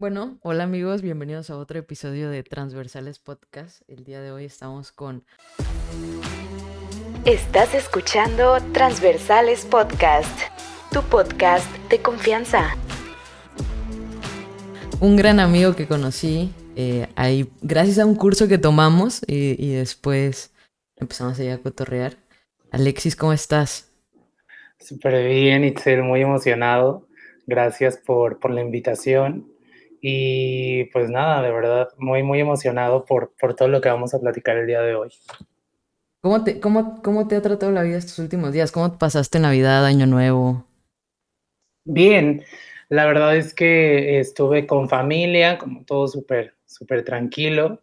Bueno, 0.00 0.38
hola 0.40 0.64
amigos, 0.64 1.02
bienvenidos 1.02 1.50
a 1.50 1.58
otro 1.58 1.78
episodio 1.78 2.30
de 2.30 2.42
Transversales 2.42 3.18
Podcast. 3.18 3.82
El 3.86 4.02
día 4.02 4.22
de 4.22 4.32
hoy 4.32 4.46
estamos 4.46 4.92
con... 4.92 5.24
Estás 7.26 7.74
escuchando 7.74 8.56
Transversales 8.72 9.66
Podcast, 9.66 10.40
tu 10.90 11.02
podcast 11.02 11.70
de 11.90 12.00
confianza. 12.00 12.78
Un 15.00 15.16
gran 15.16 15.38
amigo 15.38 15.76
que 15.76 15.86
conocí 15.86 16.50
eh, 16.76 17.06
ahí, 17.14 17.50
gracias 17.60 17.98
a 17.98 18.06
un 18.06 18.14
curso 18.14 18.48
que 18.48 18.56
tomamos 18.56 19.20
y, 19.26 19.62
y 19.62 19.74
después 19.74 20.54
empezamos 20.96 21.38
a, 21.38 21.44
ir 21.44 21.50
a 21.50 21.58
cotorrear. 21.58 22.14
Alexis, 22.70 23.16
¿cómo 23.16 23.34
estás? 23.34 23.92
Súper 24.78 25.28
bien, 25.28 25.62
Itzel, 25.62 26.02
muy 26.02 26.22
emocionado. 26.22 27.06
Gracias 27.46 27.98
por, 27.98 28.38
por 28.38 28.50
la 28.50 28.62
invitación. 28.62 29.59
Y 30.00 30.84
pues 30.86 31.10
nada, 31.10 31.42
de 31.42 31.50
verdad, 31.50 31.88
muy, 31.98 32.22
muy 32.22 32.40
emocionado 32.40 33.04
por, 33.04 33.32
por 33.38 33.54
todo 33.54 33.68
lo 33.68 33.80
que 33.80 33.90
vamos 33.90 34.14
a 34.14 34.20
platicar 34.20 34.56
el 34.56 34.66
día 34.66 34.80
de 34.80 34.94
hoy. 34.94 35.10
¿Cómo 36.22 36.44
te, 36.44 36.60
cómo, 36.60 37.02
¿Cómo 37.02 37.28
te 37.28 37.36
ha 37.36 37.42
tratado 37.42 37.72
la 37.72 37.82
vida 37.82 37.98
estos 37.98 38.18
últimos 38.18 38.52
días? 38.52 38.72
¿Cómo 38.72 38.98
pasaste 38.98 39.38
Navidad, 39.38 39.84
Año 39.84 40.06
Nuevo? 40.06 40.64
Bien, 41.84 42.44
la 42.88 43.06
verdad 43.06 43.36
es 43.36 43.54
que 43.54 44.20
estuve 44.20 44.66
con 44.66 44.88
familia, 44.88 45.58
como 45.58 45.84
todo 45.84 46.08
súper, 46.08 46.54
súper 46.66 47.04
tranquilo, 47.04 47.82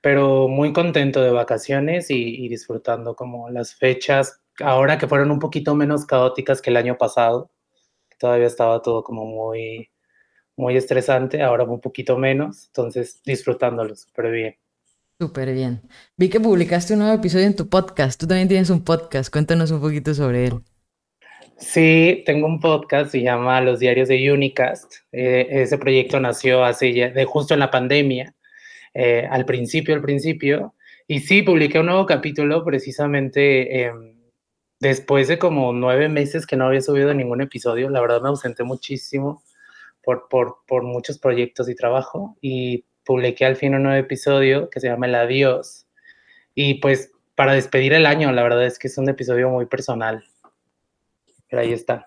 pero 0.00 0.48
muy 0.48 0.72
contento 0.72 1.22
de 1.22 1.30
vacaciones 1.30 2.10
y, 2.10 2.44
y 2.44 2.48
disfrutando 2.48 3.16
como 3.16 3.50
las 3.50 3.74
fechas, 3.74 4.40
ahora 4.60 4.98
que 4.98 5.08
fueron 5.08 5.30
un 5.30 5.38
poquito 5.38 5.74
menos 5.74 6.06
caóticas 6.06 6.62
que 6.62 6.70
el 6.70 6.76
año 6.76 6.98
pasado, 6.98 7.50
todavía 8.18 8.46
estaba 8.46 8.82
todo 8.82 9.02
como 9.02 9.24
muy, 9.26 9.91
muy 10.56 10.76
estresante, 10.76 11.42
ahora 11.42 11.64
un 11.64 11.80
poquito 11.80 12.18
menos, 12.18 12.66
entonces 12.66 13.20
disfrutándolo 13.24 13.94
súper 13.96 14.30
bien. 14.30 14.56
Súper 15.18 15.52
bien. 15.52 15.82
Vi 16.16 16.28
que 16.28 16.40
publicaste 16.40 16.94
un 16.94 17.00
nuevo 17.00 17.14
episodio 17.14 17.46
en 17.46 17.54
tu 17.54 17.68
podcast. 17.68 18.20
Tú 18.20 18.26
también 18.26 18.48
tienes 18.48 18.70
un 18.70 18.82
podcast. 18.82 19.32
Cuéntanos 19.32 19.70
un 19.70 19.80
poquito 19.80 20.14
sobre 20.14 20.46
él. 20.46 20.54
Sí, 21.56 22.24
tengo 22.26 22.48
un 22.48 22.58
podcast, 22.58 23.12
se 23.12 23.22
llama 23.22 23.60
Los 23.60 23.78
Diarios 23.78 24.08
de 24.08 24.32
Unicast. 24.32 24.94
Eh, 25.12 25.46
ese 25.48 25.78
proyecto 25.78 26.18
nació 26.18 26.64
hace 26.64 26.92
ya, 26.92 27.10
de 27.10 27.24
justo 27.24 27.54
en 27.54 27.60
la 27.60 27.70
pandemia, 27.70 28.34
eh, 28.94 29.28
al 29.30 29.44
principio, 29.44 29.94
al 29.94 30.02
principio. 30.02 30.74
Y 31.06 31.20
sí, 31.20 31.42
publiqué 31.42 31.78
un 31.78 31.86
nuevo 31.86 32.04
capítulo 32.04 32.64
precisamente 32.64 33.84
eh, 33.84 33.92
después 34.80 35.28
de 35.28 35.38
como 35.38 35.72
nueve 35.72 36.08
meses 36.08 36.46
que 36.46 36.56
no 36.56 36.66
había 36.66 36.80
subido 36.80 37.14
ningún 37.14 37.40
episodio. 37.42 37.90
La 37.90 38.00
verdad 38.00 38.22
me 38.22 38.30
ausenté 38.30 38.64
muchísimo 38.64 39.44
por, 40.02 40.28
por, 40.28 40.58
por 40.66 40.82
muchos 40.82 41.18
proyectos 41.18 41.68
y 41.68 41.74
trabajo 41.74 42.36
y 42.40 42.84
publiqué 43.04 43.44
al 43.44 43.56
fin 43.56 43.74
un 43.74 43.84
nuevo 43.84 43.98
episodio 43.98 44.70
que 44.70 44.80
se 44.80 44.88
llama 44.88 45.06
El 45.06 45.14
Adiós. 45.14 45.86
Y 46.54 46.74
pues 46.74 47.12
para 47.34 47.54
despedir 47.54 47.92
el 47.92 48.06
año, 48.06 48.30
la 48.32 48.42
verdad 48.42 48.64
es 48.64 48.78
que 48.78 48.88
es 48.88 48.98
un 48.98 49.08
episodio 49.08 49.48
muy 49.48 49.66
personal. 49.66 50.24
Pero 51.48 51.62
ahí 51.62 51.72
está. 51.72 52.06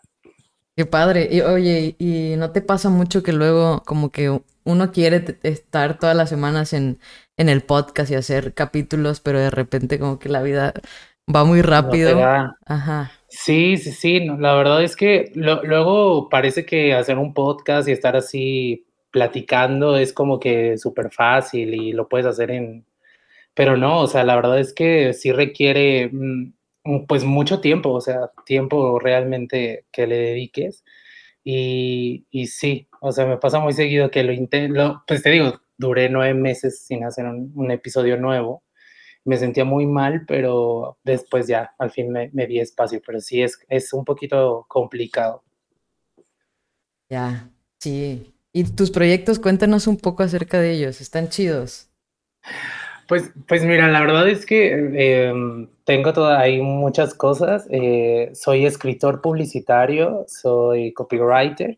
Qué 0.75 0.85
padre. 0.85 1.29
Y 1.31 1.41
oye, 1.41 1.95
¿y 1.99 2.35
no 2.37 2.51
te 2.51 2.61
pasa 2.61 2.89
mucho 2.89 3.23
que 3.23 3.31
luego 3.31 3.81
como 3.85 4.11
que 4.11 4.41
uno 4.63 4.91
quiere 4.91 5.39
estar 5.43 5.99
todas 5.99 6.15
las 6.15 6.29
semanas 6.29 6.73
en, 6.73 6.99
en 7.37 7.49
el 7.49 7.61
podcast 7.61 8.11
y 8.11 8.15
hacer 8.15 8.53
capítulos, 8.53 9.21
pero 9.21 9.39
de 9.39 9.51
repente 9.51 9.99
como 9.99 10.19
que 10.19 10.29
la 10.29 10.41
vida 10.41 10.73
va 11.33 11.45
muy 11.45 11.61
rápido? 11.61 12.15
No 12.15 12.55
Ajá. 12.65 13.11
Sí, 13.37 13.77
sí, 13.77 13.91
sí. 13.91 14.19
La 14.39 14.55
verdad 14.55 14.81
es 14.83 14.95
que 14.95 15.31
lo, 15.35 15.61
luego 15.63 16.29
parece 16.29 16.65
que 16.65 16.93
hacer 16.93 17.17
un 17.17 17.33
podcast 17.33 17.87
y 17.87 17.91
estar 17.91 18.15
así 18.15 18.85
platicando 19.11 19.97
es 19.97 20.13
como 20.13 20.39
que 20.39 20.77
súper 20.77 21.11
fácil 21.11 21.73
y 21.73 21.91
lo 21.93 22.07
puedes 22.07 22.25
hacer 22.27 22.51
en... 22.51 22.85
Pero 23.55 23.77
no, 23.77 24.01
o 24.01 24.07
sea, 24.07 24.23
la 24.25 24.35
verdad 24.35 24.59
es 24.59 24.73
que 24.73 25.13
sí 25.13 25.31
requiere 25.31 26.11
pues 27.07 27.23
mucho 27.25 27.61
tiempo, 27.61 27.91
o 27.91 28.01
sea, 28.01 28.31
tiempo 28.45 28.99
realmente 28.99 29.85
que 29.91 30.07
le 30.07 30.17
dediques. 30.17 30.85
Y, 31.43 32.25
y 32.31 32.47
sí, 32.47 32.89
o 33.01 33.11
sea, 33.11 33.25
me 33.27 33.37
pasa 33.37 33.59
muy 33.59 33.73
seguido 33.73 34.11
que 34.11 34.23
lo 34.23 34.33
intento, 34.33 35.03
pues 35.07 35.23
te 35.23 35.31
digo, 35.31 35.61
duré 35.77 36.09
nueve 36.09 36.33
meses 36.35 36.81
sin 36.85 37.03
hacer 37.05 37.25
un 37.27 37.71
episodio 37.71 38.17
nuevo 38.17 38.64
me 39.25 39.37
sentía 39.37 39.65
muy 39.65 39.85
mal, 39.85 40.23
pero 40.27 40.97
después 41.03 41.47
ya, 41.47 41.73
al 41.77 41.91
fin 41.91 42.11
me, 42.11 42.29
me 42.31 42.47
di 42.47 42.59
espacio, 42.59 43.01
pero 43.05 43.19
sí 43.19 43.41
es, 43.41 43.59
es 43.67 43.91
un 43.91 44.05
poquito 44.05 44.65
complicado. 44.69 45.43
Ya, 47.09 47.49
sí. 47.79 48.33
¿Y 48.53 48.63
tus 48.63 48.89
proyectos? 48.91 49.39
Cuéntanos 49.39 49.87
un 49.87 49.97
poco 49.97 50.23
acerca 50.23 50.59
de 50.59 50.71
ellos, 50.71 51.01
¿están 51.01 51.27
chidos? 51.29 51.89
Pues, 53.07 53.31
pues 53.47 53.63
mira, 53.63 53.87
la 53.87 53.99
verdad 53.99 54.27
es 54.27 54.45
que 54.45 54.91
eh, 54.95 55.33
tengo 55.83 56.13
toda, 56.13 56.39
hay 56.39 56.61
muchas 56.61 57.13
cosas. 57.13 57.67
Eh, 57.69 58.31
soy 58.33 58.65
escritor 58.65 59.21
publicitario, 59.21 60.25
soy 60.27 60.93
copywriter, 60.93 61.77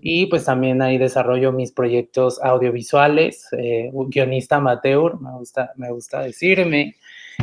y 0.00 0.26
pues 0.26 0.44
también 0.44 0.82
ahí 0.82 0.98
desarrollo 0.98 1.52
mis 1.52 1.72
proyectos 1.72 2.40
audiovisuales, 2.42 3.48
eh, 3.52 3.90
guionista 3.92 4.56
amateur, 4.56 5.20
me 5.20 5.32
gusta, 5.32 5.72
me 5.76 5.90
gusta 5.90 6.22
decirme. 6.22 6.96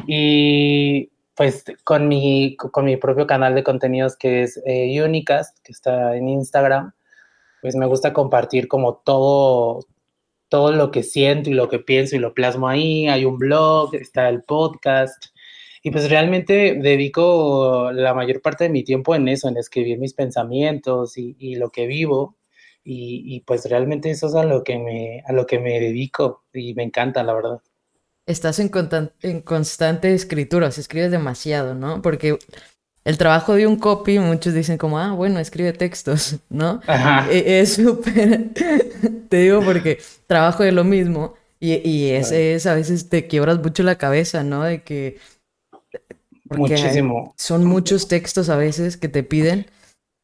Y 0.07 1.09
pues 1.35 1.63
con 1.83 2.07
mi, 2.07 2.55
con 2.55 2.85
mi 2.85 2.97
propio 2.97 3.27
canal 3.27 3.55
de 3.55 3.63
contenidos 3.63 4.15
que 4.15 4.43
es 4.43 4.61
eh, 4.65 5.01
Unicast, 5.03 5.57
que 5.63 5.71
está 5.71 6.15
en 6.15 6.29
Instagram, 6.29 6.93
pues 7.61 7.75
me 7.75 7.85
gusta 7.85 8.13
compartir 8.13 8.67
como 8.67 8.95
todo, 8.95 9.85
todo 10.49 10.71
lo 10.71 10.91
que 10.91 11.03
siento 11.03 11.49
y 11.49 11.53
lo 11.53 11.69
que 11.69 11.79
pienso 11.79 12.15
y 12.15 12.19
lo 12.19 12.33
plasmo 12.33 12.67
ahí. 12.67 13.07
Hay 13.07 13.25
un 13.25 13.37
blog, 13.37 13.95
está 13.95 14.29
el 14.29 14.43
podcast. 14.43 15.31
Y 15.83 15.89
pues 15.91 16.09
realmente 16.09 16.75
dedico 16.75 17.91
la 17.91 18.13
mayor 18.13 18.41
parte 18.41 18.65
de 18.65 18.69
mi 18.69 18.83
tiempo 18.83 19.15
en 19.15 19.27
eso, 19.27 19.47
en 19.47 19.57
escribir 19.57 19.97
mis 19.97 20.13
pensamientos 20.13 21.17
y, 21.17 21.35
y 21.39 21.55
lo 21.55 21.71
que 21.71 21.87
vivo. 21.87 22.35
Y, 22.83 23.23
y, 23.25 23.41
pues 23.41 23.69
realmente 23.69 24.09
eso 24.09 24.27
es 24.27 24.33
a 24.33 24.43
lo, 24.43 24.63
que 24.63 24.79
me, 24.79 25.23
a 25.27 25.33
lo 25.33 25.45
que 25.45 25.59
me 25.59 25.79
dedico 25.79 26.43
y 26.51 26.73
me 26.73 26.83
encanta, 26.83 27.23
la 27.23 27.33
verdad. 27.33 27.61
Estás 28.25 28.59
en, 28.59 28.71
en 29.21 29.41
constante 29.41 30.13
escritura, 30.13 30.67
o 30.67 30.71
sea, 30.71 30.81
escribes 30.81 31.11
demasiado, 31.11 31.75
¿no? 31.75 32.01
Porque 32.01 32.39
el 33.03 33.17
trabajo 33.17 33.53
de 33.55 33.67
un 33.67 33.77
copy, 33.77 34.19
muchos 34.19 34.53
dicen 34.53 34.77
como, 34.77 34.99
ah, 34.99 35.11
bueno, 35.11 35.39
escribe 35.39 35.73
textos, 35.73 36.37
¿no? 36.49 36.81
Ajá. 36.87 37.31
E, 37.31 37.59
es 37.61 37.75
súper, 37.75 38.49
te 39.29 39.37
digo 39.37 39.61
porque 39.63 39.99
trabajo 40.27 40.63
de 40.63 40.71
lo 40.71 40.83
mismo 40.83 41.35
y, 41.59 41.87
y 41.87 42.11
es, 42.11 42.31
es, 42.31 42.65
a 42.65 42.73
veces 42.75 43.09
te 43.09 43.27
quiebras 43.27 43.59
mucho 43.59 43.83
la 43.83 43.97
cabeza, 43.97 44.43
¿no? 44.43 44.63
De 44.63 44.83
que 44.83 45.17
Muchísimo. 46.57 47.33
Son 47.37 47.65
muchos 47.65 48.07
textos 48.07 48.49
a 48.49 48.57
veces 48.57 48.97
que 48.97 49.07
te 49.07 49.23
piden. 49.23 49.67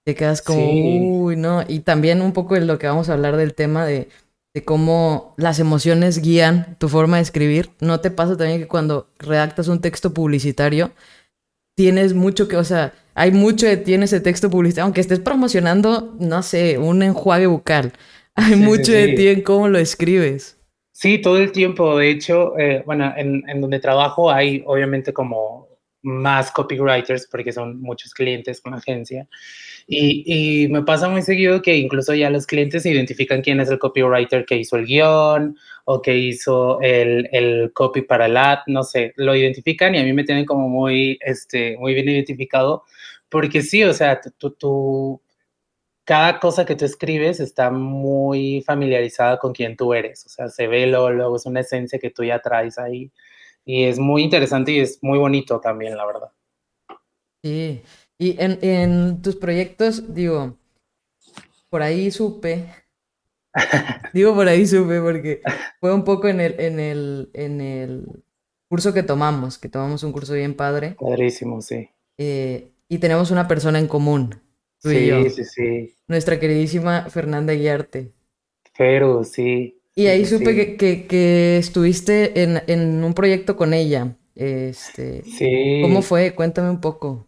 Te 0.05 0.15
quedas 0.15 0.41
como, 0.41 0.59
sí. 0.59 0.99
uy, 1.03 1.35
no. 1.35 1.63
Y 1.67 1.79
también 1.79 2.21
un 2.21 2.33
poco 2.33 2.55
de 2.55 2.61
lo 2.61 2.79
que 2.79 2.87
vamos 2.87 3.09
a 3.09 3.13
hablar 3.13 3.35
del 3.35 3.53
tema 3.53 3.85
de, 3.85 4.09
de, 4.53 4.63
cómo 4.63 5.33
las 5.37 5.59
emociones 5.59 6.21
guían 6.21 6.77
tu 6.79 6.87
forma 6.87 7.17
de 7.17 7.23
escribir. 7.23 7.71
¿No 7.81 7.99
te 7.99 8.11
pasa 8.11 8.37
también 8.37 8.59
que 8.59 8.67
cuando 8.67 9.09
redactas 9.19 9.67
un 9.67 9.81
texto 9.81 10.13
publicitario, 10.13 10.91
tienes 11.75 12.13
mucho 12.13 12.47
que, 12.47 12.57
o 12.57 12.63
sea, 12.63 12.93
hay 13.15 13.31
mucho 13.31 13.67
de 13.67 13.77
ti 13.77 13.93
en 13.93 14.03
ese 14.03 14.19
texto 14.19 14.49
publicitario, 14.49 14.85
aunque 14.85 15.01
estés 15.01 15.19
promocionando, 15.19 16.15
no 16.19 16.41
sé, 16.41 16.77
un 16.77 17.03
enjuague 17.03 17.47
bucal. 17.47 17.93
Hay 18.35 18.53
sí, 18.53 18.55
mucho 18.55 18.85
sí, 18.85 18.91
de 18.91 19.07
ti 19.13 19.27
en 19.29 19.41
cómo 19.41 19.67
lo 19.67 19.79
escribes. 19.79 20.57
Sí, 20.93 21.17
todo 21.19 21.37
el 21.37 21.51
tiempo. 21.51 21.97
De 21.97 22.11
hecho, 22.11 22.57
eh, 22.57 22.83
bueno, 22.85 23.11
en, 23.17 23.43
en 23.49 23.61
donde 23.61 23.79
trabajo 23.79 24.31
hay 24.31 24.63
obviamente 24.65 25.11
como 25.13 25.66
más 26.07 26.51
copywriters 26.51 27.27
porque 27.27 27.51
son 27.51 27.81
muchos 27.81 28.13
clientes 28.13 28.61
con 28.61 28.71
la 28.71 28.77
agencia. 28.77 29.27
Y, 29.87 30.63
y, 30.63 30.67
me 30.69 30.83
pasa 30.83 31.09
muy 31.09 31.21
seguido 31.21 31.61
que 31.61 31.75
incluso 31.75 32.13
ya 32.13 32.29
los 32.29 32.45
clientes 32.45 32.85
identifican 32.85 33.41
quién 33.41 33.59
es 33.59 33.69
el 33.69 33.79
copywriter 33.79 34.45
que 34.45 34.57
hizo 34.57 34.77
el 34.77 34.85
guion 34.85 35.57
o 35.85 36.01
que 36.01 36.17
hizo 36.17 36.79
el, 36.81 37.29
el 37.31 37.71
copy 37.73 38.01
para 38.01 38.25
el 38.27 38.37
ad, 38.37 38.59
no 38.67 38.83
sé, 38.83 39.13
lo 39.17 39.35
identifican 39.35 39.95
y 39.95 39.99
a 39.99 40.03
mí 40.03 40.13
me 40.13 40.23
tienen 40.23 40.45
como 40.45 40.69
muy, 40.69 41.17
este, 41.21 41.77
muy 41.77 41.93
bien 41.93 42.09
identificado 42.09 42.83
porque 43.29 43.61
sí, 43.61 43.83
o 43.83 43.93
sea, 43.93 44.21
tú, 44.37 44.51
tú, 44.51 45.21
cada 46.05 46.39
cosa 46.39 46.65
que 46.65 46.75
tú 46.75 46.85
escribes 46.85 47.39
está 47.39 47.69
muy 47.71 48.63
familiarizada 48.65 49.37
con 49.39 49.53
quién 49.53 49.75
tú 49.75 49.93
eres, 49.93 50.25
o 50.25 50.29
sea, 50.29 50.49
se 50.49 50.67
ve 50.67 50.87
luego, 50.87 51.11
luego 51.11 51.35
es 51.37 51.45
una 51.45 51.61
esencia 51.61 51.99
que 51.99 52.11
tú 52.11 52.23
ya 52.23 52.39
traes 52.39 52.77
ahí 52.77 53.11
y 53.67 53.83
es 53.83 53.99
muy 53.99 54.23
interesante 54.23 54.71
y 54.71 54.79
es 54.79 54.99
muy 55.03 55.19
bonito 55.19 55.59
también, 55.59 55.97
la 55.97 56.05
verdad. 56.05 56.31
Sí, 57.43 57.81
y 58.17 58.41
en, 58.41 58.59
en 58.61 59.21
tus 59.21 59.35
proyectos, 59.35 60.13
digo, 60.13 60.57
por 61.69 61.81
ahí 61.81 62.09
supe, 62.11 62.65
digo 64.13 64.33
por 64.33 64.47
ahí 64.47 64.65
supe 64.65 65.01
porque 65.01 65.41
fue 65.79 65.93
un 65.93 66.03
poco 66.03 66.27
en 66.27 66.39
el, 66.39 66.59
en 66.59 66.79
el, 66.79 67.29
en 67.33 67.61
el 67.61 68.23
curso 68.69 68.93
que 68.93 69.03
tomamos, 69.03 69.57
que 69.57 69.69
tomamos 69.69 70.03
un 70.03 70.13
curso 70.13 70.33
bien 70.33 70.55
padre. 70.55 70.95
Padrísimo, 70.99 71.61
sí. 71.61 71.89
Eh, 72.17 72.71
y 72.87 72.99
tenemos 72.99 73.31
una 73.31 73.47
persona 73.47 73.79
en 73.79 73.87
común, 73.87 74.41
tú 74.81 74.89
sí, 74.89 74.97
y 74.97 75.07
yo. 75.07 75.29
Sí, 75.29 75.43
sí, 75.45 75.95
Nuestra 76.07 76.39
queridísima 76.39 77.09
Fernanda 77.09 77.53
Guiarte. 77.53 78.13
Feru, 78.75 79.23
sí. 79.25 79.76
Y 79.97 80.05
ahí 80.05 80.25
supe 80.25 80.77
que, 80.77 81.57
estuviste 81.57 82.43
en, 82.43 83.03
un 83.03 83.15
proyecto 83.15 83.57
con 83.57 83.73
ella. 83.73 84.15
Este, 84.35 85.23
sí. 85.23 85.79
¿Cómo 85.81 86.03
fue? 86.03 86.35
Cuéntame 86.35 86.69
un 86.69 86.79
poco. 86.79 87.25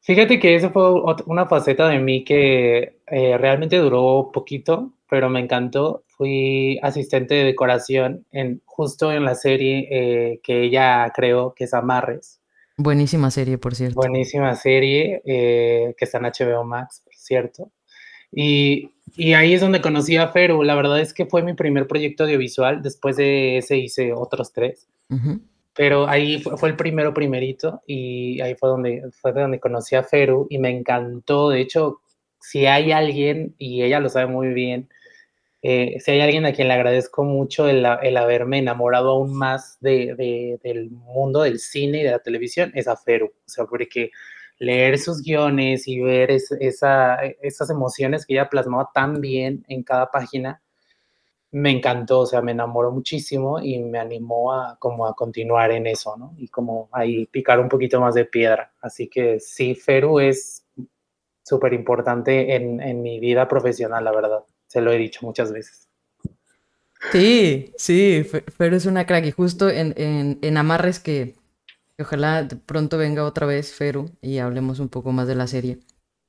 Fíjate 0.00 0.40
que 0.40 0.56
eso 0.56 0.70
fue 0.70 1.00
una 1.26 1.46
faceta 1.46 1.86
de 1.88 2.00
mí 2.00 2.24
que 2.24 2.98
eh, 3.06 3.38
realmente 3.38 3.76
duró 3.76 4.30
poquito, 4.32 4.94
pero 5.08 5.30
me 5.30 5.38
encantó. 5.38 6.02
Fui 6.08 6.80
asistente 6.82 7.36
de 7.36 7.44
decoración 7.44 8.26
en, 8.32 8.60
justo 8.64 9.12
en 9.12 9.24
la 9.24 9.36
serie 9.36 9.86
eh, 9.88 10.40
que 10.42 10.64
ella 10.64 11.12
creó, 11.14 11.54
que 11.54 11.64
es 11.64 11.74
Amarres. 11.74 12.40
Buenísima 12.76 13.30
serie, 13.30 13.58
por 13.58 13.76
cierto. 13.76 13.94
Buenísima 13.94 14.56
serie, 14.56 15.22
eh, 15.24 15.94
que 15.96 16.04
está 16.04 16.18
en 16.18 16.24
HBO 16.24 16.64
Max, 16.64 17.00
por 17.04 17.14
cierto. 17.14 17.70
Y, 18.32 18.90
y, 19.16 19.34
ahí 19.34 19.54
es 19.54 19.60
donde 19.60 19.80
conocí 19.80 20.16
a 20.16 20.28
Feru. 20.28 20.62
La 20.62 20.74
verdad 20.74 21.00
es 21.00 21.12
que 21.12 21.26
fue 21.26 21.42
mi 21.42 21.54
primer 21.54 21.86
proyecto 21.86 22.24
audiovisual. 22.24 22.82
Después 22.82 23.16
de 23.16 23.58
ese 23.58 23.78
hice 23.78 24.12
otros 24.12 24.52
tres. 24.52 24.86
Pero 25.74 26.08
ahí 26.08 26.42
fue, 26.42 26.68
el 26.68 26.76
primero, 26.76 27.14
primerito. 27.14 27.82
Y 27.86 28.40
ahí 28.40 28.54
fue 28.54 28.68
donde, 28.68 29.02
fue 29.20 29.32
donde 29.32 29.60
conocí 29.60 29.94
a 29.94 30.02
Feru 30.02 30.46
y 30.50 30.58
me 30.58 30.70
encantó. 30.70 31.50
De 31.50 31.60
hecho, 31.60 32.00
si 32.40 32.66
hay 32.66 32.92
alguien, 32.92 33.54
y 33.58 33.82
ella 33.82 34.00
lo 34.00 34.08
sabe 34.08 34.26
muy 34.26 34.48
bien, 34.48 34.88
eh, 35.62 35.98
si 35.98 36.12
hay 36.12 36.20
alguien 36.20 36.46
a 36.46 36.52
quien 36.52 36.68
le 36.68 36.74
agradezco 36.74 37.24
mucho 37.24 37.68
el, 37.68 37.84
el 38.02 38.16
haberme 38.16 38.58
enamorado 38.58 39.10
aún 39.10 39.34
más 39.34 39.78
de, 39.80 40.58
del 40.62 40.90
mundo 40.90 41.42
del 41.42 41.58
cine 41.58 42.00
y 42.00 42.02
de 42.04 42.12
la 42.12 42.20
televisión, 42.20 42.70
es 42.74 42.86
a 42.86 42.96
Feru. 42.96 43.26
O 43.26 43.48
sea, 43.48 43.64
porque 43.64 44.12
leer 44.58 44.98
sus 44.98 45.22
guiones 45.22 45.86
y 45.86 46.00
ver 46.00 46.30
esa, 46.30 47.16
esas 47.42 47.70
emociones 47.70 48.24
que 48.24 48.34
ella 48.34 48.48
plasmaba 48.48 48.90
tan 48.92 49.20
bien 49.20 49.64
en 49.68 49.82
cada 49.82 50.10
página, 50.10 50.62
me 51.50 51.70
encantó, 51.70 52.20
o 52.20 52.26
sea, 52.26 52.42
me 52.42 52.52
enamoró 52.52 52.90
muchísimo 52.90 53.60
y 53.60 53.78
me 53.78 53.98
animó 53.98 54.52
a 54.52 54.76
como 54.78 55.06
a 55.06 55.14
continuar 55.14 55.70
en 55.70 55.86
eso, 55.86 56.16
¿no? 56.16 56.34
Y 56.36 56.48
como 56.48 56.88
ahí 56.92 57.26
picar 57.26 57.60
un 57.60 57.68
poquito 57.68 58.00
más 58.00 58.14
de 58.14 58.24
piedra. 58.24 58.72
Así 58.80 59.08
que 59.08 59.40
sí, 59.40 59.74
Feru 59.74 60.20
es 60.20 60.66
súper 61.42 61.72
importante 61.72 62.56
en, 62.56 62.80
en 62.80 63.00
mi 63.00 63.20
vida 63.20 63.48
profesional, 63.48 64.04
la 64.04 64.12
verdad. 64.12 64.44
Se 64.66 64.80
lo 64.80 64.92
he 64.92 64.98
dicho 64.98 65.20
muchas 65.22 65.52
veces. 65.52 65.88
Sí, 67.12 67.72
sí, 67.76 68.24
Feru 68.24 68.76
es 68.76 68.86
una 68.86 69.06
crack 69.06 69.26
y 69.26 69.30
justo 69.30 69.70
en, 69.70 69.94
en, 69.96 70.38
en 70.42 70.56
Amarres 70.56 70.98
que 70.98 71.36
Ojalá 71.98 72.46
pronto 72.66 72.98
venga 72.98 73.24
otra 73.24 73.46
vez 73.46 73.72
Feru 73.72 74.10
y 74.20 74.38
hablemos 74.38 74.80
un 74.80 74.88
poco 74.88 75.12
más 75.12 75.26
de 75.26 75.34
la 75.34 75.46
serie. 75.46 75.78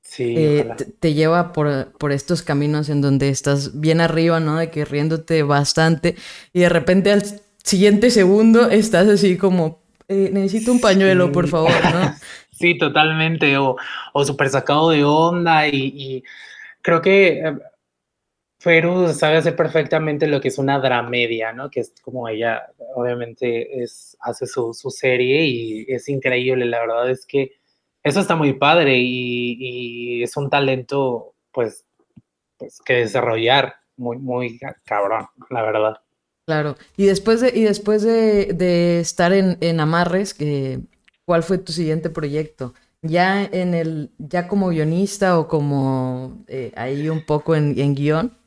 Sí, 0.00 0.34
eh, 0.38 0.66
te, 1.00 1.12
lleva 1.12 1.52
por, 1.52 1.92
por, 1.98 2.12
estos 2.12 2.40
caminos 2.40 2.88
en 2.88 3.02
donde 3.02 3.28
estás 3.28 3.78
bien 3.78 4.00
arriba, 4.00 4.40
¿no? 4.40 4.56
De 4.56 4.70
que 4.70 4.86
riéndote 4.86 5.42
bastante 5.42 6.16
y 6.54 6.60
de 6.60 6.70
repente 6.70 7.12
al 7.12 7.22
siguiente 7.62 8.10
segundo 8.10 8.70
estás 8.70 9.06
así 9.06 9.36
como, 9.36 9.82
eh, 10.08 10.30
necesito 10.32 10.72
un 10.72 10.80
pañuelo, 10.80 11.30
por 11.30 11.48
favor, 11.48 11.72
¿no? 11.92 12.14
sí, 12.50 12.78
totalmente, 12.78 13.58
o, 13.58 13.76
o 14.14 14.24
súper 14.24 14.48
sacado 14.48 14.88
de 14.88 15.04
onda 15.04 15.68
y, 15.68 15.92
y 15.94 16.24
creo 16.80 17.02
que 17.02 17.40
eh, 17.40 17.58
Feru 18.58 19.12
sabe 19.12 19.36
hacer 19.36 19.54
perfectamente 19.54 20.26
lo 20.26 20.40
que 20.40 20.48
es 20.48 20.58
una 20.58 20.80
dramedia, 20.80 21.52
¿no? 21.52 21.70
Que 21.70 21.80
es 21.80 21.94
como 22.02 22.28
ella, 22.28 22.72
obviamente, 22.96 23.82
es, 23.82 24.16
hace 24.20 24.46
su, 24.46 24.72
serie 24.90 25.44
y 25.46 25.86
es 25.88 26.08
increíble. 26.08 26.66
La 26.66 26.80
verdad 26.80 27.08
es 27.08 27.24
que 27.24 27.52
eso 28.02 28.20
está 28.20 28.34
muy 28.34 28.54
padre 28.54 28.96
y, 28.98 30.22
es 30.24 30.36
un 30.36 30.50
talento, 30.50 31.34
pues, 31.52 31.86
pues, 32.56 32.80
que 32.84 32.94
desarrollar 32.94 33.76
muy, 33.96 34.18
muy 34.18 34.58
cabrón, 34.84 35.26
la 35.50 35.62
verdad. 35.62 36.00
Claro. 36.44 36.76
Y 36.96 37.06
después 37.06 37.40
de, 37.40 37.52
y 37.54 37.62
después 37.62 38.02
de, 38.02 38.98
estar 38.98 39.32
en, 39.32 39.80
Amarres, 39.80 40.34
que, 40.34 40.80
¿cuál 41.24 41.44
fue 41.44 41.58
tu 41.58 41.70
siguiente 41.72 42.10
proyecto? 42.10 42.74
¿Ya 43.02 43.44
en 43.44 43.74
el, 43.74 44.10
ya 44.18 44.48
como 44.48 44.70
guionista 44.70 45.38
o 45.38 45.46
como 45.46 46.44
eh, 46.48 46.72
ahí 46.74 47.08
un 47.08 47.24
poco 47.24 47.54
en, 47.54 47.78
en 47.78 47.94
guion? 47.94 48.37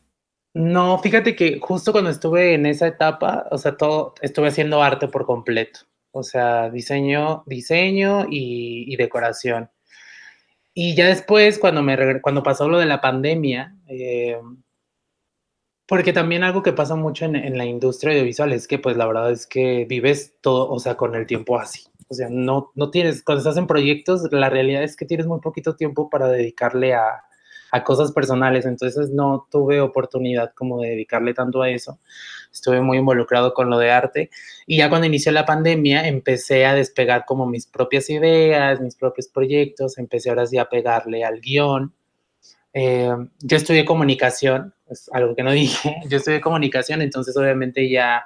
No, 0.54 1.00
fíjate 1.00 1.36
que 1.36 1.60
justo 1.60 1.92
cuando 1.94 2.10
estuve 2.10 2.54
en 2.54 2.66
esa 2.66 2.88
etapa, 2.88 3.48
o 3.52 3.58
sea, 3.58 3.78
todo, 3.78 4.14
estuve 4.22 4.50
haciendo 4.50 4.84
arte 4.84 5.08
por 5.08 5.26
completo. 5.26 5.82
O 6.12 6.24
sea, 6.24 6.70
diseño, 6.70 7.44
diseño 7.46 8.26
y, 8.30 8.96
decoración. 8.98 9.70
Y 10.74 10.96
ya 10.96 11.08
después, 11.08 11.58
cuando, 11.60 11.82
me, 11.82 12.22
cuando 12.22 12.44
pasó 12.44 12.68
lo 12.68 12.80
de 12.80 12.86
la 12.86 13.02
pandemia, 13.02 13.78
eh, 13.88 14.38
porque 15.88 16.14
también 16.14 16.44
algo 16.44 16.64
que 16.64 16.74
pasa 16.74 16.96
mucho 16.96 17.26
en, 17.26 17.36
en, 17.36 17.58
la 17.58 17.66
industria 17.66 18.14
audiovisual 18.14 18.52
es 18.54 18.68
que, 18.68 18.80
pues, 18.80 18.98
la 18.98 19.06
verdad 19.08 19.32
es 19.32 19.48
que 19.48 19.86
vives 19.88 20.36
todo, 20.42 20.70
o 20.70 20.80
sea, 20.80 20.96
con 20.96 21.16
el 21.16 21.28
tiempo 21.28 21.60
así. 21.60 21.84
O 22.10 22.14
sea, 22.14 22.28
no, 22.30 22.72
no 22.76 22.92
tienes, 22.92 23.24
cuando 23.24 23.40
estás 23.40 23.58
en 23.58 23.68
proyectos, 23.68 24.28
la 24.32 24.50
realidad 24.50 24.84
es 24.84 24.98
que 24.98 25.06
tienes 25.06 25.28
muy 25.28 25.40
poquito 25.40 25.76
tiempo 25.78 26.10
para 26.10 26.28
dedicarle 26.28 26.94
a, 26.94 27.24
a 27.72 27.84
cosas 27.84 28.12
personales, 28.12 28.66
entonces 28.66 29.10
no 29.10 29.48
tuve 29.50 29.80
oportunidad 29.80 30.54
como 30.54 30.82
de 30.82 30.90
dedicarle 30.90 31.34
tanto 31.34 31.62
a 31.62 31.70
eso. 31.70 32.00
Estuve 32.52 32.82
muy 32.82 32.98
involucrado 32.98 33.54
con 33.54 33.70
lo 33.70 33.78
de 33.78 33.92
arte. 33.92 34.30
Y 34.68 34.78
ya 34.78 34.90
cuando 34.90 35.08
inició 35.08 35.32
la 35.32 35.46
pandemia 35.46 36.08
empecé 36.08 36.66
a 36.66 36.76
despegar 36.76 37.24
como 37.26 37.46
mis 37.46 37.66
propias 37.66 38.10
ideas, 38.10 38.82
mis 38.82 38.96
propios 38.96 39.30
proyectos, 39.30 39.98
empecé 39.98 40.30
ahora 40.30 40.46
sí 40.46 40.58
a 40.58 40.66
pegarle 40.66 41.24
al 41.24 41.40
guion. 41.40 41.94
Eh, 42.74 43.16
yo 43.40 43.58
estudié 43.58 43.86
comunicación, 43.86 44.74
es 44.90 45.10
algo 45.14 45.36
que 45.36 45.44
no 45.44 45.52
dije, 45.54 45.96
yo 46.10 46.18
estudié 46.18 46.42
comunicación, 46.42 47.02
entonces 47.02 47.36
obviamente 47.38 47.90
ya 47.90 48.26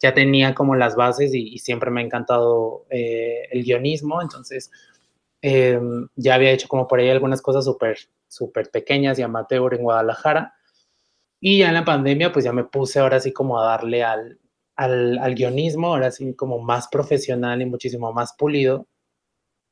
ya 0.00 0.12
tenía 0.12 0.54
como 0.54 0.74
las 0.74 0.96
bases 0.96 1.32
y, 1.34 1.58
siempre 1.58 1.90
me 1.90 2.02
ha 2.02 2.04
encantado 2.04 2.84
eh, 2.90 3.48
el 3.50 3.64
guionismo, 3.64 4.20
entonces 4.20 4.70
eh, 5.46 5.78
ya 6.16 6.36
había 6.36 6.52
hecho 6.52 6.68
como 6.68 6.88
por 6.88 6.98
ahí 7.00 7.10
algunas 7.10 7.42
cosas 7.42 7.66
súper 7.66 7.98
súper 8.28 8.70
pequeñas 8.70 9.18
y 9.18 9.22
amateur 9.22 9.74
en 9.74 9.82
Guadalajara. 9.82 10.54
Y 11.38 11.58
ya 11.58 11.68
en 11.68 11.74
la 11.74 11.84
pandemia, 11.84 12.32
pues 12.32 12.46
ya 12.46 12.52
me 12.52 12.64
puse 12.64 12.98
ahora 12.98 13.20
sí 13.20 13.30
como 13.30 13.60
a 13.60 13.66
darle 13.66 14.02
al, 14.02 14.40
al, 14.76 15.18
al 15.18 15.34
guionismo, 15.34 15.88
ahora 15.88 16.10
sí 16.10 16.34
como 16.34 16.60
más 16.60 16.88
profesional 16.88 17.60
y 17.60 17.66
muchísimo 17.66 18.10
más 18.14 18.34
pulido. 18.38 18.88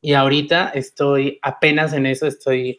Y 0.03 0.13
ahorita 0.13 0.69
estoy 0.75 1.39
apenas 1.41 1.95
en 1.95 2.05
eso, 2.05 2.27
estoy 2.27 2.79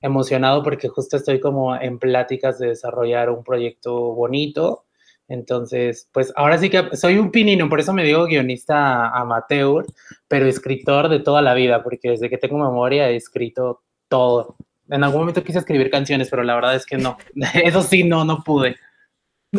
emocionado 0.00 0.64
porque 0.64 0.88
justo 0.88 1.16
estoy 1.16 1.38
como 1.38 1.76
en 1.76 2.00
pláticas 2.00 2.58
de 2.58 2.68
desarrollar 2.68 3.30
un 3.30 3.44
proyecto 3.44 4.14
bonito. 4.14 4.86
Entonces, 5.32 6.10
pues 6.12 6.30
ahora 6.36 6.58
sí 6.58 6.68
que 6.68 6.94
soy 6.94 7.16
un 7.16 7.30
pinino, 7.30 7.66
por 7.70 7.80
eso 7.80 7.94
me 7.94 8.04
digo 8.04 8.26
guionista 8.26 9.08
amateur, 9.08 9.86
pero 10.28 10.46
escritor 10.46 11.08
de 11.08 11.20
toda 11.20 11.40
la 11.40 11.54
vida, 11.54 11.82
porque 11.82 12.10
desde 12.10 12.28
que 12.28 12.36
tengo 12.36 12.58
memoria 12.58 13.08
he 13.08 13.16
escrito 13.16 13.82
todo. 14.08 14.56
En 14.90 15.02
algún 15.02 15.20
momento 15.20 15.42
quise 15.42 15.58
escribir 15.58 15.90
canciones, 15.90 16.28
pero 16.28 16.42
la 16.42 16.54
verdad 16.54 16.74
es 16.74 16.84
que 16.84 16.98
no. 16.98 17.16
Eso 17.64 17.80
sí, 17.82 18.04
no, 18.04 18.26
no 18.26 18.44
pude. 18.44 18.76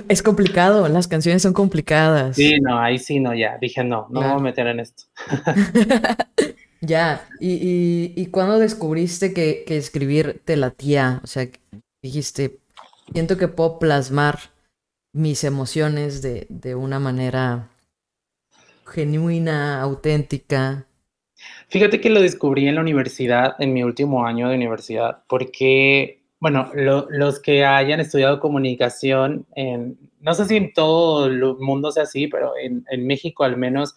Es 0.07 0.21
complicado, 0.21 0.87
las 0.89 1.07
canciones 1.07 1.41
son 1.41 1.53
complicadas. 1.53 2.35
Sí, 2.35 2.59
no, 2.59 2.77
ahí 2.79 2.99
sí, 2.99 3.19
no, 3.19 3.33
ya. 3.33 3.57
Dije, 3.59 3.83
no, 3.83 4.05
no 4.11 4.21
me 4.21 4.27
voy 4.27 4.37
a 4.37 4.43
meter 4.43 4.67
en 4.67 4.79
esto. 4.79 5.05
ya, 6.81 7.25
y, 7.39 8.13
y, 8.15 8.29
descubriste 8.59 9.33
que, 9.33 9.63
que 9.65 9.77
escribir 9.77 10.39
te 10.45 10.55
latía, 10.55 11.19
o 11.23 11.27
sea, 11.27 11.47
dijiste, 12.03 12.59
siento 13.11 13.37
que 13.37 13.47
puedo 13.47 13.79
plasmar 13.79 14.52
mis 15.13 15.43
emociones 15.43 16.21
de, 16.21 16.47
de 16.49 16.75
una 16.75 16.99
manera 16.99 17.69
genuina, 18.85 19.81
auténtica. 19.81 20.87
Fíjate 21.69 21.99
que 21.99 22.09
lo 22.09 22.21
descubrí 22.21 22.67
en 22.67 22.75
la 22.75 22.81
universidad, 22.81 23.55
en 23.59 23.73
mi 23.73 23.83
último 23.83 24.25
año 24.25 24.49
de 24.49 24.55
universidad, 24.55 25.23
porque, 25.27 26.23
bueno, 26.39 26.71
los 26.73 27.39
que 27.39 27.65
hayan 27.65 27.99
estudiado 27.99 28.39
comunicación, 28.39 29.45
en, 29.55 29.97
no 30.19 30.33
sé 30.33 30.45
si 30.45 30.55
en 30.55 30.73
todo 30.73 31.25
el 31.25 31.55
mundo 31.59 31.91
sea 31.91 32.03
así, 32.03 32.27
pero 32.27 32.53
en, 32.57 33.07
México 33.07 33.43
al 33.43 33.57
menos, 33.57 33.95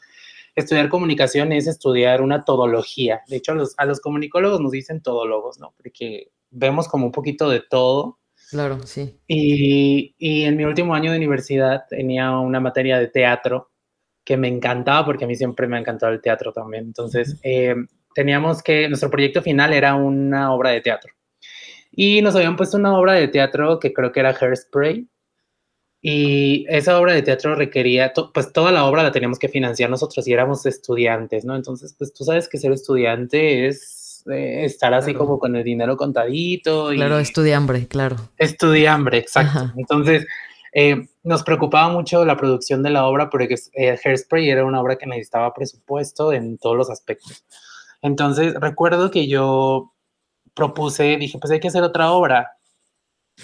estudiar 0.54 0.88
comunicación 0.88 1.52
es 1.52 1.66
estudiar 1.66 2.22
una 2.22 2.44
todología. 2.44 3.20
De 3.28 3.36
hecho, 3.36 3.52
a 3.52 3.56
los, 3.56 3.74
a 3.76 3.84
los 3.84 4.00
comunicólogos 4.00 4.60
nos 4.60 4.72
dicen 4.72 5.02
todólogos, 5.02 5.58
¿no? 5.58 5.74
Porque 5.76 6.30
vemos 6.50 6.88
como 6.88 7.06
un 7.06 7.12
poquito 7.12 7.50
de 7.50 7.60
todo. 7.60 8.18
Claro, 8.50 8.80
sí. 8.84 9.18
Y, 9.26 10.14
y 10.18 10.44
en 10.44 10.56
mi 10.56 10.64
último 10.64 10.94
año 10.94 11.10
de 11.10 11.16
universidad 11.16 11.84
tenía 11.88 12.38
una 12.38 12.60
materia 12.60 12.98
de 12.98 13.08
teatro 13.08 13.70
que 14.26 14.36
me 14.36 14.48
encantaba 14.48 15.04
porque 15.04 15.24
a 15.24 15.28
mí 15.28 15.36
siempre 15.36 15.68
me 15.68 15.76
ha 15.76 15.80
encantado 15.80 16.12
el 16.12 16.20
teatro 16.20 16.52
también. 16.52 16.84
Entonces, 16.84 17.38
eh, 17.44 17.76
teníamos 18.14 18.62
que, 18.62 18.88
nuestro 18.88 19.08
proyecto 19.08 19.40
final 19.40 19.72
era 19.72 19.94
una 19.94 20.52
obra 20.52 20.70
de 20.70 20.80
teatro. 20.80 21.12
Y 21.92 22.20
nos 22.22 22.34
habían 22.34 22.56
puesto 22.56 22.76
una 22.76 22.98
obra 22.98 23.12
de 23.12 23.28
teatro 23.28 23.78
que 23.78 23.92
creo 23.92 24.10
que 24.10 24.20
era 24.20 24.36
Hairspray. 24.38 25.08
Y 26.02 26.66
esa 26.68 26.98
obra 27.00 27.14
de 27.14 27.22
teatro 27.22 27.54
requería, 27.54 28.12
pues 28.34 28.52
toda 28.52 28.72
la 28.72 28.84
obra 28.84 29.04
la 29.04 29.12
teníamos 29.12 29.38
que 29.38 29.48
financiar 29.48 29.90
nosotros 29.90 30.26
y 30.26 30.32
éramos 30.32 30.66
estudiantes, 30.66 31.44
¿no? 31.44 31.54
Entonces, 31.54 31.94
pues 31.96 32.12
tú 32.12 32.24
sabes 32.24 32.48
que 32.48 32.58
ser 32.58 32.72
estudiante 32.72 33.66
es, 33.68 33.95
eh, 34.30 34.64
estar 34.64 34.92
así 34.94 35.14
como 35.14 35.38
con 35.38 35.56
el 35.56 35.64
dinero 35.64 35.96
contadito. 35.96 36.92
Y 36.92 36.96
claro, 36.96 37.18
estudiambre, 37.18 37.86
claro. 37.86 38.16
Estudiambre, 38.38 39.18
exacto. 39.18 39.72
Entonces, 39.76 40.26
eh, 40.72 41.08
nos 41.22 41.42
preocupaba 41.42 41.88
mucho 41.88 42.24
la 42.24 42.36
producción 42.36 42.82
de 42.82 42.90
la 42.90 43.06
obra 43.06 43.30
porque 43.30 43.56
eh, 43.74 43.98
Hairspray 44.04 44.50
era 44.50 44.64
una 44.64 44.80
obra 44.80 44.96
que 44.96 45.06
necesitaba 45.06 45.54
presupuesto 45.54 46.32
en 46.32 46.58
todos 46.58 46.76
los 46.76 46.90
aspectos. 46.90 47.44
Entonces, 48.02 48.54
recuerdo 48.54 49.10
que 49.10 49.26
yo 49.26 49.92
propuse, 50.54 51.16
dije, 51.16 51.38
pues 51.38 51.50
hay 51.50 51.60
que 51.60 51.68
hacer 51.68 51.82
otra 51.82 52.12
obra. 52.12 52.52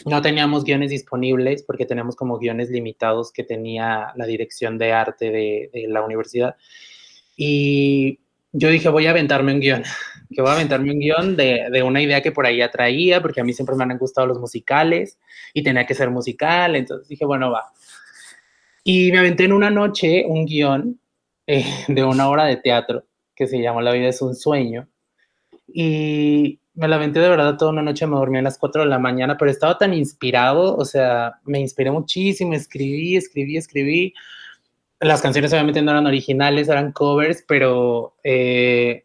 No 0.07 0.23
teníamos 0.23 0.65
guiones 0.65 0.91
disponibles 0.91 1.63
porque 1.63 1.87
tenemos 1.87 2.17
como 2.17 2.39
guiones 2.39 2.71
limitados 2.71 3.33
que 3.33 3.45
tenía 3.45 4.13
la 4.17 4.27
dirección 4.27 4.79
de 4.79 4.93
arte 4.93 5.31
de, 5.31 5.71
de 5.73 5.87
la 5.89 6.03
universidad. 6.03 6.57
Y 7.37 8.22
yo 8.53 8.69
dije, 8.69 8.89
voy 8.89 9.07
a 9.07 9.11
aventarme 9.11 9.53
un 9.55 9.61
guion, 9.61 9.83
que 10.35 10.43
voy 10.43 10.51
a 10.51 10.55
aventarme 10.55 10.93
un 10.93 10.99
guion 10.99 11.37
de, 11.37 11.69
de, 11.71 11.83
una 11.83 12.01
idea 12.03 12.23
que 12.23 12.33
por 12.33 12.47
ahí 12.47 12.61
atraía, 12.61 13.21
porque 13.21 13.41
a 13.41 13.45
mí 13.45 13.53
siempre 13.53 13.77
me 13.77 13.85
han 13.85 13.99
gustado 13.99 14.27
los 14.27 14.39
musicales 14.39 15.19
y 15.55 15.63
tenía 15.63 15.87
que 15.87 15.95
ser 15.95 16.11
musical, 16.11 16.77
entonces 16.77 17.09
dije, 17.09 17.25
bueno, 17.25 17.51
va. 17.51 17.73
Y 18.85 19.13
me 19.13 19.19
aventé 19.19 19.45
en 19.45 19.53
una 19.53 19.71
noche 19.71 20.25
un 20.27 20.45
guion 20.45 21.01
eh, 21.47 21.65
de 21.89 22.05
una 22.05 22.29
obra 22.29 22.45
de 22.45 22.57
teatro 22.57 23.05
que 23.35 23.47
se 23.47 23.61
llama 23.61 23.83
La 23.83 23.93
vida 23.93 24.09
es 24.09 24.23
un 24.23 24.35
sueño. 24.35 24.89
Y 25.67 26.61
me 26.75 26.89
la 26.89 26.97
aventé 26.97 27.21
de 27.21 27.29
verdad 27.29 27.57
toda 27.57 27.71
una 27.71 27.83
noche, 27.83 28.07
me 28.07 28.17
dormí 28.17 28.39
a 28.39 28.43
las 28.43 28.59
4 28.59 28.83
de 28.83 28.89
la 28.89 28.99
mañana, 28.99 29.37
pero 29.37 29.51
estaba 29.51 29.79
tan 29.79 29.95
inspirado, 29.95 30.77
o 30.77 30.85
sea, 30.85 31.35
me 31.45 31.61
inspiré 31.61 31.91
muchísimo, 31.91 32.55
escribí, 32.55 33.17
escribí, 33.17 33.57
escribí 33.57 34.15
las 35.03 35.21
canciones 35.21 35.53
obviamente 35.53 35.83
no 35.83 35.91
eran 35.91 36.07
originales, 36.07 36.69
eran 36.69 36.93
covers, 36.93 37.45
pero 37.47 38.15
eh, 38.23 39.05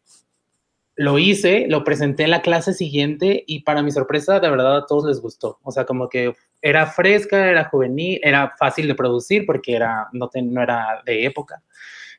lo 0.95 1.19
hice, 1.19 1.65
lo 1.69 1.83
presenté 1.83 2.23
en 2.23 2.31
la 2.31 2.41
clase 2.41 2.73
siguiente 2.73 3.43
y 3.47 3.61
para 3.61 3.83
mi 3.83 3.91
sorpresa, 3.91 4.39
de 4.39 4.49
verdad 4.49 4.77
a 4.77 4.85
todos 4.85 5.05
les 5.05 5.21
gustó. 5.21 5.59
O 5.63 5.71
sea, 5.71 5.85
como 5.85 6.09
que 6.09 6.33
era 6.61 6.87
fresca, 6.87 7.49
era 7.49 7.65
juvenil, 7.65 8.19
era 8.23 8.53
fácil 8.57 8.87
de 8.87 8.95
producir 8.95 9.45
porque 9.45 9.75
era, 9.75 10.07
no, 10.13 10.29
no 10.33 10.61
era 10.61 11.01
de 11.05 11.25
época. 11.25 11.61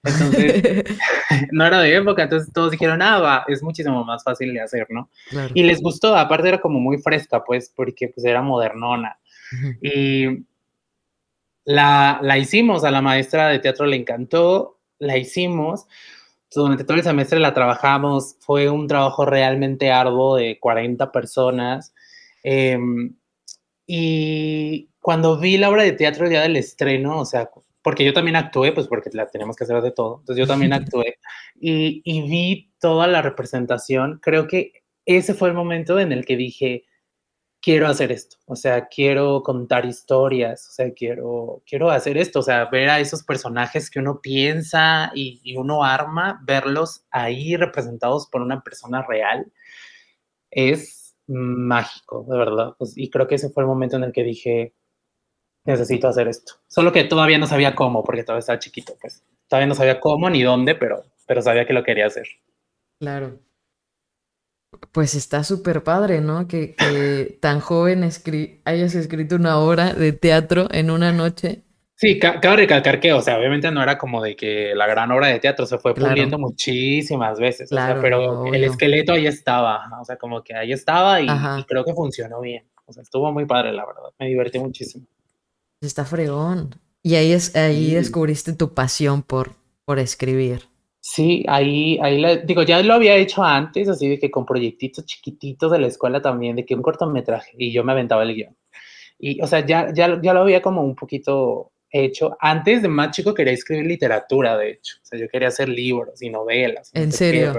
Entonces, 0.02 0.85
no 1.52 1.66
era 1.66 1.80
de 1.80 1.97
época, 1.97 2.23
entonces 2.23 2.52
todos 2.52 2.70
dijeron, 2.70 3.02
ah, 3.02 3.18
va, 3.18 3.44
es 3.49 3.62
muchísimo 3.62 4.04
más 4.04 4.23
fácil 4.23 4.54
de 4.54 4.61
hacer, 4.61 4.87
¿no? 4.90 5.11
Y 5.54 5.64
les 5.64 5.80
gustó, 5.80 6.16
aparte 6.16 6.49
era 6.49 6.61
como 6.61 6.78
muy 6.78 6.99
fresca, 6.99 7.44
pues, 7.44 7.73
porque 7.75 8.08
pues 8.08 8.25
era 8.25 8.42
modernona. 8.42 9.18
Y 9.82 10.47
la, 11.68 12.18
la 12.22 12.38
hicimos, 12.38 12.82
a 12.84 12.90
la 12.90 13.02
maestra 13.02 13.48
de 13.48 13.58
teatro 13.58 13.84
le 13.84 13.96
encantó, 13.96 14.78
la 14.98 15.18
hicimos. 15.18 15.87
Durante 16.50 16.82
todo 16.82 16.96
el 16.96 17.02
semestre 17.02 17.38
la 17.40 17.52
trabajamos, 17.52 18.37
fue 18.40 18.70
un 18.70 18.88
trabajo 18.88 19.26
realmente 19.26 19.92
arduo 19.92 20.37
de 20.37 20.58
40 20.58 21.12
personas. 21.12 21.92
Em, 22.42 23.14
y 23.87 24.88
cuando 24.98 25.38
vi 25.38 25.58
la 25.58 25.68
obra 25.68 25.82
de 25.82 25.92
teatro 25.92 26.25
el 26.25 26.30
día 26.30 26.40
del 26.40 26.56
estreno, 26.56 27.20
o 27.20 27.26
sea, 27.26 27.50
porque 27.82 28.02
yo 28.02 28.14
también 28.14 28.37
actué, 28.37 28.72
pues 28.72 28.87
porque 28.88 29.10
la 29.12 29.26
tenemos 29.28 29.54
que 29.54 29.64
hacer 29.64 29.82
de 29.82 29.90
todo, 29.90 30.20
entonces 30.20 30.42
yo 30.42 30.46
también 30.46 30.72
actué, 30.72 31.18
y, 31.60 32.00
y 32.02 32.22
vi 32.22 32.72
toda 32.80 33.06
la 33.06 33.20
representación, 33.20 34.20
creo 34.22 34.46
que 34.48 34.72
ese 35.04 35.34
fue 35.34 35.50
el 35.50 35.54
momento 35.54 36.00
en 36.00 36.12
el 36.12 36.25
que 36.25 36.38
dije, 36.38 36.87
quiero 37.61 37.88
hacer 37.88 38.12
esto, 38.12 38.37
o 38.47 38.57
sea, 38.57 38.87
quiero 38.87 39.43
contar 39.43 39.85
historias, 39.85 40.69
o 40.69 40.73
sea, 40.73 40.93
quiero, 40.93 41.62
quiero 41.67 41.91
hacer 41.91 42.17
esto, 42.17 42.41
o 42.41 42.43
sea, 42.43 42.67
ver 42.67 42.88
a 42.88 43.00
esos 43.00 43.23
personajes 43.23 43.91
que 43.91 43.99
uno 43.99 44.21
piensa 44.21 45.11
y, 45.15 45.57
uno 45.57 45.85
arma, 45.85 46.41
verlos 46.45 47.05
ahí 47.11 47.57
representados 47.57 48.29
por 48.29 48.43
una 48.43 48.62
persona 48.62 49.05
real, 49.07 49.50
es 50.50 51.17
mágico, 51.27 52.27
de 52.29 52.38
verdad. 52.38 52.75
Pues, 52.79 52.97
y 52.97 53.11
creo 53.11 53.27
que 53.27 53.35
ese 53.37 53.50
fue 53.50 53.62
el 53.62 53.69
momento 53.69 53.97
en 53.97 54.05
el 54.05 54.12
que 54.12 54.23
dije, 54.23 54.75
necesito 55.65 56.09
hacer 56.09 56.29
esto. 56.29 56.55
Solo 56.69 56.93
que 56.93 57.05
todavía 57.05 57.38
no 57.38 57.47
sabía 57.47 57.75
cómo, 57.75 58.03
porque 58.05 58.23
todavía 58.23 58.41
estaba 58.41 58.59
chiquito, 58.59 58.95
pues. 59.00 59.25
Todavía 59.49 59.67
no 59.67 59.75
sabía 59.75 60.00
cómo 60.00 60.31
ni 60.31 60.43
dónde, 60.43 60.75
pero, 60.75 61.05
pero 61.27 61.43
sabía 61.43 61.67
que 61.67 61.73
lo 61.73 61.83
quería 61.83 62.07
hacer. 62.07 62.27
Claro. 63.00 63.38
Pues 64.92 65.14
está 65.14 65.44
súper 65.44 65.82
padre, 65.82 66.20
¿no? 66.20 66.46
Que, 66.46 67.38
tan 67.40 67.60
joven 67.60 68.02
hayas 68.64 68.94
escrito 68.94 69.37
una 69.37 69.58
obra 69.58 69.94
de 69.94 70.12
teatro 70.12 70.68
en 70.70 70.90
una 70.90 71.12
noche. 71.12 71.62
Sí, 71.96 72.18
cabe 72.20 72.56
recalcar 72.56 73.00
que, 73.00 73.12
o 73.12 73.20
sea, 73.20 73.38
obviamente 73.38 73.72
no 73.72 73.82
era 73.82 73.98
como 73.98 74.22
de 74.22 74.37
que 74.37 74.72
la 74.75 74.87
gran 74.87 75.10
obra 75.10 75.26
de 75.28 75.40
teatro 75.40 75.66
se 75.66 75.78
fue 75.78 75.94
puliendo 75.94 76.38
muchísimas 76.38 77.40
veces, 77.40 77.70
claro, 77.70 78.00
pero 78.00 78.54
el 78.54 78.62
esqueleto 78.62 79.14
ahí 79.14 79.26
estaba, 79.26 79.90
o 80.00 80.04
sea, 80.04 80.16
como 80.16 80.44
que 80.44 80.54
ahí 80.54 80.70
estaba 80.70 81.20
y, 81.20 81.26
creo 81.66 81.84
que 81.84 81.94
funcionó 81.94 82.40
bien. 82.40 82.64
O 82.87 82.92
sea, 82.92 83.02
estuvo 83.02 83.32
muy 83.32 83.46
padre, 83.46 83.72
la 83.72 83.84
verdad. 83.84 84.10
Me 84.18 84.28
divertí 84.28 84.58
muchísimo. 84.58 85.06
Está 85.80 86.04
fregón. 86.04 86.75
Y 87.02 87.16
ahí 87.16 87.32
es 87.32 87.54
ahí 87.54 87.94
descubriste 87.94 88.52
tu 88.52 88.75
pasión 88.75 89.22
por, 89.22 89.52
por 89.84 89.98
escribir. 89.98 90.68
Sí, 91.11 91.43
ahí, 91.49 91.99
ahí 92.03 92.23
digo, 92.45 92.65
ya 92.65 92.83
lo 92.83 92.93
había 92.93 93.17
hecho 93.17 93.43
antes, 93.43 93.88
así 93.88 94.07
de 94.07 94.19
que 94.19 94.31
con 94.31 94.45
proyectitos 94.45 95.07
chiquititos 95.07 95.73
de 95.73 95.79
la 95.79 95.87
escuela 95.87 96.21
también, 96.21 96.55
de 96.55 96.67
que 96.67 96.75
un 96.75 96.83
cortometraje, 96.83 97.53
y 97.57 97.73
yo 97.73 97.83
me 97.83 97.93
aventaba 97.93 98.25
el 98.25 98.35
guion. 98.35 98.55
Y, 99.19 99.41
o 99.41 99.47
sea, 99.47 99.65
ya, 99.65 99.91
ya, 99.95 100.21
ya 100.21 100.35
lo 100.35 100.41
había 100.41 100.61
como 100.61 100.83
un 100.83 100.95
poquito 100.95 101.73
hecho. 101.91 102.37
Antes 102.38 102.83
de 102.83 102.88
más 102.88 103.17
chico 103.17 103.33
quería 103.33 103.55
escribir 103.55 103.87
literatura, 103.87 104.59
de 104.59 104.73
hecho. 104.73 104.97
O 105.03 105.07
sea, 105.07 105.19
yo 105.19 105.31
quería 105.31 105.49
hacer 105.49 105.71
libros 105.71 106.21
y 106.21 106.29
novelas. 106.29 106.91
¿En 106.93 107.11
serio? 107.11 107.55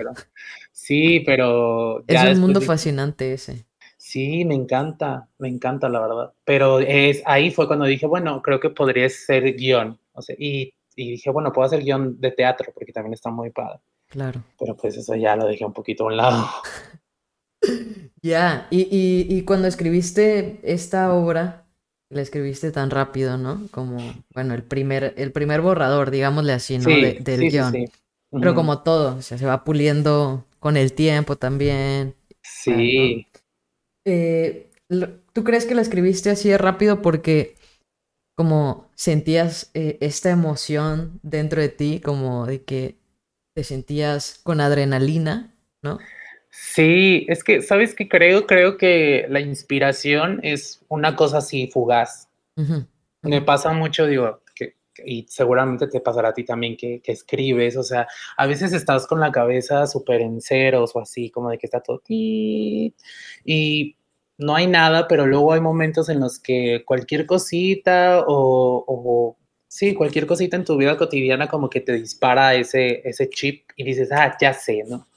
sí, 0.72 1.22
pero... 1.26 2.04
es 2.06 2.24
un 2.36 2.42
mundo 2.42 2.62
fascinante 2.62 3.34
ese. 3.34 3.66
Sí, 3.98 4.46
me 4.46 4.54
encanta, 4.54 5.28
me 5.40 5.48
encanta, 5.48 5.90
la 5.90 6.02
verdad. 6.02 6.34
Pero 6.46 6.82
es, 6.82 7.24
ahí 7.26 7.50
fue 7.50 7.66
cuando 7.66 7.86
dije, 7.86 8.06
bueno, 8.06 8.44
creo 8.44 8.60
que 8.60 8.70
podría 8.70 9.10
ser 9.10 9.56
guion. 9.56 10.00
O 10.14 10.22
sea, 10.22 10.36
y 10.38 10.72
y 11.00 11.12
dije, 11.12 11.30
bueno, 11.30 11.54
puedo 11.54 11.66
hacer 11.66 11.82
guion 11.82 12.20
de 12.20 12.32
teatro 12.32 12.72
porque 12.74 12.92
también 12.92 13.14
está 13.14 13.32
muy 13.32 13.52
padre. 13.52 13.80
Claro. 14.10 14.44
Pero 14.60 14.76
pues 14.76 14.98
eso 14.98 15.16
ya 15.16 15.36
lo 15.38 15.48
dejé 15.48 15.64
un 15.64 15.72
poquito 15.72 16.04
a 16.04 16.08
un 16.08 16.18
lado. 16.18 16.46
ya, 18.22 18.68
y, 18.70 19.42
cuando 19.44 19.70
escribiste 19.70 20.60
esta 20.64 21.14
obra, 21.14 21.66
la 22.10 22.22
escribiste 22.22 22.72
tan 22.72 22.90
rápido, 22.90 23.38
¿no? 23.38 23.68
Como, 23.72 23.98
bueno, 24.34 24.54
el 24.54 24.64
primer, 24.64 25.14
el 25.16 25.32
primer 25.32 25.62
borrador, 25.62 26.12
digámosle 26.12 26.52
así, 26.52 26.80
¿no? 26.80 26.90
del 26.90 27.50
guion. 27.50 27.74
Pero 28.32 28.54
como 28.54 28.84
todo, 28.84 29.16
o 29.16 29.22
sea, 29.22 29.38
se 29.38 29.46
va 29.46 29.64
puliendo 29.64 30.46
con 30.60 30.76
el 30.76 30.92
tiempo 30.92 31.38
también. 31.38 32.14
Sí. 32.42 33.26
Eh, 34.06 34.70
¿Tú 35.34 35.44
crees 35.46 35.66
que 35.66 35.76
la 35.76 35.82
escribiste 35.82 36.30
así 36.30 36.50
de 36.50 36.58
rápido 36.58 37.02
porque 37.02 37.56
como 38.40 38.90
sentías 38.96 39.70
eh, 39.74 39.98
esta 40.00 40.30
emoción 40.30 41.20
dentro 41.24 41.60
de 41.60 41.68
ti, 41.68 42.00
como 42.00 42.46
de 42.46 42.64
que 42.64 42.96
te 43.54 43.66
sentías 43.66 44.40
con 44.44 44.62
adrenalina, 44.62 45.54
¿no? 45.82 46.00
Sí, 46.50 47.26
es 47.28 47.44
que, 47.44 47.62
¿sabes 47.62 47.94
qué 47.94 48.08
creo? 48.08 48.48
Creo 48.48 48.78
que 48.78 49.26
la 49.28 49.42
inspiración 49.42 50.40
es 50.42 50.80
una 50.88 51.18
cosa 51.18 51.40
así 51.40 51.68
fugaz. 51.68 52.30
Me 53.24 53.42
pasa 53.42 53.74
mucho, 53.74 54.08
digo, 54.08 54.42
que, 54.56 54.78
y 55.06 55.26
seguramente 55.28 55.88
te 55.88 56.00
pasará 56.00 56.30
a 56.30 56.34
ti 56.34 56.46
también 56.46 56.78
que, 56.78 57.02
que, 57.02 57.12
escribes, 57.12 57.76
o 57.76 57.84
sea, 57.84 58.08
a 58.38 58.48
veces 58.48 58.72
estás 58.72 59.06
con 59.06 59.20
la 59.20 59.34
cabeza 59.34 59.86
súper 59.86 60.22
en 60.22 60.40
ceros 60.40 60.96
o 60.96 61.02
así, 61.02 61.30
como 61.30 61.50
de 61.50 61.58
que 61.58 61.68
está 61.68 61.82
todo... 61.82 62.02
Y 62.08 62.96
no 64.40 64.56
hay 64.56 64.68
nada, 64.68 65.08
pero 65.08 65.28
luego 65.28 65.52
hay 65.54 65.60
momentos 65.60 66.08
en 66.08 66.22
los 66.22 66.40
que 66.40 66.84
cualquier 66.86 67.26
cosita 67.26 68.24
o, 68.26 69.38
sí, 69.68 69.94
cualquier 69.94 70.26
cosita 70.26 70.56
en 70.56 70.64
tu 70.64 70.78
vida 70.78 70.98
cotidiana 70.98 71.48
como 71.48 71.70
que 71.70 71.82
te 71.82 71.94
dispara 71.94 72.56
ese, 72.56 73.02
ese 73.08 73.30
chip 73.30 73.70
y 73.76 73.84
dices, 73.84 74.10
ah, 74.14 74.36
ya 74.40 74.54
sé, 74.54 74.84
¿no? 74.88 75.08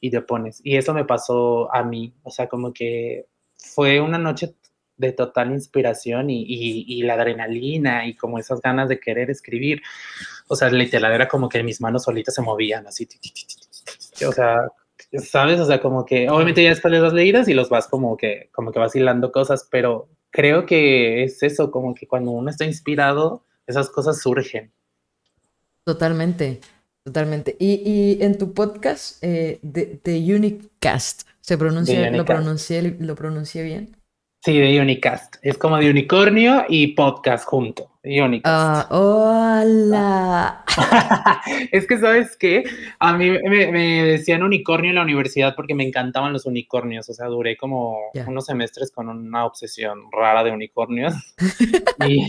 Y 0.00 0.10
te 0.10 0.20
pones. 0.22 0.60
Y 0.64 0.76
eso 0.76 0.92
me 0.92 1.04
pasó 1.04 1.72
a 1.72 1.84
mí, 1.84 2.12
o 2.24 2.30
sea, 2.30 2.48
como 2.48 2.72
que 2.72 3.26
fue 3.56 4.00
una 4.00 4.18
noche 4.18 4.54
de 4.96 5.12
total 5.12 5.52
inspiración 5.52 6.30
y, 6.30 6.44
y, 6.44 7.02
la 7.02 7.14
adrenalina 7.14 8.06
y 8.06 8.16
como 8.16 8.38
esas 8.38 8.60
ganas 8.60 8.88
de 8.88 8.98
querer 8.98 9.30
escribir. 9.30 9.82
O 10.48 10.56
sea, 10.56 10.68
literal 10.70 11.12
era 11.12 11.28
como 11.28 11.48
que 11.48 11.62
mis 11.62 11.80
manos 11.80 12.04
solitas 12.04 12.34
se 12.34 12.42
movían 12.42 12.86
así. 12.88 13.08
O 14.26 14.32
sea, 14.32 14.68
¿sabes? 15.22 15.60
O 15.60 15.66
sea, 15.66 15.80
como 15.80 16.04
que 16.04 16.28
obviamente 16.28 16.62
ya 16.62 16.70
después 16.70 16.92
de 16.92 17.00
las 17.00 17.12
leídas 17.12 17.48
y 17.48 17.54
los 17.54 17.68
vas 17.68 17.86
como 17.86 18.16
que, 18.16 18.50
como 18.52 18.72
que 18.72 18.78
vas 18.78 18.94
hilando 18.96 19.32
cosas, 19.32 19.68
pero 19.70 20.08
creo 20.30 20.66
que 20.66 21.24
es 21.24 21.42
eso, 21.42 21.70
como 21.70 21.94
que 21.94 22.06
cuando 22.06 22.32
uno 22.32 22.50
está 22.50 22.64
inspirado, 22.64 23.44
esas 23.66 23.88
cosas 23.90 24.20
surgen. 24.20 24.72
Totalmente, 25.84 26.60
totalmente. 27.04 27.56
Y, 27.58 28.18
en 28.20 28.38
tu 28.38 28.52
podcast, 28.52 29.22
eh, 29.22 29.60
The, 29.62 30.34
Unique 30.34 30.68
Cast, 30.80 31.22
¿se 31.40 31.58
pronuncia, 31.58 32.10
lo 32.10 32.24
pronuncié, 32.24 32.96
lo 32.98 33.14
pronuncié 33.14 33.62
bien? 33.62 33.96
Sí, 34.44 34.58
de 34.58 34.78
Unicast. 34.78 35.36
Es 35.40 35.56
como 35.56 35.78
de 35.78 35.88
unicornio 35.88 36.66
y 36.68 36.88
podcast 36.88 37.46
junto. 37.46 37.92
Unicast. 38.04 38.44
Ah, 38.44 38.86
hola. 38.90 40.64
es 41.72 41.86
que, 41.86 41.96
¿sabes 41.96 42.36
qué? 42.36 42.62
A 42.98 43.16
mí 43.16 43.30
me, 43.30 44.04
decían 44.04 44.42
unicornio 44.42 44.90
en 44.90 44.96
la 44.96 45.02
universidad 45.02 45.56
porque 45.56 45.74
me 45.74 45.88
encantaban 45.88 46.34
los 46.34 46.44
unicornios. 46.44 47.08
O 47.08 47.14
sea, 47.14 47.24
duré 47.28 47.56
como 47.56 47.96
unos 48.26 48.44
semestres 48.44 48.90
con 48.90 49.08
una 49.08 49.46
obsesión 49.46 50.12
rara 50.12 50.44
de 50.44 50.50
unicornios. 50.50 51.14
y, 52.06 52.26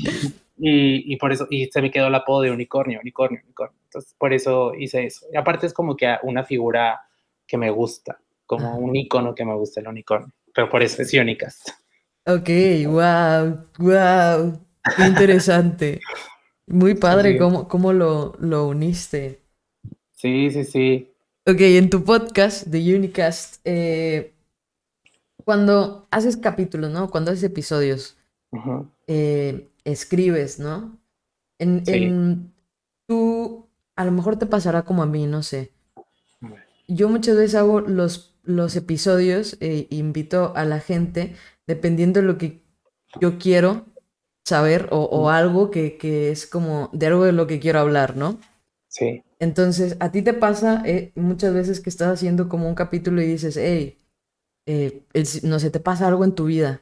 y, 0.58 1.18
por 1.18 1.34
eso, 1.34 1.48
y 1.50 1.66
se 1.66 1.82
me 1.82 1.92
quedó 1.92 2.08
el 2.08 2.16
apodo 2.16 2.44
de 2.44 2.52
unicornio, 2.52 3.02
unicornio, 3.02 3.42
unicornio. 3.44 3.78
Entonces, 3.88 4.16
por 4.18 4.32
eso 4.32 4.74
hice 4.74 5.06
eso. 5.06 5.26
Y 5.34 5.36
aparte 5.36 5.68
es 5.68 5.74
como 5.74 5.98
que 5.98 6.16
una 6.24 6.46
figura 6.46 7.02
que 7.46 7.58
me 7.58 7.70
gusta, 7.72 8.18
como 8.46 8.78
un 8.78 8.96
icono 8.96 9.36
que 9.36 9.44
me 9.44 9.54
gusta 9.56 9.82
el 9.82 9.90
unicornio. 9.90 10.32
Pero 10.54 10.70
por 10.70 10.82
eso 10.82 11.02
es 11.02 11.14
Unicast. 11.14 11.85
Ok, 12.28 12.50
wow, 12.88 13.68
wow, 13.78 14.60
qué 14.98 15.06
interesante. 15.06 16.02
Muy 16.66 16.96
padre 16.96 17.38
cómo, 17.38 17.68
cómo 17.68 17.94
lo, 17.94 18.34
lo, 18.40 18.68
uniste. 18.68 19.44
Sí, 20.12 20.50
sí, 20.50 20.64
sí. 20.64 21.12
Ok, 21.46 21.62
en 21.62 21.92
tu 21.92 22.04
podcast 22.04 22.66
de 22.66 22.96
Unicast, 22.96 23.62
eh, 23.64 24.34
cuando 25.44 26.08
haces 26.10 26.36
capítulos, 26.36 26.90
¿no? 26.90 27.12
Cuando 27.12 27.30
haces 27.30 27.44
episodios, 27.44 28.18
eh, 29.06 29.70
escribes, 29.84 30.58
¿no? 30.58 30.98
En, 31.60 31.84
en, 31.86 32.52
tú, 33.06 33.68
a 33.96 34.04
lo 34.04 34.12
mejor 34.12 34.40
te 34.40 34.48
pasará 34.48 34.82
como 34.82 35.04
a 35.04 35.06
mí, 35.06 35.28
no 35.28 35.44
sé. 35.44 35.74
Yo 36.88 37.08
muchas 37.08 37.36
veces 37.36 37.54
hago 37.54 37.82
los, 37.82 38.36
los 38.42 38.76
episodios 38.76 39.58
e 39.60 39.86
invito 39.92 40.54
a 40.56 40.66
la 40.66 40.80
gente 40.80 41.36
dependiendo 41.68 42.22
de 42.22 42.28
lo 42.28 42.38
que 42.38 42.62
yo 43.20 43.38
quiero 43.38 43.86
saber 44.46 44.88
o, 44.92 45.30
algo 45.30 45.72
que, 45.72 46.30
es 46.32 46.46
como 46.46 46.90
de 46.94 47.08
algo 47.08 47.26
de 47.26 47.32
lo 47.32 47.48
que 47.48 47.60
quiero 47.60 47.80
hablar, 47.80 48.16
¿no? 48.16 48.40
Sí. 48.88 49.24
Entonces, 49.40 49.98
a 50.00 50.12
ti 50.12 50.22
te 50.22 50.34
pasa 50.34 50.84
eh, 50.86 51.12
muchas 51.16 51.54
veces 51.54 51.80
que 51.80 51.90
estás 51.90 52.10
haciendo 52.10 52.48
como 52.48 52.70
un 52.70 52.76
capítulo 52.76 53.22
y 53.22 53.26
dices, 53.26 53.58
hey, 53.58 53.98
eh, 54.68 55.04
no 55.44 55.60
sé, 55.60 55.72
te 55.72 55.80
pasa 55.80 56.08
algo 56.08 56.24
en 56.24 56.34
tu 56.34 56.46
vida, 56.46 56.82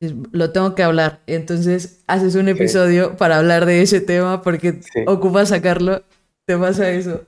lo 0.00 0.52
tengo 0.52 0.74
que 0.74 0.82
hablar. 0.82 1.20
Entonces, 1.26 2.02
haces 2.06 2.34
un 2.34 2.48
episodio 2.48 3.16
para 3.16 3.38
hablar 3.38 3.66
de 3.66 3.82
ese 3.82 4.00
tema 4.00 4.42
porque 4.42 4.80
ocupas 5.06 5.50
sacarlo, 5.50 6.02
te 6.46 6.56
pasa 6.56 6.90
eso. 6.90 7.26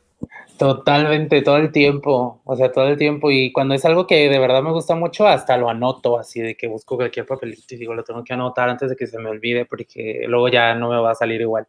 Totalmente, 0.56 1.42
todo 1.42 1.56
el 1.56 1.72
tiempo, 1.72 2.40
o 2.44 2.56
sea, 2.56 2.70
todo 2.70 2.86
el 2.86 2.96
tiempo. 2.96 3.30
Y 3.30 3.50
cuando 3.52 3.74
es 3.74 3.84
algo 3.84 4.06
que 4.06 4.28
de 4.28 4.38
verdad 4.38 4.62
me 4.62 4.70
gusta 4.70 4.94
mucho, 4.94 5.26
hasta 5.26 5.56
lo 5.56 5.68
anoto, 5.68 6.16
así 6.16 6.40
de 6.40 6.56
que 6.56 6.68
busco 6.68 6.94
cualquier 6.96 7.26
papelito 7.26 7.74
y 7.74 7.78
digo, 7.78 7.92
lo 7.92 8.04
tengo 8.04 8.22
que 8.22 8.34
anotar 8.34 8.68
antes 8.68 8.88
de 8.90 8.96
que 8.96 9.08
se 9.08 9.18
me 9.18 9.30
olvide, 9.30 9.66
porque 9.66 10.24
luego 10.28 10.48
ya 10.48 10.74
no 10.76 10.90
me 10.90 10.98
va 11.00 11.10
a 11.10 11.14
salir 11.16 11.40
igual. 11.40 11.66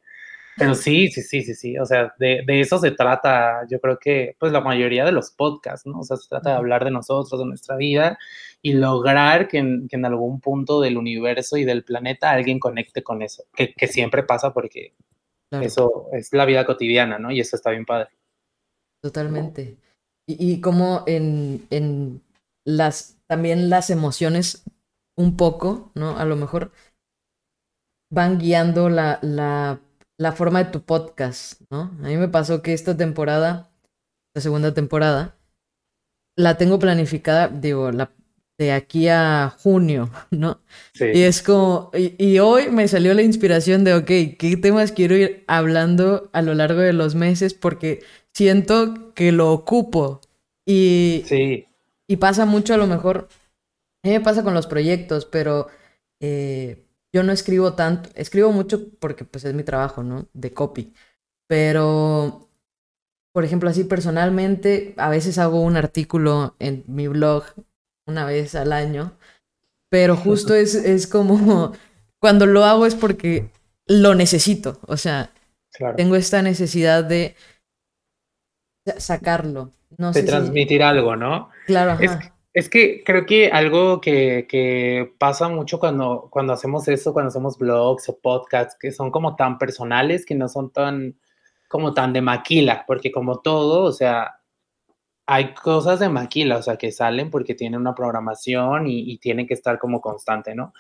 Pero 0.57 0.75
sí, 0.75 1.09
sí, 1.09 1.21
sí, 1.23 1.43
sí, 1.43 1.55
sí, 1.55 1.77
o 1.79 1.85
sea, 1.85 2.13
de, 2.19 2.43
de 2.47 2.61
eso 2.61 2.79
se 2.79 2.91
trata, 2.91 3.67
yo 3.69 3.79
creo 3.81 3.99
que, 3.99 4.35
pues 4.39 4.51
la 4.53 4.61
mayoría 4.61 5.05
de 5.05 5.11
los 5.13 5.31
podcasts, 5.31 5.87
¿no? 5.87 5.99
O 6.01 6.03
sea, 6.03 6.17
se 6.17 6.29
trata 6.29 6.51
de 6.51 6.57
hablar 6.57 6.85
de 6.85 6.91
nosotros, 6.91 7.39
de 7.39 7.45
nuestra 7.47 7.77
vida 7.77 8.17
y 8.61 8.73
lograr 8.73 9.47
que 9.47 9.59
en, 9.59 9.87
que 9.89 9.97
en 9.97 10.05
algún 10.05 10.41
punto 10.41 10.81
del 10.81 10.97
universo 10.97 11.57
y 11.57 11.65
del 11.65 11.83
planeta 11.85 12.31
alguien 12.31 12.59
conecte 12.59 13.03
con 13.03 13.21
eso, 13.23 13.43
que, 13.55 13.73
que 13.73 13.87
siempre 13.87 14.23
pasa 14.23 14.53
porque 14.53 14.93
eso 15.61 16.07
es 16.13 16.33
la 16.33 16.45
vida 16.45 16.65
cotidiana, 16.65 17.19
¿no? 17.19 17.31
Y 17.31 17.39
eso 17.39 17.55
está 17.55 17.71
bien 17.71 17.85
padre. 17.85 18.09
Totalmente. 19.05 19.77
Y, 20.27 20.53
y 20.53 20.61
como 20.61 21.03
en, 21.05 21.67
en, 21.69 22.23
las, 22.65 23.17
también 23.27 23.69
las 23.69 23.91
emociones 23.91 24.63
un 25.15 25.37
poco, 25.37 25.91
¿no? 25.93 26.17
A 26.17 26.25
lo 26.25 26.35
mejor 26.35 26.71
van 28.11 28.39
guiando 28.39 28.89
la, 28.89 29.19
la, 29.21 29.79
la 30.17 30.31
forma 30.31 30.63
de 30.63 30.71
tu 30.71 30.81
podcast, 30.81 31.61
¿no? 31.69 31.91
A 32.01 32.07
mí 32.07 32.17
me 32.17 32.29
pasó 32.29 32.63
que 32.63 32.73
esta 32.73 32.97
temporada, 32.97 33.69
la 34.33 34.41
segunda 34.41 34.73
temporada, 34.73 35.37
la 36.35 36.57
tengo 36.57 36.79
planificada, 36.79 37.47
digo, 37.47 37.91
la, 37.91 38.09
de 38.57 38.71
aquí 38.71 39.07
a 39.07 39.55
junio, 39.59 40.09
¿no? 40.31 40.61
Sí. 40.95 41.05
Y 41.13 41.21
es 41.21 41.43
como, 41.43 41.91
y, 41.93 42.15
y, 42.17 42.39
hoy 42.39 42.71
me 42.71 42.87
salió 42.87 43.13
la 43.13 43.21
inspiración 43.21 43.83
de, 43.83 43.93
ok, 43.93 44.07
¿qué 44.39 44.57
temas 44.59 44.91
quiero 44.91 45.15
ir 45.15 45.43
hablando 45.45 46.31
a 46.33 46.41
lo 46.41 46.55
largo 46.55 46.79
de 46.79 46.93
los 46.93 47.13
meses? 47.13 47.53
Porque 47.53 48.01
siento 48.35 49.13
que 49.13 49.31
lo 49.31 49.51
ocupo. 49.51 50.21
Y, 50.67 51.23
sí. 51.25 51.67
y 52.07 52.17
pasa 52.17 52.45
mucho 52.45 52.73
a 52.73 52.77
lo 52.77 52.87
mejor, 52.87 53.29
a 54.03 54.07
mí 54.07 54.13
me 54.13 54.21
pasa 54.21 54.43
con 54.43 54.53
los 54.53 54.67
proyectos, 54.67 55.25
pero 55.25 55.67
eh, 56.19 56.85
yo 57.13 57.23
no 57.23 57.31
escribo 57.31 57.73
tanto, 57.73 58.09
escribo 58.15 58.51
mucho 58.51 58.89
porque 58.99 59.23
pues 59.25 59.45
es 59.45 59.53
mi 59.53 59.63
trabajo, 59.63 60.03
¿no? 60.03 60.27
De 60.33 60.53
copy. 60.53 60.93
Pero, 61.47 62.49
por 63.31 63.45
ejemplo, 63.45 63.69
así 63.69 63.83
personalmente, 63.83 64.93
a 64.97 65.09
veces 65.09 65.37
hago 65.37 65.61
un 65.61 65.77
artículo 65.77 66.55
en 66.59 66.83
mi 66.87 67.07
blog 67.07 67.43
una 68.07 68.25
vez 68.25 68.55
al 68.55 68.73
año, 68.73 69.17
pero 69.89 70.15
justo 70.17 70.53
es, 70.55 70.75
es 70.75 71.07
como, 71.07 71.71
cuando 72.19 72.47
lo 72.47 72.65
hago 72.65 72.85
es 72.85 72.95
porque 72.95 73.49
lo 73.87 74.15
necesito, 74.15 74.79
o 74.87 74.97
sea, 74.97 75.31
tengo 75.95 76.15
esta 76.15 76.41
necesidad 76.41 77.03
de 77.03 77.35
sacarlo. 78.97 79.71
No 79.97 80.11
de 80.11 80.23
transmitir 80.23 80.83
algo, 80.83 81.15
¿no? 81.15 81.49
Claro. 81.67 81.97
Es, 82.53 82.69
que 82.69 83.03
creo 83.03 83.25
que 83.25 83.49
algo 83.49 83.99
que, 83.99 85.13
pasa 85.17 85.49
mucho 85.49 85.79
cuando, 85.79 86.27
cuando 86.29 86.53
hacemos 86.53 86.87
eso, 86.87 87.13
cuando 87.13 87.29
hacemos 87.29 87.57
blogs 87.57 88.07
o 88.09 88.17
podcasts, 88.17 88.77
que 88.79 88.91
son 88.91 89.11
como 89.11 89.35
tan 89.35 89.57
personales, 89.57 90.25
que 90.25 90.35
no 90.35 90.47
son 90.47 90.71
tan 90.71 91.15
como 91.67 91.93
tan 91.93 92.13
de 92.13 92.21
maquila, 92.21 92.85
porque 92.87 93.11
como 93.11 93.39
todo, 93.39 93.83
o 93.83 93.91
sea, 93.91 94.39
hay 95.25 95.53
cosas 95.53 95.99
de 95.99 96.09
maquila, 96.09 96.57
o 96.57 96.61
sea, 96.61 96.77
que 96.77 96.91
salen 96.91 97.29
porque 97.31 97.55
tienen 97.55 97.81
una 97.81 97.95
programación 97.95 98.87
y, 98.87 99.17
tienen 99.17 99.47
que 99.47 99.55
estar 99.55 99.79
como 99.79 99.99
constante, 99.99 100.55
¿no? 100.55 100.73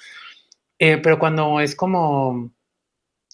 Eh, 0.79 0.97
pero 0.97 1.19
cuando 1.19 1.59
es 1.59 1.75
como, 1.75 2.51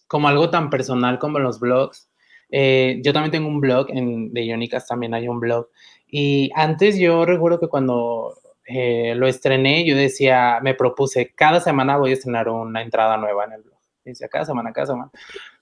como 0.07 0.27
algo 0.27 0.49
tan 0.49 0.69
personal 0.69 1.19
como 1.19 1.39
los 1.39 1.60
blogs, 1.60 2.11
eh, 2.51 2.99
yo 3.03 3.13
también 3.13 3.31
tengo 3.31 3.47
un 3.47 3.61
blog, 3.61 3.87
en, 3.89 4.33
de 4.33 4.45
Ionicas 4.45 4.85
también 4.85 5.13
hay 5.13 5.27
un 5.27 5.39
blog. 5.39 5.69
Y 6.07 6.51
antes 6.55 6.99
yo 6.99 7.25
recuerdo 7.25 7.59
que 7.59 7.69
cuando 7.69 8.35
eh, 8.65 9.15
lo 9.15 9.27
estrené, 9.27 9.85
yo 9.85 9.95
decía, 9.95 10.59
me 10.61 10.75
propuse, 10.75 11.33
cada 11.33 11.61
semana 11.61 11.97
voy 11.97 12.11
a 12.11 12.13
estrenar 12.13 12.49
una 12.49 12.81
entrada 12.81 13.17
nueva 13.17 13.45
en 13.45 13.53
el 13.53 13.61
blog. 13.63 13.79
Decía, 14.03 14.27
cada 14.27 14.45
semana, 14.45 14.73
cada 14.73 14.87
semana. 14.87 15.11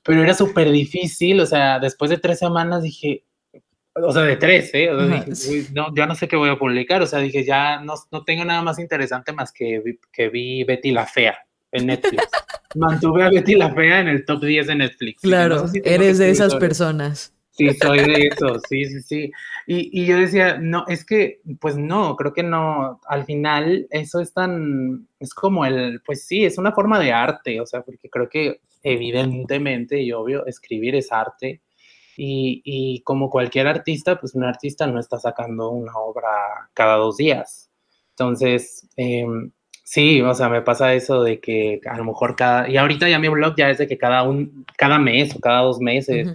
Pero 0.04 0.24
era 0.24 0.34
súper 0.34 0.72
difícil, 0.72 1.40
o 1.42 1.46
sea, 1.46 1.80
después 1.80 2.10
de 2.10 2.18
tres 2.18 2.40
semanas 2.40 2.82
dije, 2.82 3.26
o 3.94 4.12
sea, 4.12 4.24
de 4.24 4.38
tres, 4.38 4.72
¿eh? 4.74 4.90
no, 5.74 5.94
ya 5.94 6.06
no 6.06 6.16
sé 6.16 6.28
qué 6.28 6.38
voy 6.38 6.50
a 6.50 6.58
publicar, 6.58 7.02
o 7.02 7.06
sea, 7.06 7.20
dije, 7.20 7.44
ya 7.44 7.82
no, 7.82 7.96
no 8.12 8.24
tengo 8.24 8.46
nada 8.46 8.62
más 8.62 8.80
interesante 8.80 9.34
más 9.34 9.52
que, 9.52 9.98
que 10.12 10.30
vi 10.30 10.64
Betty 10.64 10.92
la 10.92 11.06
Fea 11.06 11.38
en 11.72 11.88
Netflix. 11.88 12.28
Mantuve 12.76 13.24
a 13.24 13.30
Betty 13.30 13.56
la 13.56 13.74
Fea 13.74 14.00
en 14.02 14.08
el 14.08 14.26
top 14.26 14.44
10 14.44 14.68
de 14.68 14.76
Netflix. 14.76 15.22
Claro, 15.22 15.66
eres 15.84 16.18
de 16.18 16.30
esas 16.30 16.56
personas. 16.56 17.34
Sí, 17.52 17.74
soy 17.74 18.00
de 18.00 18.30
eso, 18.32 18.58
sí, 18.70 18.86
sí, 18.86 19.02
sí. 19.02 19.32
Y, 19.68 20.02
y, 20.02 20.06
yo 20.06 20.18
decía, 20.18 20.58
no, 20.62 20.86
es 20.88 21.04
que, 21.04 21.42
pues 21.60 21.76
no, 21.76 22.16
creo 22.16 22.32
que 22.32 22.44
no, 22.44 23.02
al 23.06 23.26
final 23.26 23.86
eso 23.90 24.22
es 24.22 24.32
tan, 24.34 25.10
es 25.20 25.34
como 25.34 25.66
el, 25.66 26.02
pues 26.06 26.26
sí, 26.26 26.46
es 26.46 26.58
una 26.58 26.72
forma 26.72 26.98
de 27.00 27.12
arte, 27.12 27.60
o 27.60 27.66
sea, 27.66 27.82
porque 27.82 28.10
creo 28.10 28.30
que 28.30 28.62
evidentemente 28.82 30.02
y 30.02 30.14
obvio, 30.14 30.46
escribir 30.46 30.96
es 30.96 31.12
arte. 31.12 31.62
Y, 32.16 32.62
y 32.66 33.02
como 33.04 33.30
cualquier 33.30 33.68
artista, 33.68 34.20
pues 34.20 34.36
un 34.36 34.44
artista 34.44 34.88
no 34.88 35.00
está 35.00 35.18
sacando 35.20 35.70
una 35.70 35.94
obra 35.98 36.70
cada 36.74 36.96
dos 36.96 37.18
días. 37.18 37.70
Entonces, 38.12 38.88
eh, 38.98 39.26
Sí, 39.92 40.22
o 40.22 40.36
sea, 40.36 40.50
me 40.50 40.62
pasa 40.62 40.94
eso 40.94 41.24
de 41.24 41.40
que 41.40 41.82
a 41.90 41.98
lo 41.98 42.04
mejor 42.04 42.36
cada, 42.36 42.70
y 42.70 42.78
ahorita 42.78 43.10
ya 43.10 43.18
mi 43.18 43.28
blog 43.28 43.56
ya 43.58 43.72
es 43.72 43.80
de 43.80 43.88
que 43.88 43.98
cada 43.98 44.22
un, 44.22 44.64
cada 44.78 45.00
mes 45.00 45.36
o 45.36 45.40
cada 45.40 45.62
dos 45.62 45.80
meses, 45.80 46.32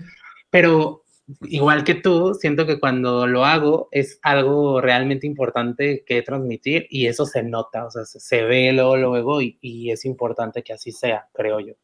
pero 0.50 1.04
igual 1.42 1.84
que 1.84 1.94
tú, 1.94 2.34
siento 2.34 2.66
que 2.66 2.80
cuando 2.80 3.28
lo 3.28 3.44
hago 3.44 3.86
es 3.92 4.18
algo 4.22 4.80
realmente 4.80 5.28
importante 5.28 6.02
que 6.04 6.22
transmitir 6.22 6.88
y 6.90 7.06
eso 7.06 7.26
se 7.26 7.44
nota, 7.44 7.86
o 7.86 7.92
sea, 7.92 8.04
se, 8.04 8.42
ve 8.42 8.72
luego, 8.72 8.96
luego 8.96 9.40
y, 9.40 9.56
y, 9.60 9.92
es 9.92 10.04
importante 10.04 10.64
que 10.64 10.72
así 10.72 10.90
sea, 10.90 11.28
creo 11.32 11.60
yo. 11.60 11.74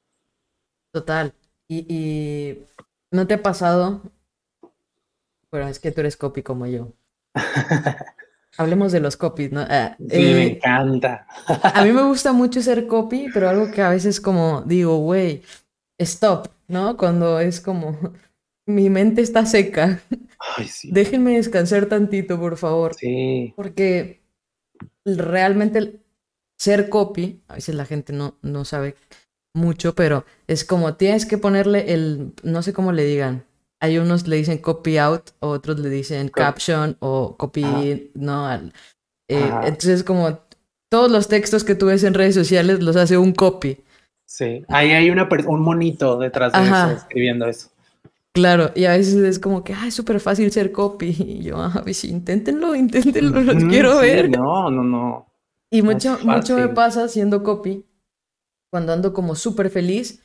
Total. 0.90 1.34
Y, 1.68 1.86
y 1.88 2.64
¿no 3.12 3.28
te 3.28 3.34
ha 3.34 3.42
pasado? 3.44 4.02
Bueno, 5.52 5.68
es 5.68 5.78
que 5.78 5.92
tú 5.92 6.00
eres 6.00 6.16
copy 6.16 6.42
como 6.42 6.66
yo. 6.66 6.94
Hablemos 8.60 8.92
de 8.92 9.00
los 9.00 9.16
copies, 9.16 9.52
¿no? 9.52 9.64
Ah, 9.66 9.96
sí, 9.98 10.04
me 10.06 10.42
eh, 10.42 10.46
encanta. 10.52 11.26
a 11.46 11.82
mí 11.82 11.92
me 11.92 12.02
gusta 12.02 12.32
mucho 12.32 12.60
ser 12.60 12.86
copy, 12.86 13.28
pero 13.32 13.48
algo 13.48 13.70
que 13.70 13.80
a 13.80 13.88
veces 13.88 14.20
como 14.20 14.60
digo, 14.66 14.98
güey, 14.98 15.42
stop, 15.96 16.48
¿no? 16.68 16.98
Cuando 16.98 17.40
es 17.40 17.62
como, 17.62 17.98
mi 18.66 18.90
mente 18.90 19.22
está 19.22 19.46
seca. 19.46 20.02
Ay, 20.58 20.68
sí. 20.68 20.90
Déjenme 20.92 21.36
descansar 21.36 21.86
tantito, 21.86 22.38
por 22.38 22.58
favor. 22.58 22.94
Sí. 22.94 23.54
Porque 23.56 24.20
realmente 25.06 26.00
ser 26.58 26.90
copy, 26.90 27.40
a 27.48 27.54
veces 27.54 27.74
la 27.74 27.86
gente 27.86 28.12
no, 28.12 28.36
no 28.42 28.66
sabe 28.66 28.94
mucho, 29.54 29.94
pero 29.94 30.26
es 30.46 30.66
como 30.66 30.96
tienes 30.96 31.24
que 31.24 31.38
ponerle 31.38 31.94
el, 31.94 32.34
no 32.42 32.62
sé 32.62 32.74
cómo 32.74 32.92
le 32.92 33.04
digan. 33.04 33.46
Hay 33.80 33.98
unos 33.98 34.26
le 34.26 34.36
dicen 34.36 34.58
copy 34.58 34.98
out, 34.98 35.30
otros 35.40 35.78
le 35.78 35.88
dicen 35.88 36.28
caption 36.28 36.96
o 37.00 37.36
copy, 37.36 38.10
no. 38.14 38.52
Eh, 39.28 39.50
entonces 39.64 40.04
como 40.04 40.40
todos 40.90 41.10
los 41.10 41.28
textos 41.28 41.64
que 41.64 41.74
tú 41.74 41.86
ves 41.86 42.04
en 42.04 42.14
redes 42.14 42.34
sociales 42.34 42.82
los 42.82 42.96
hace 42.96 43.16
un 43.16 43.32
copy. 43.32 43.78
Sí, 44.26 44.64
ahí 44.68 44.90
hay 44.90 45.10
una 45.10 45.28
un 45.46 45.60
monito 45.60 46.18
detrás 46.18 46.52
de 46.52 46.62
eso 46.62 46.90
escribiendo 46.90 47.46
eso. 47.46 47.70
Claro, 48.32 48.70
y 48.76 48.84
a 48.84 48.92
veces 48.92 49.16
es 49.16 49.38
como 49.40 49.64
que, 49.64 49.72
es 49.72 49.94
súper 49.94 50.20
fácil 50.20 50.50
ser 50.52 50.72
copy. 50.72 51.10
Y 51.18 51.42
yo, 51.42 51.56
ah, 51.56 51.80
pues 51.82 52.04
inténtenlo, 52.04 52.74
inténtenlo, 52.74 53.40
los 53.40 53.64
quiero 53.64 53.98
ver. 53.98 54.30
No, 54.30 54.70
no, 54.70 54.84
no. 54.84 55.26
Y 55.72 55.82
mucho, 55.82 56.18
mucho 56.22 56.56
me 56.56 56.68
pasa 56.68 57.08
siendo 57.08 57.42
copy, 57.42 57.84
cuando 58.70 58.92
ando 58.92 59.12
como 59.12 59.34
súper 59.34 59.70
feliz. 59.70 60.22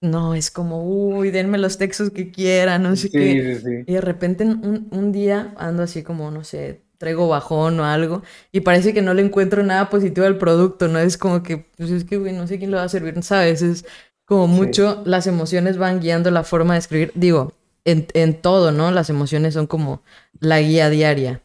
No, 0.00 0.34
es 0.34 0.50
como, 0.50 0.84
uy, 0.84 1.30
denme 1.30 1.58
los 1.58 1.76
textos 1.76 2.10
que 2.10 2.30
quieran, 2.30 2.84
no 2.84 2.94
sé 2.94 3.10
qué. 3.10 3.84
Y 3.86 3.92
de 3.92 4.00
repente 4.00 4.44
un, 4.44 4.88
un 4.90 5.12
día 5.12 5.54
ando 5.56 5.82
así 5.82 6.02
como, 6.04 6.30
no 6.30 6.44
sé, 6.44 6.82
traigo 6.98 7.28
bajón 7.28 7.80
o 7.80 7.84
algo 7.84 8.22
y 8.52 8.60
parece 8.60 8.92
que 8.92 9.02
no 9.02 9.14
le 9.14 9.22
encuentro 9.22 9.62
nada 9.62 9.88
positivo 9.88 10.26
al 10.26 10.38
producto, 10.38 10.88
¿no? 10.88 10.98
Es 10.98 11.16
como 11.16 11.42
que, 11.42 11.58
pues 11.76 11.90
es 11.90 12.04
que, 12.04 12.18
güey, 12.18 12.32
no 12.32 12.46
sé 12.46 12.58
quién 12.58 12.70
lo 12.70 12.76
va 12.76 12.84
a 12.84 12.88
servir, 12.88 13.22
¿sabes? 13.22 13.62
Es 13.62 13.84
como 14.24 14.46
mucho 14.46 15.02
las 15.06 15.26
emociones 15.26 15.78
van 15.78 16.00
guiando 16.00 16.30
la 16.30 16.44
forma 16.44 16.74
de 16.74 16.80
escribir. 16.80 17.12
Digo, 17.14 17.54
en, 17.84 18.06
en 18.12 18.40
todo, 18.40 18.72
¿no? 18.72 18.90
Las 18.90 19.08
emociones 19.08 19.54
son 19.54 19.66
como 19.66 20.02
la 20.40 20.60
guía 20.60 20.90
diaria. 20.90 21.40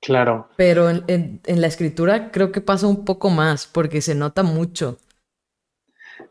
Claro. 0.00 0.48
Pero 0.56 0.88
en, 0.88 1.40
en, 1.44 1.60
la 1.60 1.66
escritura 1.66 2.30
creo 2.30 2.52
que 2.52 2.60
pasa 2.60 2.86
un 2.86 3.04
poco 3.04 3.28
más 3.28 3.66
porque 3.66 4.00
se 4.00 4.14
nota 4.14 4.42
mucho. 4.42 4.98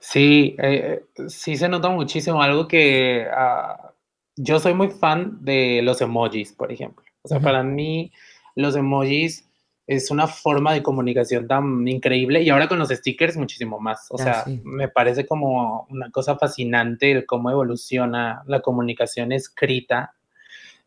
Sí, 0.08 0.56
eh, 0.60 1.04
sí 1.28 1.58
se 1.58 1.68
nota 1.68 1.89
muchísimo. 1.89 2.39
Algo 2.39 2.68
que 2.68 3.26
ah, 3.34 3.91
yo 4.36 4.60
soy 4.60 4.76
muy 4.76 4.89
fan 4.89 5.44
de 5.44 5.82
los 5.82 6.00
emojis, 6.00 6.54
por 6.54 6.72
ejemplo. 6.72 7.04
O 7.24 7.28
sea, 7.28 7.39
para 7.39 7.63
mí 7.63 8.12
los 8.56 8.76
emojis 8.76 9.50
es 9.88 10.12
una 10.12 10.28
forma 10.28 10.74
de 10.74 10.84
comunicación 10.84 11.48
tan 11.48 11.88
increíble 11.88 12.44
y 12.44 12.50
ahora 12.50 12.68
con 12.68 12.78
los 12.78 12.89
stickers 12.89 13.36
muchísimo 13.36 13.80
más. 13.80 14.06
O 14.12 14.20
sea, 14.20 14.46
me 14.63 14.89
parece 14.89 15.26
como 15.26 15.88
una 15.89 16.12
cosa 16.12 16.38
fascinante 16.38 17.12
el 17.12 17.26
cómo 17.26 17.50
evoluciona 17.50 18.44
la 18.46 18.62
comunicación 18.62 19.32
escrita, 19.32 20.13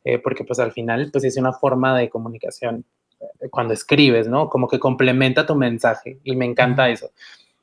eh, 0.04 0.20
porque 0.20 0.44
pues 0.44 0.60
al 0.60 0.70
final 0.70 1.10
pues 1.10 1.24
es 1.24 1.36
una 1.36 1.52
forma 1.52 1.98
de 1.98 2.08
comunicación 2.08 2.84
eh, 3.20 3.48
cuando 3.50 3.74
escribes, 3.74 4.28
¿no? 4.28 4.48
Como 4.48 4.68
que 4.68 4.78
complementa 4.78 5.44
tu 5.44 5.56
mensaje 5.56 6.20
y 6.22 6.36
me 6.36 6.44
encanta 6.44 6.88
eso. 6.88 7.10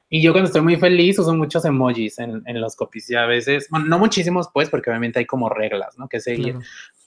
Y 0.10 0.22
yo 0.22 0.32
cuando 0.32 0.48
estoy 0.48 0.62
muy 0.62 0.76
feliz 0.76 1.18
uso 1.20 1.34
muchos 1.34 1.65
emojis 1.65 2.20
en, 2.20 2.44
en 2.46 2.62
los 2.62 2.76
copies 2.76 3.10
y 3.10 3.15
a 3.15 3.26
veces, 3.26 3.68
bueno, 3.70 3.88
no 3.88 4.00
muchísimos 4.00 4.50
pues, 4.54 4.70
porque 4.70 4.89
obviamente 4.89 5.20
hay 5.20 5.26
como 5.26 5.50
reglas, 5.50 5.98
¿no? 5.98 6.08
Que 6.08 6.20
seguir, 6.20 6.58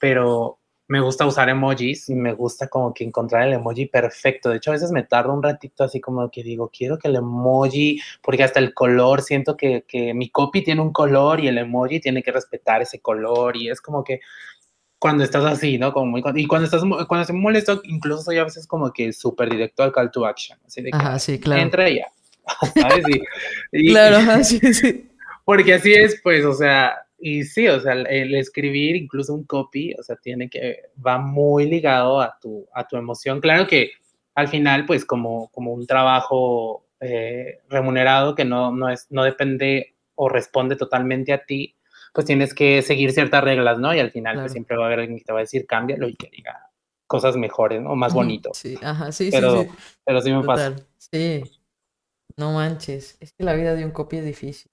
pero 0.00 0.58
me 0.88 1.00
gusta 1.00 1.26
usar 1.26 1.50
emojis 1.50 2.08
y 2.08 2.14
me 2.14 2.32
gusta 2.32 2.68
como 2.68 2.94
que 2.94 3.04
encontrar 3.04 3.46
el 3.46 3.52
emoji 3.52 3.86
perfecto. 3.86 4.48
De 4.48 4.56
hecho, 4.56 4.70
a 4.70 4.72
veces 4.72 4.90
me 4.90 5.02
tardo 5.02 5.34
un 5.34 5.42
ratito 5.42 5.84
así 5.84 6.00
como 6.00 6.30
que 6.30 6.42
digo, 6.42 6.70
quiero 6.74 6.98
que 6.98 7.08
el 7.08 7.16
emoji, 7.16 8.00
porque 8.22 8.42
hasta 8.42 8.58
el 8.58 8.72
color, 8.72 9.20
siento 9.20 9.54
que, 9.54 9.84
que 9.86 10.14
mi 10.14 10.30
copy 10.30 10.64
tiene 10.64 10.80
un 10.80 10.92
color 10.92 11.40
y 11.40 11.48
el 11.48 11.58
emoji 11.58 12.00
tiene 12.00 12.22
que 12.22 12.32
respetar 12.32 12.80
ese 12.80 13.00
color 13.00 13.54
y 13.56 13.68
es 13.68 13.82
como 13.82 14.02
que 14.02 14.20
cuando 14.98 15.24
estás 15.24 15.44
así, 15.44 15.78
¿no? 15.78 15.92
Como 15.92 16.06
muy, 16.06 16.22
y 16.34 16.46
cuando 16.46 16.64
estás 16.64 16.82
cuando 16.82 17.20
estoy 17.20 17.36
molesto, 17.36 17.82
incluso 17.84 18.22
soy 18.22 18.38
a 18.38 18.44
veces 18.44 18.66
como 18.66 18.90
que 18.90 19.12
súper 19.12 19.50
directo 19.50 19.82
al 19.82 19.92
call 19.92 20.10
to 20.10 20.26
action, 20.26 20.58
así 20.66 20.80
de 20.80 20.90
que 20.90 20.96
Ajá, 20.96 21.18
sí, 21.18 21.38
claro. 21.38 21.60
entra 21.60 21.86
ella, 21.86 22.06
¿sabes? 22.80 23.04
Y, 23.72 23.88
claro, 23.90 24.44
sí, 24.44 24.58
sí. 24.72 25.10
Porque 25.44 25.74
así 25.74 25.92
es, 25.92 26.20
pues, 26.22 26.44
o 26.44 26.52
sea, 26.52 26.96
y 27.18 27.44
sí, 27.44 27.66
o 27.68 27.80
sea, 27.80 27.94
el 27.94 28.34
escribir 28.34 28.96
incluso 28.96 29.34
un 29.34 29.44
copy, 29.44 29.94
o 29.98 30.02
sea, 30.02 30.16
tiene 30.16 30.48
que, 30.48 30.90
va 31.04 31.18
muy 31.18 31.68
ligado 31.68 32.20
a 32.20 32.38
tu, 32.40 32.66
a 32.72 32.86
tu 32.86 32.96
emoción. 32.96 33.40
Claro 33.40 33.66
que 33.66 33.92
al 34.34 34.48
final, 34.48 34.86
pues 34.86 35.04
como, 35.04 35.48
como 35.48 35.72
un 35.72 35.86
trabajo 35.86 36.86
eh, 37.00 37.60
remunerado 37.68 38.34
que 38.34 38.44
no, 38.44 38.70
no, 38.70 38.88
es, 38.88 39.06
no 39.10 39.24
depende 39.24 39.96
o 40.14 40.28
responde 40.28 40.76
totalmente 40.76 41.32
a 41.32 41.44
ti, 41.44 41.76
pues 42.12 42.26
tienes 42.26 42.54
que 42.54 42.82
seguir 42.82 43.12
ciertas 43.12 43.42
reglas, 43.42 43.78
¿no? 43.78 43.94
Y 43.94 43.98
al 43.98 44.10
final 44.10 44.38
pues, 44.38 44.52
siempre 44.52 44.76
va 44.76 44.84
a 44.84 44.86
haber 44.86 45.00
alguien 45.00 45.18
que 45.18 45.24
te 45.24 45.32
va 45.32 45.40
a 45.40 45.42
decir, 45.42 45.66
cámbialo 45.66 46.08
y 46.08 46.14
que 46.14 46.30
diga 46.30 46.70
cosas 47.08 47.36
mejores, 47.36 47.82
¿no? 47.82 47.90
O 47.90 47.96
más 47.96 48.14
bonito. 48.14 48.50
Sí, 48.52 48.78
ajá, 48.80 49.10
sí, 49.10 49.30
pero, 49.32 49.62
sí, 49.62 49.68
Pero 50.04 50.20
sí 50.20 50.32
me 50.32 50.44
pasa. 50.44 50.76
Sí, 50.98 51.42
no 52.38 52.52
manches, 52.52 53.16
es 53.20 53.32
que 53.32 53.44
la 53.44 53.54
vida 53.54 53.74
de 53.74 53.84
un 53.84 53.90
copy 53.90 54.18
es 54.18 54.24
difícil. 54.24 54.70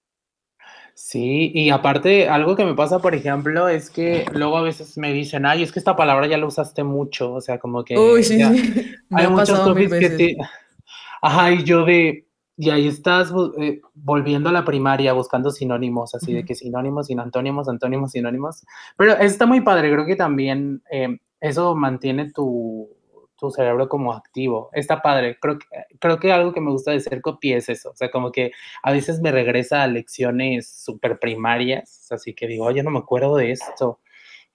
Sí, 0.94 1.52
y 1.54 1.72
aparte, 1.72 2.30
algo 2.30 2.56
que 2.56 2.64
me 2.64 2.74
pasa, 2.74 3.00
por 3.00 3.14
ejemplo, 3.14 3.68
es 3.68 3.90
que 3.90 4.26
luego 4.32 4.58
a 4.58 4.62
veces 4.62 4.98
me 4.98 5.12
dicen, 5.12 5.46
ay, 5.46 5.64
es 5.64 5.74
que 5.74 5.80
esta 5.80 5.98
palabra 5.98 6.28
ya 6.28 6.38
la 6.38 6.46
usaste 6.46 6.86
mucho, 6.86 7.34
o 7.34 7.42
sea, 7.42 7.60
como 7.60 7.84
que 7.84 7.98
Uy, 7.98 8.24
sí, 8.24 8.42
sí. 8.42 8.96
hay 9.12 9.28
muchos 9.28 9.60
copies 9.60 9.92
que 9.92 10.10
te... 10.10 10.38
Ajá, 11.22 11.52
y 11.52 11.64
yo 11.64 11.84
de, 11.84 12.28
y 12.56 12.70
ahí 12.70 12.88
estás 12.88 13.34
eh, 13.60 13.82
volviendo 13.94 14.50
a 14.50 14.54
la 14.54 14.64
primaria 14.64 15.12
buscando 15.12 15.52
sinónimos, 15.52 16.16
así 16.16 16.34
de 16.34 16.46
que 16.46 16.56
sinónimos, 16.56 17.08
sin 17.08 17.20
antónimos, 17.20 17.68
antónimos, 17.68 18.12
sinónimos. 18.12 18.64
Pero 18.96 19.18
está 19.18 19.46
muy 19.46 19.62
padre, 19.62 19.92
creo 19.92 20.06
que 20.06 20.16
también 20.16 20.82
eh, 20.90 21.18
eso 21.42 21.76
mantiene 21.76 22.32
tu, 22.32 22.95
tu 23.38 23.52
cerebro 23.52 23.90
como 23.90 24.14
activo. 24.14 24.70
Está 24.74 25.02
padre. 25.02 25.38
Creo 25.40 25.60
que, 25.60 25.66
creo 26.00 26.20
que 26.20 26.32
algo 26.32 26.54
que 26.54 26.62
me 26.62 26.72
gusta 26.72 26.92
de 26.92 27.00
ser 27.00 27.22
copy 27.22 27.54
es 27.54 27.70
eso. 27.70 27.92
O 27.92 27.96
sea, 27.96 28.10
como 28.12 28.32
que 28.32 28.52
a 28.84 28.92
veces 28.92 29.22
me 29.22 29.32
regresa 29.32 29.84
a 29.84 29.88
lecciones 29.88 30.68
súper 30.70 31.20
primarias, 31.20 32.12
así 32.12 32.34
que 32.34 32.48
digo, 32.48 32.66
oye, 32.66 32.84
no 32.84 32.92
me 32.92 33.00
acuerdo 33.00 33.36
de 33.38 33.52
esto. 33.52 34.00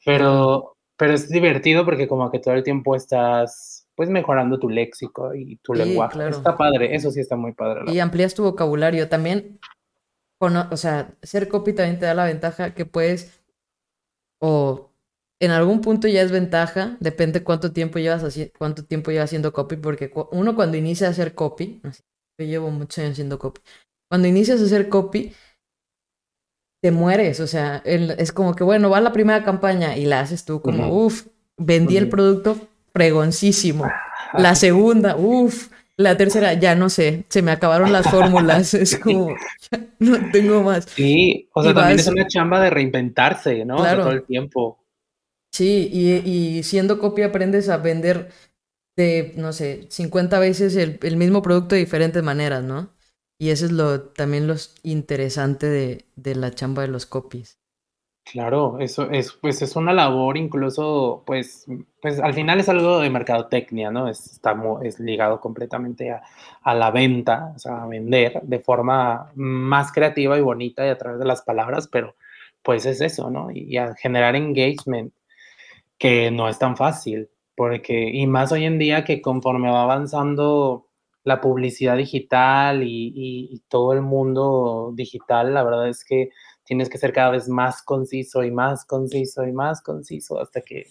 Pero, 0.05 0.77
pero 0.97 1.13
es 1.13 1.29
divertido 1.29 1.85
porque 1.85 2.09
como 2.09 2.31
que 2.31 2.39
todo 2.39 2.55
el 2.55 2.63
tiempo 2.63 2.97
estás 2.97 3.87
pues 3.95 4.09
mejorando 4.09 4.59
tu 4.59 4.71
léxico 4.71 5.35
y 5.35 5.57
tu 5.57 5.75
lenguaje. 5.75 6.29
Está 6.29 6.57
padre, 6.57 6.95
eso 6.95 7.11
sí 7.11 7.21
está 7.21 7.37
muy 7.37 7.53
padre. 7.53 7.93
Y 7.93 7.99
amplías 7.99 8.35
tu 8.35 8.43
vocabulario 8.43 9.11
también. 9.11 9.61
o 10.39 10.77
sea, 10.79 11.15
ser 11.23 11.49
copy 11.49 11.75
también 11.75 11.99
te 11.99 12.07
da 12.07 12.15
la 12.15 12.25
ventaja 12.25 12.75
que 12.75 12.87
puedes 12.87 13.43
o 14.41 14.90
en 15.41 15.51
algún 15.51 15.81
punto 15.81 16.07
ya 16.07 16.21
es 16.21 16.31
ventaja, 16.31 16.97
depende 17.01 17.43
cuánto 17.43 17.73
tiempo 17.73 17.99
llevas 17.99 18.23
así, 18.23 18.53
cuánto 18.59 18.85
tiempo 18.85 19.11
llevas 19.11 19.31
haciendo 19.31 19.53
copy, 19.53 19.77
porque 19.77 20.13
uno 20.33 20.55
cuando 20.55 20.77
inicia 20.77 21.07
a 21.07 21.11
hacer 21.11 21.35
copy, 21.35 21.81
yo 21.83 22.47
llevo 22.47 22.71
muchos 22.71 22.99
años 22.99 23.13
haciendo 23.13 23.39
copy, 23.39 23.63
cuando 24.11 24.29
inicias 24.29 24.61
a 24.61 24.65
hacer 24.65 24.89
copy, 24.89 25.33
te 26.83 26.91
mueres, 26.91 27.41
o 27.41 27.47
sea, 27.47 27.83
es 27.85 28.33
como 28.33 28.55
que, 28.55 28.65
bueno, 28.65 28.91
va 28.91 29.01
la 29.01 29.13
primera 29.13 29.43
campaña 29.43 29.97
y 29.97 30.05
la 30.05 30.21
haces 30.21 30.45
tú 30.45 30.61
como, 30.61 30.89
uff, 30.89 31.27
vendí 31.57 31.97
el 31.97 32.09
producto 32.09 32.59
pregoncísimo. 32.93 33.91
La 34.35 34.55
segunda, 34.55 35.17
uff, 35.17 35.71
la 35.97 36.17
tercera, 36.17 36.55
ya 36.55 36.75
no 36.75 36.89
sé, 36.89 37.25
se 37.29 37.43
me 37.43 37.51
acabaron 37.51 37.93
las 37.93 38.11
fórmulas, 38.11 38.75
es 38.75 38.99
como, 38.99 39.35
no 39.99 40.31
tengo 40.33 40.63
más. 40.63 40.87
Sí, 40.87 41.49
o 41.55 41.63
sea, 41.63 41.75
también 41.75 41.99
es 41.99 42.09
una 42.09 42.27
chamba 42.27 42.61
de 42.61 42.71
reinventarse, 42.71 43.65
¿no? 43.65 43.77
Claro. 43.77 44.05
todo 44.05 44.13
el 44.13 44.25
tiempo. 44.25 44.80
Sí, 45.53 45.91
y, 45.93 46.63
siendo 46.63 46.99
copia 46.99 47.27
aprendes 47.27 47.69
a 47.69 47.77
vender 47.79 48.31
de, 48.97 49.33
no 49.37 49.53
sé, 49.53 49.87
50 49.91 50.39
veces 50.39 50.77
el, 50.77 51.17
mismo 51.17 51.43
producto 51.43 51.75
de 51.75 51.81
diferentes 51.81 52.23
maneras, 52.23 52.65
¿no? 52.65 52.91
Y 53.39 53.51
eso 53.51 53.67
es 53.67 53.73
lo 53.73 54.03
también 54.03 54.47
lo 54.47 54.55
interesante 54.83 55.67
de, 55.67 56.07
de 56.17 56.35
la 56.37 56.53
chamba 56.53 56.83
de 56.83 56.89
los 56.89 57.07
copies. 57.07 57.61
Claro, 58.25 58.79
eso 58.79 59.11
es, 59.11 59.33
pues 59.33 59.61
es 59.63 59.75
una 59.75 59.93
labor 59.93 60.37
incluso, 60.37 61.25
pues, 61.27 61.67
pues 62.01 62.21
al 62.21 62.33
final 62.35 62.61
es 62.61 62.69
algo 62.69 63.01
de 63.01 63.11
mercadotecnia, 63.11 63.91
¿no? 63.91 64.07
Es, 64.09 64.25
está, 64.33 64.55
es 64.83 65.01
ligado 65.01 65.41
completamente 65.41 66.13
a, 66.13 66.23
a, 66.63 66.75
la 66.75 66.93
venta, 66.93 67.53
o 67.57 67.59
sea, 67.59 67.83
a 67.83 67.87
vender 67.89 68.41
de 68.43 68.61
forma 68.61 69.33
más 69.35 69.91
creativa 69.91 70.39
y 70.39 70.43
bonita 70.43 70.87
y 70.87 70.91
a 70.91 70.99
través 70.99 71.19
de 71.19 71.25
las 71.25 71.43
palabras, 71.43 71.89
pero 71.89 72.15
pues 72.63 72.87
es 72.87 73.01
eso, 73.01 73.31
¿no? 73.31 73.51
Y, 73.51 73.65
y 73.65 73.79
a 73.79 73.95
generar 73.97 74.37
engagement 74.37 75.13
que 76.01 76.31
no 76.31 76.49
es 76.49 76.59
tan 76.59 76.79
fácil, 76.79 77.31
porque, 77.55 78.09
y 78.11 78.27
más 78.27 78.51
hoy 78.53 78.65
en 78.65 78.79
día 78.79 79.05
que 79.05 79.21
conforme 79.21 79.71
va 79.71 79.83
avanzando 79.83 80.89
la 81.25 81.43
publicidad 81.43 81.99
digital 81.99 82.83
y, 82.83 83.63
todo 83.69 83.93
el 83.93 84.01
mundo 84.01 84.93
digital, 84.95 85.53
la 85.53 85.63
verdad 85.63 85.89
es 85.89 86.03
que 86.03 86.31
tienes 86.65 86.89
que 86.89 86.97
ser 86.97 87.13
cada 87.13 87.31
vez 87.31 87.49
más 87.49 87.83
conciso 87.83 88.43
y 88.43 88.51
más 88.51 88.87
conciso 88.87 89.47
y 89.47 89.53
más 89.53 89.83
conciso 89.83 90.41
hasta 90.41 90.63
que, 90.63 90.87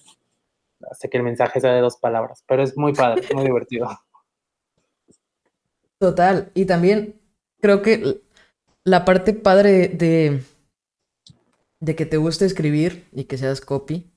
hasta 0.90 1.08
que 1.08 1.18
el 1.18 1.24
mensaje 1.24 1.60
sea 1.60 1.74
de 1.74 1.82
dos 1.82 1.98
palabras. 1.98 2.44
Pero 2.48 2.62
es 2.62 2.78
muy 2.78 2.94
padre, 2.94 3.24
muy 3.34 3.46
divertido. 3.46 3.90
Total. 5.98 6.52
Y 6.54 6.66
también 6.66 7.20
creo 7.60 7.82
que 7.82 8.22
la 8.84 9.06
parte 9.06 9.34
padre 9.34 9.88
de, 9.88 10.44
de 11.80 11.96
que 11.96 12.06
te 12.06 12.18
guste 12.18 12.46
escribir 12.46 13.08
y 13.12 13.24
que 13.24 13.40
seas 13.40 13.60
copy 13.60 14.14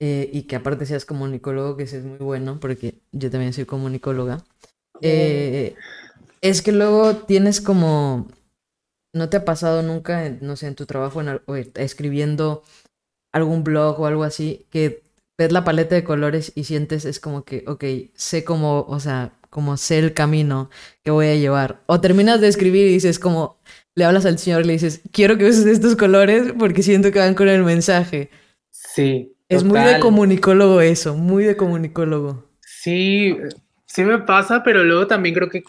eh, 0.00 0.28
y 0.32 0.42
que 0.42 0.56
aparte 0.56 0.86
seas 0.86 1.04
comunicólogo, 1.04 1.76
que 1.76 1.84
eso 1.84 1.96
es 1.96 2.04
muy 2.04 2.18
bueno, 2.18 2.58
porque 2.60 2.94
yo 3.12 3.30
también 3.30 3.52
soy 3.52 3.64
comunicóloga. 3.64 4.44
Eh, 5.00 5.74
Es 6.40 6.62
que 6.62 6.72
luego 6.72 7.16
tienes 7.16 7.60
como... 7.60 8.28
¿No 9.14 9.28
te 9.28 9.36
ha 9.36 9.44
pasado 9.44 9.82
nunca, 9.82 10.28
no 10.40 10.56
sé, 10.56 10.66
en 10.66 10.74
tu 10.74 10.86
trabajo 10.86 11.20
en, 11.22 11.40
escribiendo 11.76 12.64
algún 13.32 13.64
blog 13.64 14.00
o 14.00 14.06
algo 14.06 14.24
así, 14.24 14.66
que 14.70 15.02
ves 15.38 15.52
la 15.52 15.64
paleta 15.64 15.94
de 15.94 16.04
colores 16.04 16.52
y 16.54 16.64
sientes, 16.64 17.04
es 17.04 17.20
como 17.20 17.44
que, 17.44 17.64
ok, 17.66 17.84
sé 18.14 18.44
cómo, 18.44 18.84
o 18.88 19.00
sea, 19.00 19.32
como 19.50 19.76
sé 19.76 19.98
el 20.00 20.14
camino 20.14 20.70
que 21.04 21.10
voy 21.12 21.26
a 21.28 21.36
llevar. 21.36 21.82
O 21.86 22.00
terminas 22.00 22.40
de 22.40 22.48
escribir 22.48 22.88
y 22.88 22.92
dices 22.94 23.18
como, 23.18 23.56
le 23.94 24.04
hablas 24.04 24.26
al 24.26 24.38
señor 24.38 24.62
y 24.62 24.66
le 24.66 24.72
dices, 24.74 25.00
quiero 25.12 25.38
que 25.38 25.46
uses 25.48 25.66
estos 25.66 25.96
colores 25.96 26.52
porque 26.58 26.82
siento 26.82 27.12
que 27.12 27.20
van 27.20 27.34
con 27.34 27.48
el 27.48 27.64
mensaje. 27.64 28.30
Sí. 28.70 29.33
Es 29.48 29.64
muy 29.64 29.80
de 29.80 30.00
comunicólogo 30.00 30.80
eso, 30.80 31.16
muy 31.16 31.44
de 31.44 31.56
comunicólogo. 31.56 32.44
Sí, 32.60 33.36
sí 33.86 34.04
me 34.04 34.18
pasa, 34.18 34.62
pero 34.62 34.84
luego 34.84 35.06
también 35.06 35.34
creo 35.34 35.48
que 35.48 35.62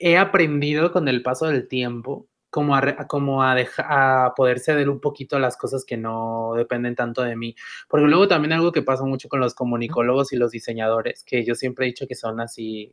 he 0.00 0.16
aprendido 0.16 0.92
con 0.92 1.08
el 1.08 1.22
paso 1.22 1.46
del 1.46 1.68
tiempo 1.68 2.28
como 2.52 2.76
a, 2.76 3.06
como 3.06 3.42
a, 3.42 3.56
a 3.78 4.34
poder 4.36 4.58
ceder 4.60 4.90
un 4.90 5.00
poquito 5.00 5.36
a 5.36 5.40
las 5.40 5.56
cosas 5.56 5.86
que 5.86 5.96
no 5.96 6.52
dependen 6.54 6.94
tanto 6.94 7.22
de 7.22 7.34
mí. 7.34 7.54
Porque 7.88 8.06
luego 8.06 8.28
también 8.28 8.52
algo 8.52 8.72
que 8.72 8.82
pasa 8.82 9.04
mucho 9.04 9.30
con 9.30 9.40
los 9.40 9.54
comunicólogos 9.54 10.34
y 10.34 10.36
los 10.36 10.50
diseñadores, 10.50 11.24
que 11.24 11.46
yo 11.46 11.54
siempre 11.54 11.86
he 11.86 11.88
dicho 11.88 12.06
que 12.06 12.14
son 12.14 12.40
así 12.40 12.92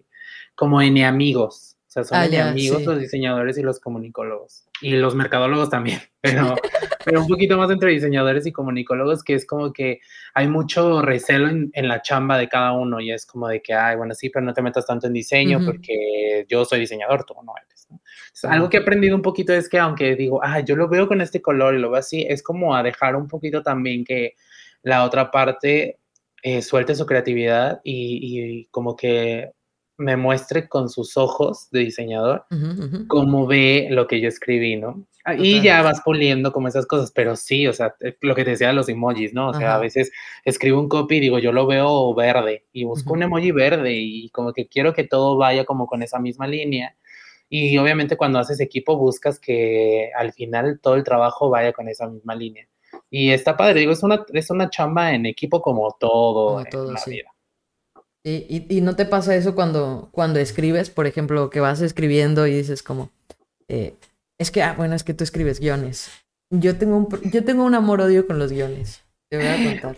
como 0.55 0.81
enemigos. 0.81 1.75
O 1.89 1.91
sea, 1.91 2.03
son 2.03 2.17
ah, 2.19 2.49
amigos 2.49 2.83
los 2.85 2.99
diseñadores 2.99 3.57
y 3.57 3.63
los 3.63 3.79
comunicólogos. 3.79 4.67
Y 4.79 4.91
los 4.91 5.15
mercadólogos 5.15 5.71
también. 5.71 5.99
Pero, 6.21 6.55
pero 7.05 7.21
un 7.21 7.27
poquito 7.27 7.57
más 7.57 7.71
entre 7.71 7.91
diseñadores 7.91 8.45
y 8.45 8.51
comunicólogos, 8.51 9.23
que 9.23 9.35
es 9.35 9.47
como 9.47 9.71
que 9.71 10.01
hay 10.33 10.49
mucho 10.49 11.01
recelo 11.01 11.47
en, 11.47 11.87
la 11.87 12.01
chamba 12.01 12.37
de 12.37 12.49
cada 12.49 12.73
uno. 12.73 12.99
Y 12.99 13.13
es 13.13 13.25
como 13.25 13.47
de 13.47 13.61
que, 13.61 13.73
ay, 13.73 13.95
bueno, 13.95 14.13
sí, 14.13 14.29
pero 14.29 14.45
no 14.45 14.53
te 14.53 14.61
metas 14.61 14.85
tanto 14.85 15.07
en 15.07 15.13
diseño 15.13 15.61
porque 15.65 16.45
yo 16.49 16.65
soy 16.65 16.81
diseñador, 16.81 17.23
tú 17.23 17.35
no 17.41 17.53
eres. 17.65 17.87
Algo 18.43 18.69
que 18.69 18.77
he 18.77 18.81
aprendido 18.81 19.15
un 19.15 19.21
poquito 19.21 19.53
es 19.53 19.69
que 19.69 19.79
aunque 19.79 20.15
digo, 20.15 20.41
ah, 20.43 20.59
yo 20.59 20.75
lo 20.75 20.89
veo 20.89 21.07
con 21.07 21.21
este 21.21 21.41
color 21.41 21.75
y 21.75 21.79
lo 21.79 21.89
veo 21.89 21.99
así, 21.99 22.25
es 22.27 22.43
como 22.43 22.75
a 22.75 22.83
dejar 22.83 23.15
un 23.15 23.29
poquito 23.29 23.63
también 23.63 24.03
que 24.03 24.35
la 24.83 25.05
otra 25.05 25.31
parte 25.31 25.99
eh, 26.41 26.61
suelte 26.61 26.95
su 26.95 27.05
creatividad 27.05 27.81
y, 27.83 28.65
como 28.71 28.95
que 28.95 29.51
me 29.99 30.17
muestre 30.17 30.67
con 30.67 30.89
sus 30.89 31.17
ojos 31.17 31.69
de 31.71 31.81
diseñador 31.81 32.45
cómo 33.07 33.45
ve 33.45 33.87
lo 33.91 34.07
que 34.07 34.19
yo 34.19 34.27
escribí, 34.27 34.75
¿no? 34.75 35.05
Ah, 35.25 35.35
y 35.35 35.61
ya 35.61 35.81
vas 35.81 36.01
puliendo 36.01 36.51
como 36.51 36.67
esas 36.67 36.87
cosas, 36.87 37.11
pero 37.13 37.35
sí, 37.35 37.67
o 37.67 37.73
sea, 37.73 37.93
eh, 37.99 38.17
lo 38.21 38.33
que 38.33 38.43
te 38.43 38.51
decía 38.51 38.67
de 38.67 38.73
los 38.73 38.89
emojis, 38.89 39.33
¿no? 39.33 39.49
O 39.49 39.53
sea, 39.53 39.75
a 39.75 39.79
veces 39.79 40.11
escribo 40.45 40.79
un 40.79 40.89
copy 40.89 41.17
y 41.17 41.19
digo, 41.19 41.39
yo 41.39 41.51
lo 41.51 41.67
veo 41.67 42.15
verde 42.15 42.65
y 42.71 42.85
busco 42.85 43.13
un 43.13 43.23
emoji 43.23 43.51
verde 43.51 43.93
y 43.93 44.29
como 44.29 44.53
que 44.53 44.67
quiero 44.67 44.93
que 44.93 45.03
todo 45.03 45.37
vaya 45.37 45.65
como 45.65 45.85
con 45.85 46.01
esa 46.01 46.19
misma 46.19 46.47
línea 46.47 46.95
y 47.49 47.75
obviamente 47.79 48.15
cuando 48.15 48.39
haces 48.39 48.59
equipo 48.59 48.95
buscas 48.95 49.39
que 49.39 50.11
al 50.15 50.31
final 50.33 50.79
todo 50.81 50.95
el 50.95 51.03
trabajo 51.03 51.49
vaya 51.49 51.73
con 51.73 51.89
esa 51.89 52.07
misma 52.07 52.35
línea. 52.35 52.67
Y 53.09 53.31
está 53.31 53.57
padre, 53.57 53.79
digo, 53.79 53.91
es 53.91 54.03
una, 54.03 54.23
es 54.33 54.51
una 54.51 54.69
chamba 54.69 55.13
en 55.13 55.25
equipo 55.25 55.61
como 55.61 55.95
todo, 55.99 56.59
en 56.59 56.93
la 56.93 57.01
vida. 57.07 57.31
Y, 58.29 58.65
y, 58.69 58.81
no 58.81 58.95
te 58.95 59.05
pasa 59.05 59.35
eso 59.35 59.55
cuando, 59.55 60.09
cuando 60.11 60.39
escribes, 60.39 60.89
por 60.89 61.07
ejemplo, 61.07 61.49
que 61.49 61.59
vas 61.59 61.81
escribiendo 61.81 62.47
y 62.47 62.53
dices 62.53 62.83
como, 62.83 63.11
eh, 63.67 63.95
es 64.37 64.51
que, 64.51 64.61
ah, 64.61 64.73
bueno, 64.77 64.95
es 64.95 65.03
que 65.03 65.13
tú 65.13 65.23
escribes 65.23 65.59
guiones. 65.59 66.11
Yo 66.49 66.77
tengo 66.77 66.97
un, 66.97 67.07
yo 67.31 67.43
tengo 67.43 67.63
un 67.63 67.75
amor-odio 67.75 68.27
con 68.27 68.39
los 68.39 68.51
guiones. 68.51 69.03
Te 69.29 69.37
voy 69.37 69.47
a 69.47 69.71
contar. 69.71 69.97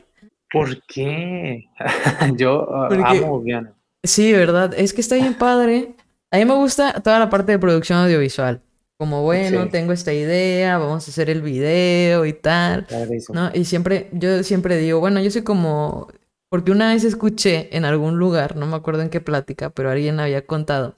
¿Por 0.52 0.82
qué? 0.84 1.66
yo 2.38 2.68
ah, 2.74 2.90
amo 3.06 3.42
guiones. 3.42 3.74
Sí, 4.04 4.34
¿verdad? 4.34 4.74
Es 4.76 4.94
que 4.94 5.02
está 5.02 5.16
bien 5.16 5.34
padre 5.34 5.96
a 6.32 6.38
mí 6.38 6.46
me 6.46 6.54
gusta 6.54 6.94
toda 7.02 7.20
la 7.20 7.30
parte 7.30 7.52
de 7.52 7.60
producción 7.60 8.00
audiovisual. 8.00 8.62
Como, 8.98 9.24
bueno, 9.24 9.68
tengo 9.68 9.92
esta 9.92 10.14
idea, 10.14 10.78
vamos 10.78 11.08
a 11.08 11.12
hacer 11.12 11.30
el 11.30 11.42
video 11.42 12.26
y 12.26 12.34
tal. 12.34 12.88
¿no? 13.34 13.52
Y 13.54 13.66
siempre, 13.66 14.10
yo 14.14 14.42
siempre 14.44 14.78
digo, 14.78 15.00
bueno, 15.00 15.20
yo 15.20 15.30
soy 15.30 15.42
como... 15.42 16.08
Porque 16.52 16.74
una 16.74 16.92
vez 16.92 17.06
escuché 17.06 17.70
en 17.72 17.86
algún 17.86 18.20
lugar, 18.20 18.58
no 18.58 18.68
me 18.68 18.76
acuerdo 18.76 19.02
en 19.02 19.10
qué 19.10 19.22
plática, 19.22 19.70
pero 19.70 19.90
alguien 19.90 20.20
había 20.20 20.46
contado 20.46 20.98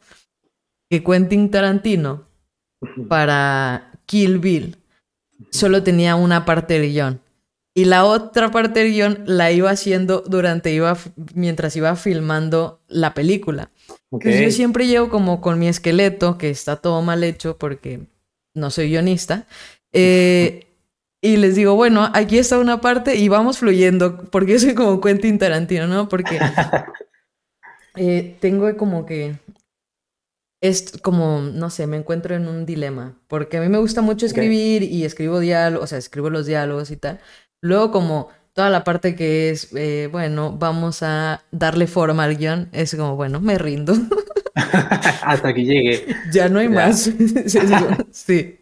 que 0.89 1.03
Quentin 1.03 1.51
Tarantino 1.51 2.25
para 3.07 3.91
Kill 4.07 4.39
Bill 4.39 4.77
solo 5.51 5.83
tenía 5.83 6.15
una 6.15 6.43
parte 6.43 6.79
del 6.79 6.91
guion. 6.91 7.21
Y 7.75 7.85
la 7.85 8.03
otra 8.05 8.49
parte 8.49 8.79
del 8.79 8.93
guion 8.93 9.23
la 9.27 9.51
iba 9.51 9.69
haciendo 9.69 10.23
durante, 10.25 10.73
iba, 10.73 10.97
mientras 11.35 11.75
iba 11.75 11.95
filmando 11.95 12.81
la 12.87 13.13
película. 13.13 13.69
yo 14.09 14.49
siempre 14.49 14.87
llevo 14.87 15.09
como 15.09 15.39
con 15.39 15.59
mi 15.59 15.67
esqueleto, 15.67 16.39
que 16.39 16.49
está 16.49 16.77
todo 16.77 17.03
mal 17.03 17.23
hecho 17.23 17.59
porque 17.59 18.07
no 18.55 18.71
soy 18.71 18.89
guionista. 18.89 19.45
Eh, 19.91 20.65
y 21.23 21.37
les 21.37 21.55
digo, 21.55 21.75
bueno, 21.75 22.11
aquí 22.13 22.37
está 22.37 22.59
una 22.59 22.81
parte 22.81 23.15
y 23.15 23.29
vamos 23.29 23.57
fluyendo, 23.57 24.25
porque 24.29 24.59
soy 24.59 24.75
como 24.75 24.99
Quentin 24.99 25.39
Tarantino, 25.39 25.87
¿no? 25.87 26.09
Porque 26.09 26.37
eh, 27.95 28.35
tengo 28.41 28.75
como 28.75 29.05
que 29.05 29.37
es 30.61 30.91
como, 31.01 31.39
no 31.39 31.69
sé, 31.69 31.87
me 31.87 31.95
encuentro 31.95 32.35
en 32.35 32.49
un 32.49 32.65
dilema, 32.65 33.17
porque 33.29 33.55
a 33.55 33.61
mí 33.61 33.69
me 33.69 33.77
gusta 33.77 34.01
mucho 34.01 34.25
escribir 34.25 34.83
y 34.83 35.05
escribo 35.05 35.39
diálogos, 35.39 35.85
o 35.85 35.87
sea, 35.87 35.97
escribo 35.97 36.29
los 36.29 36.45
diálogos 36.45 36.91
y 36.91 36.97
tal, 36.97 37.21
Luego 37.61 37.91
como 37.91 38.27
toda 38.51 38.69
la 38.69 38.83
parte 38.83 39.15
que 39.15 39.49
es, 39.49 39.69
eh, 39.73 40.09
bueno, 40.11 40.51
vamos 40.51 41.03
a 41.03 41.43
darle 41.51 41.87
forma 41.87 42.25
al 42.25 42.35
guion, 42.35 42.67
es 42.73 42.93
como, 42.93 43.15
bueno, 43.15 43.39
me 43.39 43.57
rindo. 43.57 43.93
Hasta 45.23 45.53
que 45.53 45.63
llegue. 45.63 46.05
Ya 46.33 46.49
no 46.49 46.59
hay 46.59 46.67
más. 46.67 47.09
sí. 48.11 48.59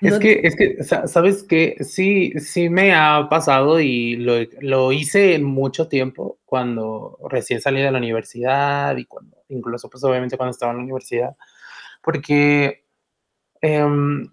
Es 0.00 0.18
que, 0.18 0.40
es 0.42 0.56
que, 0.56 0.82
sabes 0.84 1.42
que 1.42 1.76
sí, 1.80 2.32
sí 2.38 2.68
me 2.68 2.94
ha 2.94 3.28
pasado 3.28 3.80
y 3.80 4.16
lo, 4.16 4.34
lo, 4.60 4.92
hice 4.92 5.38
mucho 5.38 5.88
tiempo 5.88 6.38
cuando 6.44 7.18
recién 7.28 7.60
salí 7.60 7.80
de 7.80 7.90
la 7.90 7.98
universidad 7.98 8.96
y 8.96 9.06
cuando, 9.06 9.38
incluso 9.48 9.88
pues 9.88 10.04
obviamente 10.04 10.36
cuando 10.36 10.50
estaba 10.50 10.72
en 10.72 10.78
la 10.78 10.84
universidad, 10.84 11.36
porque, 12.02 12.84
em, 13.60 14.32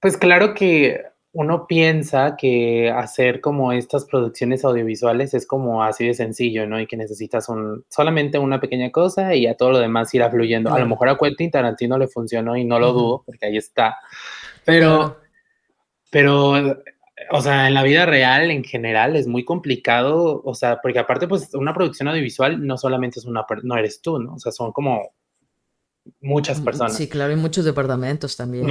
pues 0.00 0.16
claro 0.16 0.54
que 0.54 1.02
uno 1.32 1.66
piensa 1.66 2.36
que 2.36 2.90
hacer 2.90 3.40
como 3.40 3.72
estas 3.72 4.06
producciones 4.06 4.64
audiovisuales 4.64 5.34
es 5.34 5.46
como 5.46 5.84
así 5.84 6.06
de 6.06 6.14
sencillo, 6.14 6.66
¿no? 6.66 6.80
Y 6.80 6.86
que 6.86 6.96
necesitas 6.96 7.48
un, 7.48 7.84
solamente 7.88 8.38
una 8.38 8.60
pequeña 8.60 8.90
cosa 8.90 9.34
y 9.34 9.46
a 9.46 9.56
todo 9.56 9.72
lo 9.72 9.78
demás 9.78 10.12
irá 10.14 10.30
fluyendo. 10.30 10.72
A 10.74 10.78
lo 10.78 10.86
mejor 10.86 11.08
a 11.08 11.18
Quentin 11.18 11.50
Tarantino 11.50 11.98
le 11.98 12.08
funcionó 12.08 12.56
y 12.56 12.64
no 12.64 12.78
lo 12.80 12.92
dudo, 12.92 13.22
porque 13.26 13.46
ahí 13.46 13.56
está. 13.56 13.98
Pero, 14.68 15.16
pero, 16.10 16.52
o 17.30 17.40
sea, 17.40 17.68
en 17.68 17.74
la 17.74 17.82
vida 17.82 18.04
real 18.04 18.50
en 18.50 18.62
general 18.62 19.16
es 19.16 19.26
muy 19.26 19.42
complicado, 19.42 20.42
o 20.44 20.54
sea, 20.54 20.80
porque 20.82 20.98
aparte, 20.98 21.26
pues 21.26 21.54
una 21.54 21.72
producción 21.72 22.08
audiovisual 22.08 22.66
no 22.66 22.76
solamente 22.76 23.18
es 23.18 23.24
una, 23.24 23.46
no 23.62 23.76
eres 23.78 24.02
tú, 24.02 24.18
¿no? 24.18 24.34
O 24.34 24.38
sea, 24.38 24.52
son 24.52 24.72
como 24.72 25.14
muchas 26.20 26.60
mm, 26.60 26.64
personas. 26.64 26.96
Sí, 26.96 27.08
claro, 27.08 27.32
y 27.32 27.36
muchos 27.36 27.64
departamentos 27.64 28.36
también. 28.36 28.66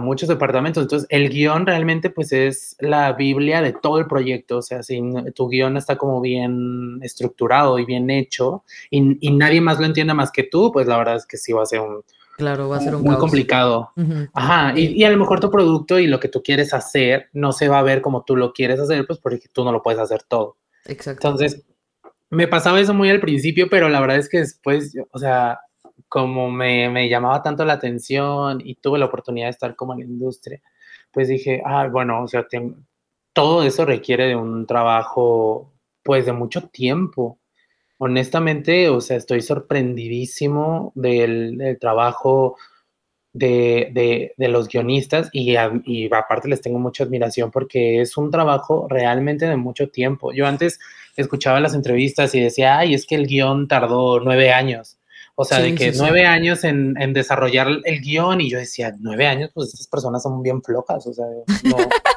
muchos 0.00 0.28
departamentos. 0.28 0.82
Entonces, 0.82 1.08
el 1.10 1.30
guion 1.30 1.64
realmente 1.64 2.10
pues 2.10 2.32
es 2.32 2.76
la 2.78 3.14
Biblia 3.14 3.62
de 3.62 3.72
todo 3.72 3.98
el 3.98 4.06
proyecto. 4.06 4.58
O 4.58 4.62
sea, 4.62 4.82
si 4.82 5.00
tu 5.34 5.48
guion 5.48 5.78
está 5.78 5.96
como 5.96 6.20
bien 6.20 7.00
estructurado 7.02 7.78
y 7.78 7.86
bien 7.86 8.10
hecho 8.10 8.64
y, 8.90 9.30
nadie 9.30 9.62
más 9.62 9.78
lo 9.78 9.86
entiende 9.86 10.12
más 10.12 10.30
que 10.30 10.42
tú, 10.42 10.70
pues 10.70 10.86
la 10.86 10.98
verdad 10.98 11.16
es 11.16 11.24
que 11.24 11.38
sí 11.38 11.52
va 11.54 11.62
a 11.62 11.66
ser 11.66 11.80
un... 11.80 12.02
Claro, 12.40 12.70
va 12.70 12.78
a 12.78 12.80
ser 12.80 12.94
un 12.94 13.02
muy 13.02 13.16
complicado. 13.16 13.92
Ajá, 14.32 14.72
y, 14.74 14.98
y, 14.98 15.04
a 15.04 15.10
lo 15.10 15.18
mejor 15.18 15.40
tu 15.40 15.50
producto 15.50 15.98
y 15.98 16.06
lo 16.06 16.18
que 16.18 16.28
tú 16.28 16.42
quieres 16.42 16.72
hacer 16.72 17.28
no 17.34 17.52
se 17.52 17.68
va 17.68 17.78
a 17.78 17.82
ver 17.82 18.00
como 18.00 18.24
tú 18.24 18.34
lo 18.34 18.54
quieres 18.54 18.80
hacer, 18.80 19.06
pues 19.06 19.18
porque 19.18 19.48
tú 19.52 19.62
no 19.62 19.72
lo 19.72 19.82
puedes 19.82 20.00
hacer 20.00 20.22
todo. 20.22 20.56
Exacto. 20.86 21.28
Entonces, 21.28 21.66
me 22.30 22.48
pasaba 22.48 22.80
eso 22.80 22.94
muy 22.94 23.10
al 23.10 23.20
principio, 23.20 23.68
pero 23.68 23.90
la 23.90 24.00
verdad 24.00 24.16
es 24.16 24.30
que 24.30 24.38
después, 24.38 24.94
o 25.10 25.18
sea, 25.18 25.60
como 26.08 26.50
me, 26.50 26.88
me, 26.88 27.10
llamaba 27.10 27.42
tanto 27.42 27.64
la 27.66 27.74
atención 27.74 28.62
y 28.64 28.76
tuve 28.76 28.98
la 28.98 29.04
oportunidad 29.04 29.48
de 29.48 29.50
estar 29.50 29.76
como 29.76 29.92
en 29.92 29.98
la 29.98 30.04
industria, 30.06 30.62
pues 31.10 31.28
dije, 31.28 31.60
ah, 31.66 31.88
bueno, 31.88 32.22
o 32.22 32.26
sea, 32.26 32.46
todo 33.34 33.64
eso 33.64 33.84
requiere 33.84 34.28
de 34.28 34.36
un 34.36 34.64
trabajo, 34.66 35.74
pues 36.02 36.24
de 36.24 36.32
mucho 36.32 36.68
tiempo. 36.68 37.38
Honestamente, 38.02 38.88
o 38.88 39.00
sea, 39.00 39.18
estoy 39.18 39.42
sorprendidísimo 39.42 40.92
del, 40.94 41.58
del 41.58 41.78
trabajo 41.78 42.56
de, 43.34 43.90
de, 43.92 44.32
de, 44.36 44.48
los 44.48 44.68
guionistas 44.68 45.28
y, 45.32 45.54
y 45.84 46.12
aparte 46.12 46.48
les 46.48 46.62
tengo 46.62 46.78
mucha 46.78 47.04
admiración 47.04 47.50
porque 47.50 48.00
es 48.00 48.16
un 48.16 48.30
trabajo 48.30 48.86
realmente 48.88 49.46
de 49.46 49.56
mucho 49.56 49.90
tiempo. 49.90 50.32
Yo 50.32 50.46
antes 50.46 50.80
escuchaba 51.16 51.60
las 51.60 51.74
entrevistas 51.74 52.34
y 52.34 52.40
decía, 52.40 52.78
ay, 52.78 52.94
es 52.94 53.06
que 53.06 53.16
el 53.16 53.26
guion 53.26 53.68
tardó 53.68 54.18
nueve 54.20 54.50
años 54.52 54.96
o 55.34 55.44
sea, 55.46 55.58
de 55.60 55.74
que 55.74 55.92
nueve 55.92 56.26
años 56.26 56.64
en, 56.64 57.00
en, 57.00 57.14
desarrollar 57.14 57.66
el 57.84 58.00
guion 58.02 58.42
y 58.42 58.50
yo 58.50 58.58
decía, 58.58 58.94
nueve 58.98 59.26
años, 59.26 59.50
pues 59.54 59.68
estas 59.68 59.86
personas 59.86 60.22
son 60.22 60.42
bien 60.42 60.62
flojas, 60.62 61.06
o 61.06 61.14
sea, 61.14 61.24
no. 61.64 61.76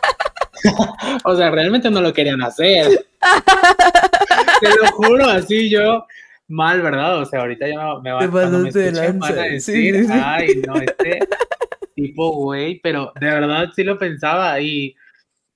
o 1.26 1.36
sea, 1.36 1.50
realmente 1.50 1.90
no 1.90 2.02
lo 2.02 2.14
querían 2.14 2.42
hacer. 2.42 3.06
Te 4.64 4.70
lo 4.82 4.92
juro, 4.94 5.26
así 5.26 5.70
yo, 5.70 6.06
mal, 6.48 6.82
¿verdad? 6.82 7.22
O 7.22 7.26
sea, 7.26 7.42
ahorita 7.42 7.68
ya 7.68 7.76
me, 8.02 8.12
va, 8.12 8.22
me 8.22 8.28
van 8.28 8.56
a 8.56 9.44
decir, 9.44 10.08
ay, 10.12 10.62
no, 10.66 10.76
este 10.76 11.20
tipo 11.96 12.32
güey, 12.32 12.80
pero 12.82 13.12
de 13.20 13.28
verdad 13.28 13.70
sí 13.76 13.84
lo 13.84 13.98
pensaba 13.98 14.60
y 14.60 14.96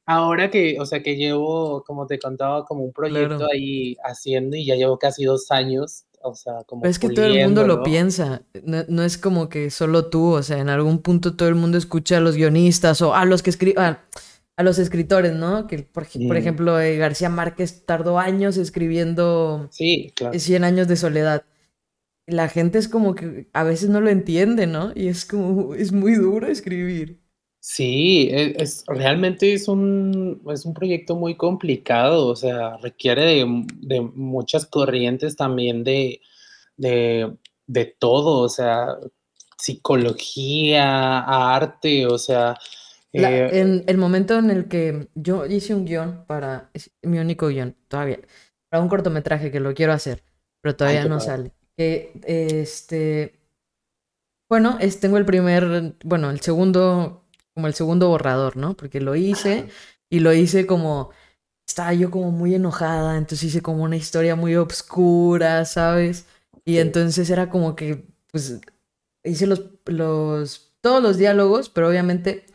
ahora 0.06 0.50
que, 0.50 0.78
o 0.80 0.86
sea, 0.86 1.04
que 1.04 1.16
llevo, 1.16 1.84
como 1.86 2.08
te 2.08 2.20
contaba, 2.20 2.66
como 2.66 2.84
un 2.84 2.94
proyecto 2.94 3.48
ahí 3.52 3.98
haciendo 4.04 4.56
y 4.56 4.66
ya 4.66 4.76
llevo 4.76 4.98
casi 4.98 5.26
dos 5.26 5.52
años, 5.52 6.06
o 6.22 6.34
sea, 6.36 6.64
como... 6.66 6.86
es 6.86 7.00
que 7.00 7.10
todo 7.10 7.26
el 7.26 7.44
mundo 7.44 7.66
lo 7.66 7.84
piensa, 7.84 8.44
no, 8.64 9.04
es 9.04 9.18
como 9.18 9.50
que 9.50 9.70
solo 9.70 10.08
tú, 10.08 10.34
o 10.34 10.44
sea, 10.44 10.60
en 10.60 10.70
algún 10.70 11.02
punto 11.02 11.36
todo 11.36 11.50
el 11.50 11.56
mundo 11.56 11.78
escucha 11.78 12.18
a 12.18 12.22
los 12.22 12.36
guionistas 12.36 13.02
o 13.02 13.14
a 13.14 13.26
los 13.26 13.44
que 13.44 13.50
escriben... 13.50 13.98
A, 14.58 14.64
los 14.64 14.80
escritores, 14.80 15.34
¿no? 15.34 15.68
Que, 15.68 15.80
por, 15.80 16.08
por 16.28 16.36
ejemplo, 16.36 16.80
eh, 16.80 16.98
García 16.98 17.30
Márquez 17.30 17.86
tardó 17.86 18.20
años 18.20 18.58
escribiendo 18.58 19.70
sí, 19.72 20.12
claro. 20.16 20.38
100 20.38 20.64
años 20.64 20.88
de 20.88 20.96
soledad 20.98 21.46
la 22.28 22.50
gente 22.50 22.78
es 22.78 22.88
como 22.88 23.16
que 23.16 23.48
a 23.54 23.64
veces 23.64 23.90
no 23.90 24.02
lo 24.02 24.10
entiende, 24.10 24.68
¿no? 24.68 24.92
Y 24.94 25.08
es 25.08 25.26
como, 25.26 25.74
es 25.74 25.92
muy 25.94 26.16
duro 26.16 26.48
escribir. 26.48 27.22
Sí, 27.60 28.30
e, 28.32 28.62
es, 28.62 28.84
realmente 28.88 29.54
es 29.54 29.68
un, 29.68 30.42
es 30.54 30.66
un 30.66 30.74
proyecto 30.74 31.16
muy 31.16 31.36
complicado, 31.36 32.28
o 32.28 32.36
sea, 32.36 32.78
requiere 32.78 33.46
de, 33.82 34.02
muchas 34.02 34.66
corrientes 34.66 35.36
también 35.36 35.84
de, 35.84 36.22
de, 36.76 37.86
todo, 38.00 38.42
o 38.42 38.50
sea, 38.50 38.98
psicología, 39.58 41.20
arte, 41.56 42.06
o 42.06 42.18
sea... 42.18 42.58
Eh, 43.26 43.60
en 43.60 43.84
el 43.88 43.98
momento 43.98 44.38
en 44.38 44.50
el 44.52 44.68
que 44.68 45.08
yo 45.16 45.46
hice 45.46 45.74
un 45.74 45.86
guion 45.86 46.26
para, 46.28 46.70
mi 47.02 47.20
único 47.20 47.48
guion, 47.48 47.76
todavía, 47.88 48.20
para 48.70 48.84
un 48.84 48.90
cortometraje 48.90 49.52
que 49.52 49.60
lo 49.60 49.74
quiero 49.74 49.94
hacer, 49.94 50.24
pero 50.62 50.76
todavía 50.76 51.06
no 51.06 51.20
sale 51.20 51.54
este, 51.78 53.40
bueno, 54.50 54.78
es, 54.80 55.00
tengo 55.00 55.18
el 55.18 55.26
primer, 55.26 55.96
bueno, 56.04 56.30
el 56.32 56.42
segundo, 56.42 57.26
como 57.54 57.68
el 57.68 57.74
segundo 57.74 58.10
borrador, 58.10 58.58
¿no? 58.58 58.76
Porque 58.76 59.00
lo 59.00 59.16
hice 59.16 59.68
y 60.10 60.20
lo 60.20 60.34
hice 60.34 60.66
como, 60.66 61.12
estaba 61.68 61.94
yo 61.94 62.10
como 62.12 62.32
muy 62.32 62.56
enojada, 62.56 63.18
entonces 63.18 63.50
hice 63.50 63.62
como 63.62 63.84
una 63.84 63.98
historia 63.98 64.36
muy 64.36 64.56
obscura, 64.56 65.66
¿sabes? 65.66 66.26
Y 66.66 66.80
entonces 66.80 67.30
era 67.30 67.50
como 67.50 67.76
que, 67.76 68.06
pues, 68.32 68.60
hice 69.24 69.48
los, 69.48 69.66
los, 69.86 70.74
todos 70.82 71.04
los 71.04 71.18
diálogos, 71.18 71.70
pero 71.70 71.90
obviamente 71.90 72.46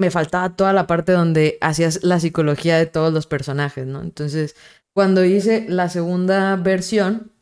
me 0.00 0.10
faltaba 0.10 0.56
toda 0.56 0.72
la 0.72 0.86
parte 0.86 1.12
donde 1.12 1.58
hacías 1.60 2.02
la 2.02 2.18
psicología 2.18 2.78
de 2.78 2.86
todos 2.86 3.12
los 3.12 3.26
personajes, 3.26 3.86
¿no? 3.86 4.00
Entonces, 4.00 4.56
cuando 4.94 5.26
hice 5.26 5.66
la 5.68 5.90
segunda 5.90 6.56
versión, 6.56 7.32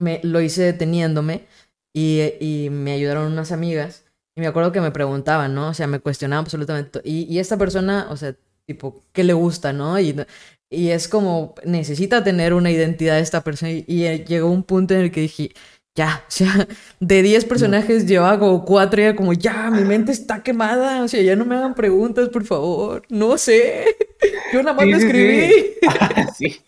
me, 0.00 0.20
lo 0.24 0.40
hice 0.40 0.62
deteniéndome 0.62 1.46
y, 1.94 2.68
me 2.72 2.92
ayudaron 2.94 3.32
unas 3.32 3.52
amigas. 3.52 4.04
Y 4.36 4.40
me 4.40 4.48
acuerdo 4.48 4.72
que 4.72 4.80
me 4.80 4.90
preguntaban, 4.90 5.54
¿no? 5.54 5.68
O 5.68 5.74
sea, 5.74 5.86
me 5.86 6.00
cuestionaban 6.00 6.44
absolutamente. 6.44 7.00
Y, 7.04 7.22
y 7.32 7.38
esta 7.38 7.56
persona, 7.56 8.08
o 8.10 8.16
sea, 8.16 8.34
tipo, 8.66 9.04
¿qué 9.12 9.22
le 9.22 9.34
gusta, 9.34 9.72
no? 9.72 10.00
Y, 10.00 10.16
y 10.70 10.90
es 10.90 11.06
como, 11.06 11.54
necesita 11.64 12.24
tener 12.24 12.52
una 12.52 12.72
identidad 12.72 13.20
esta 13.20 13.44
persona. 13.44 13.70
Y, 13.72 13.84
llegó 14.24 14.50
un 14.50 14.64
punto 14.64 14.94
en 14.94 15.02
el 15.02 15.12
que 15.12 15.20
dije, 15.20 15.52
ya, 15.94 16.24
o 16.28 16.30
sea, 16.30 16.68
de 17.00 17.22
10 17.22 17.44
personajes 17.44 18.06
llevaba 18.06 18.38
como 18.38 18.64
4 18.64 19.00
y 19.00 19.04
era 19.04 19.16
como, 19.16 19.32
ya, 19.32 19.70
mi 19.70 19.84
mente 19.84 20.12
está 20.12 20.42
quemada. 20.42 21.02
O 21.04 21.08
sea, 21.08 21.22
ya 21.22 21.36
no 21.36 21.44
me 21.44 21.56
hagan 21.56 21.74
preguntas, 21.74 22.28
por 22.28 22.44
favor. 22.44 23.02
No 23.08 23.38
sé. 23.38 23.84
Yo 24.52 24.62
nada 24.62 24.74
más 24.74 24.86
lo 24.86 24.96
escribí. 24.96 25.50
Sí, 26.36 26.60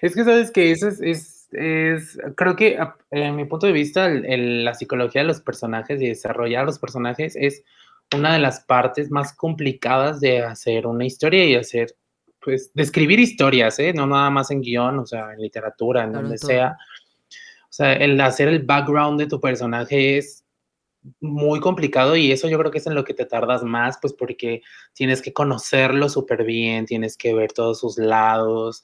Es 0.00 0.14
que 0.14 0.24
sabes 0.24 0.50
que 0.50 0.70
eso 0.70 0.88
es 0.88 1.38
es, 1.52 2.18
creo 2.36 2.56
que 2.56 2.78
en 3.10 3.36
mi 3.36 3.44
punto 3.44 3.66
de 3.66 3.72
vista, 3.72 4.08
la 4.08 4.74
psicología 4.74 5.22
de 5.22 5.28
los 5.28 5.40
personajes 5.40 6.00
y 6.00 6.08
desarrollar 6.08 6.64
los 6.64 6.78
personajes 6.78 7.36
es 7.36 7.64
una 8.14 8.34
de 8.34 8.38
las 8.38 8.60
partes 8.60 9.10
más 9.10 9.34
complicadas 9.34 10.20
de 10.20 10.42
hacer 10.42 10.86
una 10.86 11.06
historia 11.06 11.44
y 11.44 11.54
hacer, 11.54 11.94
pues, 12.40 12.72
de 12.74 12.82
escribir 12.82 13.18
historias, 13.20 13.78
¿eh? 13.78 13.92
No 13.92 14.06
nada 14.06 14.30
más 14.30 14.50
en 14.50 14.60
guion, 14.60 14.98
o 14.98 15.06
sea, 15.06 15.32
en 15.32 15.40
literatura, 15.40 16.04
en 16.04 16.12
donde 16.12 16.38
sea. 16.38 16.76
O 17.70 17.72
sea, 17.72 17.92
el 17.94 18.20
hacer 18.20 18.48
el 18.48 18.64
background 18.64 19.20
de 19.20 19.26
tu 19.26 19.40
personaje 19.40 20.18
es 20.18 20.44
muy 21.20 21.60
complicado 21.60 22.16
y 22.16 22.32
eso 22.32 22.48
yo 22.48 22.58
creo 22.58 22.70
que 22.70 22.78
es 22.78 22.86
en 22.86 22.94
lo 22.94 23.04
que 23.04 23.14
te 23.14 23.26
tardas 23.26 23.62
más, 23.62 23.98
pues 24.00 24.12
porque 24.12 24.62
tienes 24.94 25.22
que 25.22 25.32
conocerlo 25.32 26.08
súper 26.08 26.44
bien, 26.44 26.86
tienes 26.86 27.16
que 27.16 27.34
ver 27.34 27.52
todos 27.52 27.80
sus 27.80 27.98
lados, 27.98 28.82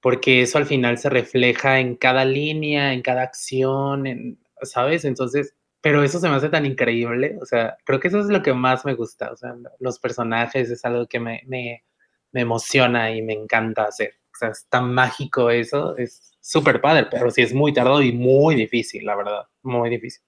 porque 0.00 0.42
eso 0.42 0.58
al 0.58 0.66
final 0.66 0.98
se 0.98 1.10
refleja 1.10 1.80
en 1.80 1.96
cada 1.96 2.24
línea, 2.24 2.92
en 2.92 3.02
cada 3.02 3.22
acción, 3.22 4.06
en, 4.06 4.38
¿sabes? 4.62 5.04
Entonces, 5.04 5.54
pero 5.80 6.02
eso 6.02 6.18
se 6.20 6.28
me 6.28 6.36
hace 6.36 6.48
tan 6.50 6.66
increíble, 6.66 7.38
o 7.40 7.46
sea, 7.46 7.76
creo 7.84 8.00
que 8.00 8.08
eso 8.08 8.20
es 8.20 8.26
lo 8.26 8.42
que 8.42 8.52
más 8.54 8.84
me 8.84 8.94
gusta, 8.94 9.32
o 9.32 9.36
sea, 9.36 9.54
los 9.78 9.98
personajes 9.98 10.70
es 10.70 10.84
algo 10.84 11.06
que 11.06 11.20
me, 11.20 11.42
me, 11.46 11.84
me 12.32 12.42
emociona 12.42 13.12
y 13.12 13.22
me 13.22 13.32
encanta 13.34 13.84
hacer, 13.84 14.14
o 14.34 14.38
sea, 14.38 14.50
es 14.50 14.66
tan 14.68 14.92
mágico 14.94 15.50
eso, 15.50 15.96
es 15.96 16.29
súper 16.40 16.80
padre, 16.80 17.06
pero 17.10 17.30
sí 17.30 17.42
es 17.42 17.54
muy 17.54 17.72
tardado 17.72 18.02
y 18.02 18.12
muy 18.12 18.54
difícil, 18.54 19.04
la 19.04 19.16
verdad, 19.16 19.46
muy 19.62 19.90
difícil. 19.90 20.22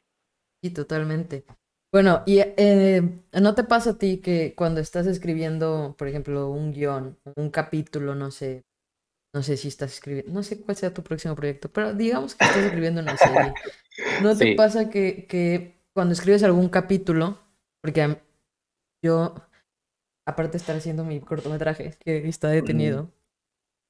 Sí, 0.63 0.71
totalmente. 0.71 1.45
Bueno, 1.93 2.23
y 2.25 2.39
eh, 2.41 3.03
¿no 3.33 3.55
te 3.55 3.65
pasa 3.65 3.91
a 3.91 3.99
ti 3.99 4.19
que 4.19 4.55
cuando 4.55 4.81
estás 4.81 5.07
escribiendo, 5.07 5.95
por 5.99 6.09
ejemplo, 6.09 6.49
un 6.51 6.73
guion, 6.73 7.19
un 7.37 7.51
capítulo, 7.51 8.15
no 8.15 8.31
sé, 8.31 8.63
no 9.35 9.43
sé 9.43 9.57
si 9.57 9.69
estás 9.69 9.93
escribiendo, 9.93 10.33
no 10.33 10.43
sé 10.43 10.63
cuál 10.63 10.77
sea 10.77 10.95
tu 10.95 11.03
próximo 11.03 11.35
proyecto, 11.35 11.71
pero 11.71 11.93
digamos 11.93 12.35
que 12.35 12.45
estás 12.45 12.65
escribiendo 12.65 13.03
una 13.03 13.17
serie. 13.17 13.53
¿No 14.23 14.35
te 14.39 14.55
pasa 14.55 14.89
que, 14.89 15.27
que, 15.27 15.83
cuando 15.95 16.15
escribes 16.15 16.43
algún 16.43 16.71
capítulo, 16.71 17.39
porque 17.83 18.19
yo, 19.05 19.35
aparte 20.27 20.53
de 20.53 20.59
estar 20.59 20.77
haciendo 20.77 21.05
mi 21.05 21.21
cortometraje, 21.21 21.95
que 22.01 22.27
está 22.27 22.49
detenido, 22.49 23.11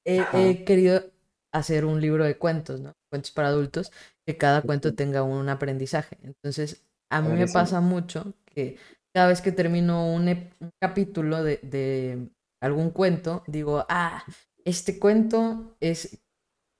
he, 0.05 0.65
querido 0.65 1.12
hacer 1.53 1.85
un 1.85 2.01
libro 2.01 2.25
de 2.25 2.37
cuentos, 2.37 2.81
¿no? 2.81 2.93
Cuentos 3.09 3.31
para 3.31 3.49
adultos, 3.49 3.91
que 4.25 4.37
cada 4.37 4.61
cuento 4.61 4.95
tenga 4.95 5.23
un 5.23 5.47
aprendizaje. 5.49 6.17
Entonces, 6.23 6.83
a 7.09 7.21
mí 7.21 7.37
me 7.37 7.47
pasa 7.47 7.79
mucho 7.79 8.33
que 8.45 8.77
cada 9.13 9.27
vez 9.27 9.41
que 9.41 9.51
termino 9.51 10.11
un, 10.11 10.27
un 10.27 10.71
capítulo 10.81 11.43
de, 11.43 11.59
de 11.61 12.29
algún 12.61 12.89
cuento, 12.89 13.43
digo, 13.47 13.85
ah, 13.87 14.23
este 14.65 14.97
cuento 14.97 15.75
es, 15.79 16.23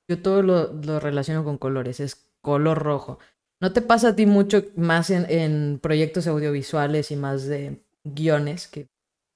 yo 0.09 0.21
todo 0.21 0.41
lo, 0.41 0.73
lo, 0.73 0.99
relaciono 0.99 1.43
con 1.43 1.57
colores, 1.57 1.99
es 1.99 2.27
color 2.41 2.79
rojo. 2.79 3.19
¿No 3.61 3.71
te 3.71 3.81
pasa 3.81 4.09
a 4.09 4.15
ti 4.15 4.25
mucho 4.25 4.63
más 4.75 5.11
en, 5.11 5.29
en 5.29 5.79
proyectos 5.79 6.25
audiovisuales 6.27 7.11
y 7.11 7.15
más 7.15 7.45
de 7.45 7.85
guiones 8.03 8.67
que 8.67 8.87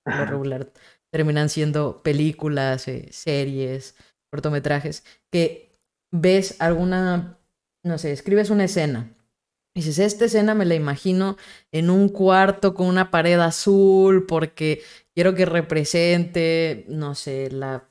por 0.03 0.15
lo 0.15 0.25
regular 0.25 0.71
terminan 1.11 1.49
siendo 1.49 2.01
películas, 2.01 2.87
eh, 2.87 3.07
series, 3.11 3.95
cortometrajes, 4.31 5.03
que 5.31 5.71
ves 6.11 6.55
alguna, 6.59 7.37
no 7.83 7.97
sé, 7.97 8.11
escribes 8.11 8.49
una 8.49 8.65
escena. 8.65 9.11
Y 9.75 9.81
dices, 9.81 9.99
esta 9.99 10.25
escena 10.25 10.55
me 10.55 10.65
la 10.65 10.73
imagino 10.73 11.37
en 11.71 11.91
un 11.91 12.09
cuarto 12.09 12.73
con 12.73 12.87
una 12.87 13.11
pared 13.11 13.39
azul 13.39 14.25
porque 14.25 14.81
quiero 15.13 15.35
que 15.35 15.45
represente, 15.45 16.85
no 16.87 17.13
sé, 17.13 17.51
la 17.51 17.87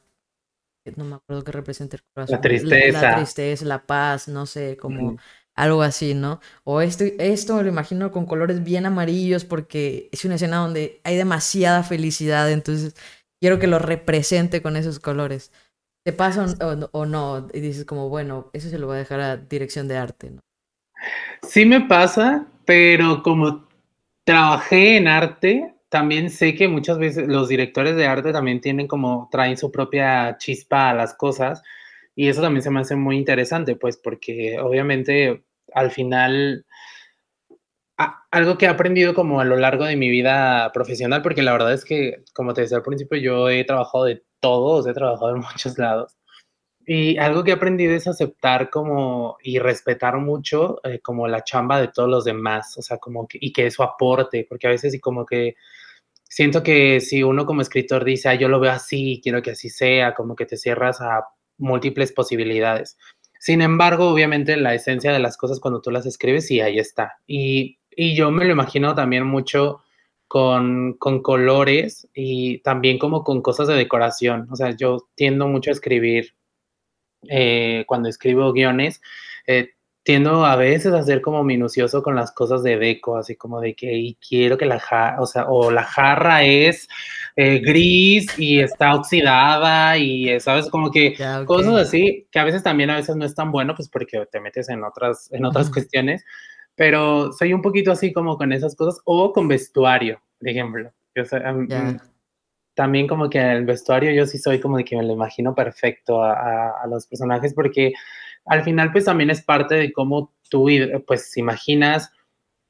no 0.95 1.05
me 1.05 1.17
acuerdo 1.17 1.43
qué 1.43 1.53
representa 1.53 1.97
el 1.97 2.03
corazón. 2.15 2.37
La 2.37 2.41
tristeza. 2.41 3.03
La, 3.03 3.17
tristeza, 3.17 3.65
la 3.65 3.87
paz, 3.87 4.29
no 4.29 4.47
sé, 4.47 4.77
como 4.77 5.17
algo 5.55 5.83
así, 5.83 6.15
¿no? 6.15 6.41
O 6.65 6.81
esto, 6.81 7.05
esto 7.19 7.57
me 7.57 7.63
lo 7.63 7.69
imagino 7.69 8.13
con 8.13 8.27
colores 8.27 8.63
bien 8.63 8.87
amarillos 8.87 9.45
porque 9.45 10.09
es 10.13 10.25
una 10.25 10.37
escena 10.37 10.59
donde 10.59 11.01
hay 11.03 11.17
demasiada 11.17 11.83
felicidad, 11.83 12.51
entonces 12.51 12.95
quiero 13.41 13.59
que 13.59 13.67
lo 13.67 13.79
represente 13.79 14.63
con 14.63 14.77
esos 14.77 15.01
colores. 15.01 15.51
¿Te 16.07 16.13
pasa 16.13 16.47
o, 16.93 17.05
no? 17.05 17.49
Y 17.53 17.59
dices 17.59 17.85
como, 17.85 18.09
bueno, 18.09 18.49
eso 18.53 18.69
se 18.69 18.79
lo 18.79 18.87
voy 18.87 18.95
a 18.95 18.99
dejar 19.01 19.19
a 19.19 19.37
dirección 19.37 19.89
de 19.89 19.97
arte, 19.97 20.31
¿no? 20.31 20.41
Sí 21.43 21.67
me 21.67 21.81
pasa, 21.81 22.47
pero 22.65 23.25
como 23.25 23.67
trabajé 24.23 24.99
en 24.99 25.09
arte, 25.09 25.75
también 25.89 26.31
sé 26.31 26.55
que 26.55 26.69
muchas 26.69 26.99
veces 26.99 27.27
los 27.27 27.49
directores 27.49 27.97
de 27.97 28.07
arte 28.07 28.33
también 28.33 28.61
tienen 28.61 28.87
como, 28.87 29.29
traen 29.33 29.57
su 29.57 29.73
propia 29.73 30.37
chispa 30.39 30.91
a 30.91 30.95
las 30.95 31.13
cosas 31.13 31.65
y 32.15 32.29
eso 32.29 32.41
también 32.41 32.63
se 32.63 32.71
me 32.71 32.79
hace 32.79 32.95
muy 32.95 33.17
interesante, 33.17 33.75
pues 33.75 33.97
porque 33.97 34.61
obviamente 34.61 35.43
al 35.75 35.91
final 35.91 36.65
algo 38.31 38.59
que 38.59 38.67
he 38.67 38.69
aprendido 38.69 39.13
como 39.13 39.41
a 39.41 39.45
lo 39.45 39.57
largo 39.57 39.85
de 39.85 39.97
mi 39.97 40.09
vida 40.09 40.71
profesional, 40.73 41.23
porque 41.23 41.43
la 41.43 41.51
verdad 41.51 41.73
es 41.73 41.85
que, 41.85 42.23
como 42.33 42.55
te 42.55 42.61
decía 42.61 42.77
al 42.77 42.85
principio, 42.85 43.19
yo 43.19 43.49
he 43.49 43.65
trabajado 43.65 44.05
de 44.05 44.23
todos, 44.47 44.87
he 44.87 44.95
trabajado 44.95 45.35
en 45.35 45.43
muchos 45.53 45.77
lados. 45.79 46.17
Y 46.87 47.19
algo 47.19 47.43
que 47.43 47.51
he 47.51 47.55
aprendido 47.55 47.95
es 47.97 48.07
aceptar 48.07 48.71
como 48.71 49.39
y 49.43 49.59
respetar 49.59 50.19
mucho 50.19 50.79
eh, 50.85 51.01
como 51.01 51.27
la 51.27 51.43
chamba 51.43 51.81
de 51.81 51.89
todos 51.89 52.09
los 52.09 52.25
demás, 52.25 52.77
o 52.79 52.83
sea, 52.83 52.99
como 52.99 53.27
que, 53.27 53.39
y 53.41 53.53
que 53.53 53.67
eso 53.67 53.83
aporte, 53.83 54.47
porque 54.49 54.69
a 54.69 54.71
veces 54.71 54.95
y 54.95 55.01
como 55.01 55.27
que 55.27 55.57
siento 56.23 56.63
que 56.63 57.01
si 57.01 57.25
uno 57.25 57.45
como 57.45 57.61
escritor 57.63 58.05
dice, 58.05 58.39
yo 58.39 58.49
lo 58.49 58.61
veo 58.61 58.71
así, 58.71 59.21
quiero 59.23 59.43
que 59.43 59.53
así 59.53 59.69
sea, 59.69 60.15
como 60.15 60.37
que 60.37 60.47
te 60.47 60.57
cierras 60.57 61.01
a 61.01 61.25
múltiples 61.59 62.13
posibilidades. 62.13 62.97
Sin 63.41 63.63
embargo, 63.63 64.11
obviamente 64.11 64.57
la 64.57 64.75
esencia 64.75 65.13
de 65.13 65.19
las 65.19 65.37
cosas 65.37 65.61
cuando 65.61 65.81
tú 65.81 65.91
las 65.91 66.07
escribes, 66.07 66.47
sí, 66.47 66.61
ahí 66.61 66.79
está. 66.79 67.17
Y, 67.27 67.79
yo 68.15 68.31
me 68.31 68.45
lo 68.45 68.53
imagino 68.53 68.95
también 68.95 69.27
mucho 69.27 69.81
con, 70.29 70.95
con, 70.95 71.23
colores 71.23 72.09
y 72.15 72.59
también 72.59 72.99
como 72.99 73.25
con 73.25 73.43
cosas 73.43 73.69
de 73.69 73.75
decoración. 73.75 74.49
O 74.51 74.57
sea, 74.57 74.77
yo 74.77 75.09
tiendo 75.15 75.49
mucho 75.49 75.71
a 75.71 75.75
escribir, 75.75 76.35
eh, 77.29 77.85
cuando 77.87 78.09
escribo 78.09 78.53
guiones, 78.53 79.01
eh, 79.47 79.71
tiendo 80.07 80.47
a 80.47 80.55
veces 80.55 80.93
a 80.93 81.03
ser 81.03 81.21
como 81.21 81.43
minucioso 81.43 82.01
con 82.01 82.15
las 82.15 82.31
cosas 82.31 82.63
de 82.63 82.79
deco, 82.79 83.17
así 83.17 83.35
como 83.35 83.61
de 83.61 83.75
que 83.75 83.93
y 83.93 84.15
quiero 84.15 84.57
que 84.57 84.65
la 84.65 84.79
jarra, 84.79 85.21
o 85.21 85.27
sea, 85.27 85.47
o 85.49 85.73
la 85.73 85.83
jarra 85.83 86.45
es 86.45 86.87
eh, 87.35 87.59
gris 87.59 88.39
y 88.39 88.61
está 88.61 88.95
oxidada 88.95 89.99
y, 89.99 90.29
eh, 90.29 90.39
¿sabes? 90.39 90.71
Como 90.71 90.93
que 90.93 91.17
cosas 91.45 91.75
así, 91.75 92.29
que 92.31 92.39
a 92.39 92.45
veces 92.45 92.63
también 92.63 92.91
a 92.91 92.97
veces 92.97 93.17
no 93.17 93.25
es 93.25 93.35
tan 93.35 93.51
bueno, 93.51 93.75
pues 93.75 93.89
porque 93.89 94.25
te 94.31 94.39
metes 94.39 94.69
en 94.69 94.85
otras, 94.85 95.29
en 95.33 95.45
otras 95.45 95.71
cuestiones, 95.73 96.25
pero 96.77 97.33
soy 97.33 97.53
un 97.53 97.63
poquito 97.63 97.91
así 97.91 98.13
como 98.13 98.37
con 98.37 98.53
esas 98.53 98.77
cosas, 98.77 99.01
o 99.05 99.33
con 99.33 99.49
vestuario, 99.49 100.21
por 100.39 100.49
ejemplo. 100.49 100.93
Yo 101.15 101.25
También 102.75 103.09
como 103.09 103.29
que 103.31 103.41
el 103.41 103.65
vestuario 103.65 104.13
yo 104.13 104.27
sí 104.27 104.39
soy 104.39 104.61
como 104.61 104.77
de 104.77 104.85
que 104.85 104.97
me 104.97 105.03
lo 105.03 105.13
imagino 105.13 105.55
perfecto 105.55 106.23
a, 106.23 106.83
a 106.83 106.87
los 106.87 107.07
personajes 107.07 107.55
porque 107.55 107.95
al 108.47 108.63
final 108.63 108.93
pues 108.93 109.05
también 109.05 109.31
es 109.31 109.43
parte 109.43 109.75
de 109.75 109.93
cómo 109.93 110.33
tú 110.49 110.69
pues 111.07 111.37
imaginas 111.37 112.11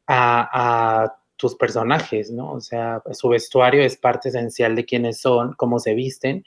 a, 0.07 1.12
tus 1.38 1.54
personajes, 1.54 2.30
¿no? 2.30 2.50
O 2.50 2.62
sea, 2.62 3.02
su 3.12 3.28
vestuario 3.28 3.82
es 3.82 3.98
parte 3.98 4.30
esencial 4.30 4.74
de 4.74 4.86
quiénes 4.86 5.20
son, 5.20 5.52
cómo 5.52 5.78
se 5.78 5.92
visten. 5.92 6.42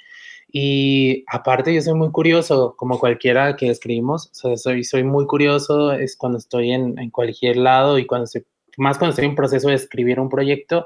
Y 0.51 1.23
aparte 1.27 1.73
yo 1.73 1.81
soy 1.81 1.93
muy 1.93 2.11
curioso, 2.11 2.75
como 2.75 2.99
cualquiera 2.99 3.55
que 3.55 3.69
escribimos, 3.69 4.29
soy, 4.33 4.83
soy 4.83 5.03
muy 5.03 5.27
curioso, 5.27 5.91
es 5.91 6.17
cuando 6.17 6.39
estoy 6.39 6.71
en, 6.71 6.97
en 6.97 7.11
cualquier 7.11 7.57
lado 7.57 7.99
y 7.99 8.07
cuando 8.07 8.27
más 8.77 8.97
cuando 8.97 9.11
estoy 9.11 9.25
en 9.25 9.35
proceso 9.35 9.69
de 9.69 9.75
escribir 9.75 10.19
un 10.19 10.29
proyecto, 10.29 10.85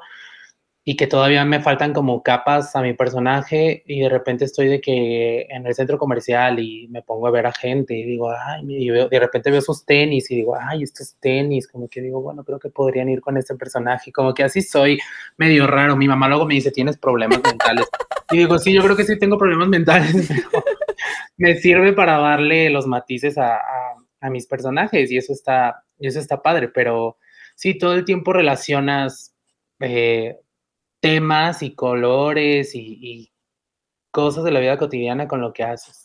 y 0.86 0.98
que 0.98 1.08
todavía 1.08 1.46
me 1.46 1.62
faltan 1.62 1.94
como 1.94 2.22
capas 2.24 2.76
a 2.76 2.82
mi 2.82 2.94
personaje 2.94 3.84
y 3.86 4.02
de 4.02 4.10
repente 4.10 4.44
estoy 4.44 4.68
de 4.68 4.82
que 4.82 5.48
en 5.50 5.66
el 5.66 5.74
centro 5.74 5.98
comercial 5.98 6.60
y 6.60 6.90
me 6.90 7.02
pongo 7.02 7.28
a 7.28 7.32
ver 7.32 7.46
a 7.46 7.54
gente 7.54 7.94
y 7.96 8.04
digo, 8.04 8.30
ay, 8.30 8.66
y 8.68 8.90
de 8.90 9.20
repente 9.20 9.50
veo 9.50 9.62
sus 9.62 9.86
tenis 9.86 10.30
y 10.30 10.36
digo, 10.36 10.58
ay, 10.60 10.84
estos 10.84 11.16
tenis, 11.22 11.70
como 11.70 11.88
que 11.88 12.02
digo, 12.02 12.22
bueno, 12.22 12.44
creo 12.44 12.60
que 12.60 12.70
podrían 12.70 13.08
ir 13.08 13.22
con 13.22 13.38
este 13.38 13.56
personaje, 13.56 14.12
como 14.12 14.34
que 14.34 14.44
así 14.44 14.62
soy 14.62 15.00
medio 15.38 15.68
raro. 15.68 15.96
Mi 15.96 16.08
mamá 16.08 16.28
luego 16.28 16.46
me 16.46 16.56
dice, 16.56 16.72
tienes 16.72 16.98
problemas 16.98 17.40
mentales. 17.42 17.88
Y 18.32 18.40
digo, 18.40 18.60
sí, 18.60 18.74
yo 18.74 18.84
creo 18.84 18.98
que 18.98 19.06
sí 19.06 19.18
tengo 19.18 19.38
problemas 19.38 19.70
mentales, 19.70 20.14
pero 20.28 20.66
me 21.38 21.56
sirve 21.56 21.94
para 21.94 22.18
darle 22.18 22.70
los 22.70 22.88
matices 22.88 23.38
a, 23.38 23.58
a, 24.20 24.30
mis 24.30 24.48
personajes 24.48 25.10
y 25.12 25.18
eso 25.18 25.32
está, 25.32 25.84
y 25.98 26.08
eso 26.08 26.20
está 26.20 26.42
padre, 26.42 26.68
pero 26.68 27.18
sí, 27.56 27.78
todo 27.78 27.94
el 27.94 28.04
tiempo 28.04 28.34
relacionas... 28.34 29.34
Eh, 29.80 30.38
temas 31.04 31.62
y 31.62 31.76
colores 31.76 32.72
y, 32.76 33.30
cosas 34.10 34.44
de 34.44 34.52
la 34.52 34.60
vida 34.60 34.78
cotidiana 34.78 35.28
con 35.28 35.42
lo 35.42 35.52
que 35.52 35.64
haces. 35.64 36.04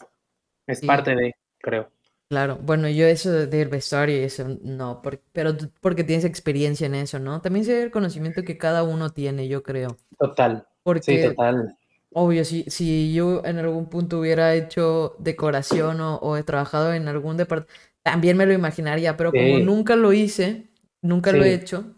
Es 0.67 0.81
parte 0.81 1.15
de, 1.15 1.35
creo. 1.59 1.91
Claro, 2.31 2.59
bueno, 2.61 2.89
yo 2.89 3.07
eso 3.07 3.31
del 3.31 3.69
vestuario 3.69 4.17
y 4.17 4.25
eso 4.25 4.47
no, 4.63 5.03
pero 5.33 5.57
porque 5.81 6.05
tienes 6.05 6.25
experiencia 6.25 6.87
en 6.87 6.95
eso, 6.95 7.19
¿no? 7.19 7.41
También 7.43 7.65
sé 7.65 7.83
el 7.83 7.91
conocimiento 7.91 8.43
que 8.43 8.59
cada 8.59 8.83
uno 8.83 9.11
tiene, 9.11 9.47
yo 9.47 9.63
creo. 9.63 9.99
Total. 10.19 10.67
Porque, 10.83 11.03
sí, 11.03 11.29
total. 11.29 11.77
Obvio, 12.13 12.45
si, 12.45 12.65
si 12.65 13.13
yo 13.13 13.43
en 13.45 13.59
algún 13.59 13.91
punto 13.91 14.19
hubiera 14.19 14.55
hecho 14.55 15.15
decoración 15.19 15.99
o, 16.01 16.37
he 16.37 16.43
trabajado 16.43 16.93
en 16.95 17.07
algún 17.09 17.37
departamento, 17.37 17.73
también 18.03 18.37
me 18.37 18.47
lo 18.47 18.55
imaginaría, 18.55 19.17
pero 19.17 19.31
como 19.33 19.59
nunca 19.59 19.97
lo 19.97 20.13
hice, 20.13 20.71
nunca 21.03 21.31
lo 21.31 21.45
he 21.45 21.53
hecho, 21.53 21.95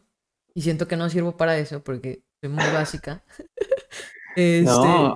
y 0.55 0.62
siento 0.62 0.88
que 0.88 0.96
no 0.96 1.09
sirvo 1.09 1.36
para 1.36 1.57
eso, 1.57 1.84
porque 1.84 2.24
soy 2.43 2.51
muy 2.51 2.64
básica. 2.72 3.22
este, 4.36 4.72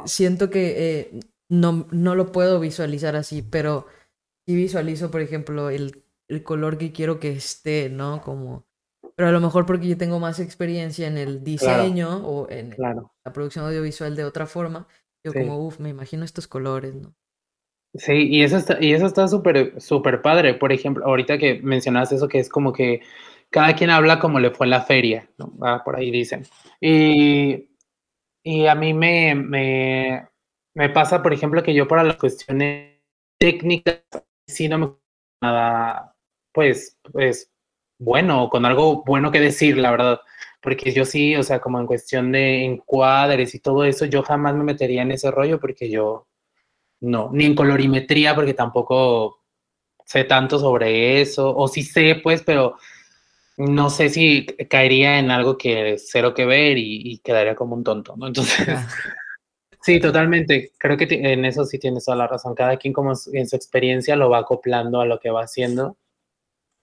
Siento 0.07 0.51
que 0.51 0.75
eh, 0.77 1.21
no, 1.49 1.87
no 1.91 2.15
lo 2.15 2.33
puedo 2.33 2.61
visualizar 2.61 3.17
así, 3.17 3.43
pero 3.43 3.87
sí 4.47 4.55
visualizo, 4.55 5.11
por 5.11 5.21
ejemplo, 5.21 5.71
el, 5.71 6.05
el 6.29 6.43
color 6.43 6.79
que 6.79 6.93
quiero 6.93 7.21
que 7.21 7.33
esté, 7.33 7.89
¿no? 7.91 8.21
Como 8.23 8.67
pero 9.17 9.29
a 9.29 9.33
lo 9.33 9.41
mejor 9.41 9.65
porque 9.65 9.87
yo 9.87 9.97
tengo 9.97 10.19
más 10.19 10.41
experiencia 10.41 11.07
en 11.07 11.19
el 11.19 11.45
diseño 11.45 12.27
o 12.27 12.51
en 12.51 12.75
la 12.79 13.33
producción 13.33 13.65
audiovisual 13.65 14.17
de 14.17 14.25
otra 14.25 14.47
forma, 14.47 14.89
yo 15.25 15.33
como, 15.33 15.65
uff, 15.65 15.79
me 15.79 15.89
imagino 15.89 16.25
estos 16.25 16.49
colores, 16.49 16.95
¿no? 16.95 17.15
Sí, 17.95 18.27
y 18.29 18.43
eso 18.43 18.57
está, 18.57 18.83
y 18.83 18.93
eso 18.93 19.07
está 19.07 19.29
súper, 19.29 19.81
súper 19.81 20.21
padre. 20.21 20.55
Por 20.55 20.73
ejemplo, 20.73 21.05
ahorita 21.07 21.39
que 21.39 21.61
mencionas 21.63 22.11
eso, 22.11 22.27
que 22.27 22.41
es 22.41 22.49
como 22.49 22.73
que 22.73 23.03
cada 23.55 23.77
quien 23.77 23.91
habla 23.91 24.19
como 24.19 24.41
le 24.41 24.51
fue 24.51 24.67
en 24.67 24.71
la 24.71 24.83
feria, 24.83 25.31
¿no? 25.39 25.53
Ah, 25.63 25.81
por 25.85 25.95
ahí 25.95 26.11
dicen. 26.11 26.45
Y, 26.81 27.69
y 28.43 28.67
a 28.67 28.75
mí 28.75 28.93
me, 28.93 29.37
me, 29.37 30.29
me, 30.75 30.89
pasa, 30.89 31.23
por 31.23 31.33
ejemplo, 31.33 31.63
que 31.63 31.73
yo 31.73 31.87
para 31.87 32.03
las 32.03 32.17
cuestiones 32.17 33.01
técnicas, 33.39 34.01
sí 34.45 34.69
no 34.69 34.79
me 34.79 34.93
nada, 35.41 36.17
pues, 36.53 36.99
pues, 37.13 37.49
bueno, 37.97 38.49
con 38.51 38.65
algo 38.65 39.05
bueno 39.05 39.31
que 39.31 39.39
decir, 39.39 39.79
la 39.79 39.93
verdad. 39.93 40.21
Porque 40.61 40.93
yo 40.93 41.05
sí, 41.05 41.37
o 41.37 41.45
sea, 41.45 41.61
como 41.61 41.79
en 41.79 41.87
cuestión 41.87 42.33
de 42.33 42.65
encuadres 42.65 43.55
y 43.55 43.61
todo 43.61 43.85
eso, 43.85 44.05
yo 44.07 44.25
jamás 44.25 44.57
me 44.57 44.65
metería 44.65 45.03
en 45.03 45.13
ese 45.13 45.31
rollo 45.31 45.61
porque 45.61 45.89
yo, 45.89 46.27
no, 47.01 47.31
ni 47.33 47.45
en 47.45 47.55
colorimetría 47.55 48.35
porque 48.35 48.55
tampoco 48.55 49.45
sé 50.05 50.25
tanto 50.25 50.59
sobre 50.59 51.21
eso, 51.21 51.55
o 51.57 51.69
sí 51.69 51.85
sé, 51.85 52.21
pues, 52.21 52.43
pero 52.43 52.77
no 53.57 53.91
sé 53.91 54.09
si 54.09 54.47
caería 54.69 55.19
en 55.19 55.31
algo 55.31 55.57
que 55.57 55.97
cero 55.99 56.35
que 56.35 56.45
ver 56.45 56.77
y, 56.79 57.19
quedaría 57.19 57.55
como 57.55 57.75
un 57.75 57.85
tonto, 57.85 58.17
¿no? 58.17 58.27
Entonces, 58.27 58.67
sí, 59.83 60.01
totalmente. 60.01 60.73
Creo 60.79 60.97
que 60.97 61.07
en 61.11 61.45
eso 61.45 61.65
sí 61.65 61.79
tienes 61.79 62.05
toda 62.05 62.17
la 62.17 62.27
razón. 62.27 62.55
Cada 62.55 62.77
quien 62.77 62.93
como 62.93 63.13
en 63.33 63.49
su 63.49 63.57
experiencia 63.57 64.17
lo 64.17 64.31
va 64.31 64.39
acoplando 64.39 65.01
a 65.01 65.07
lo 65.07 65.21
que 65.21 65.31
va 65.31 65.45
haciendo, 65.45 65.97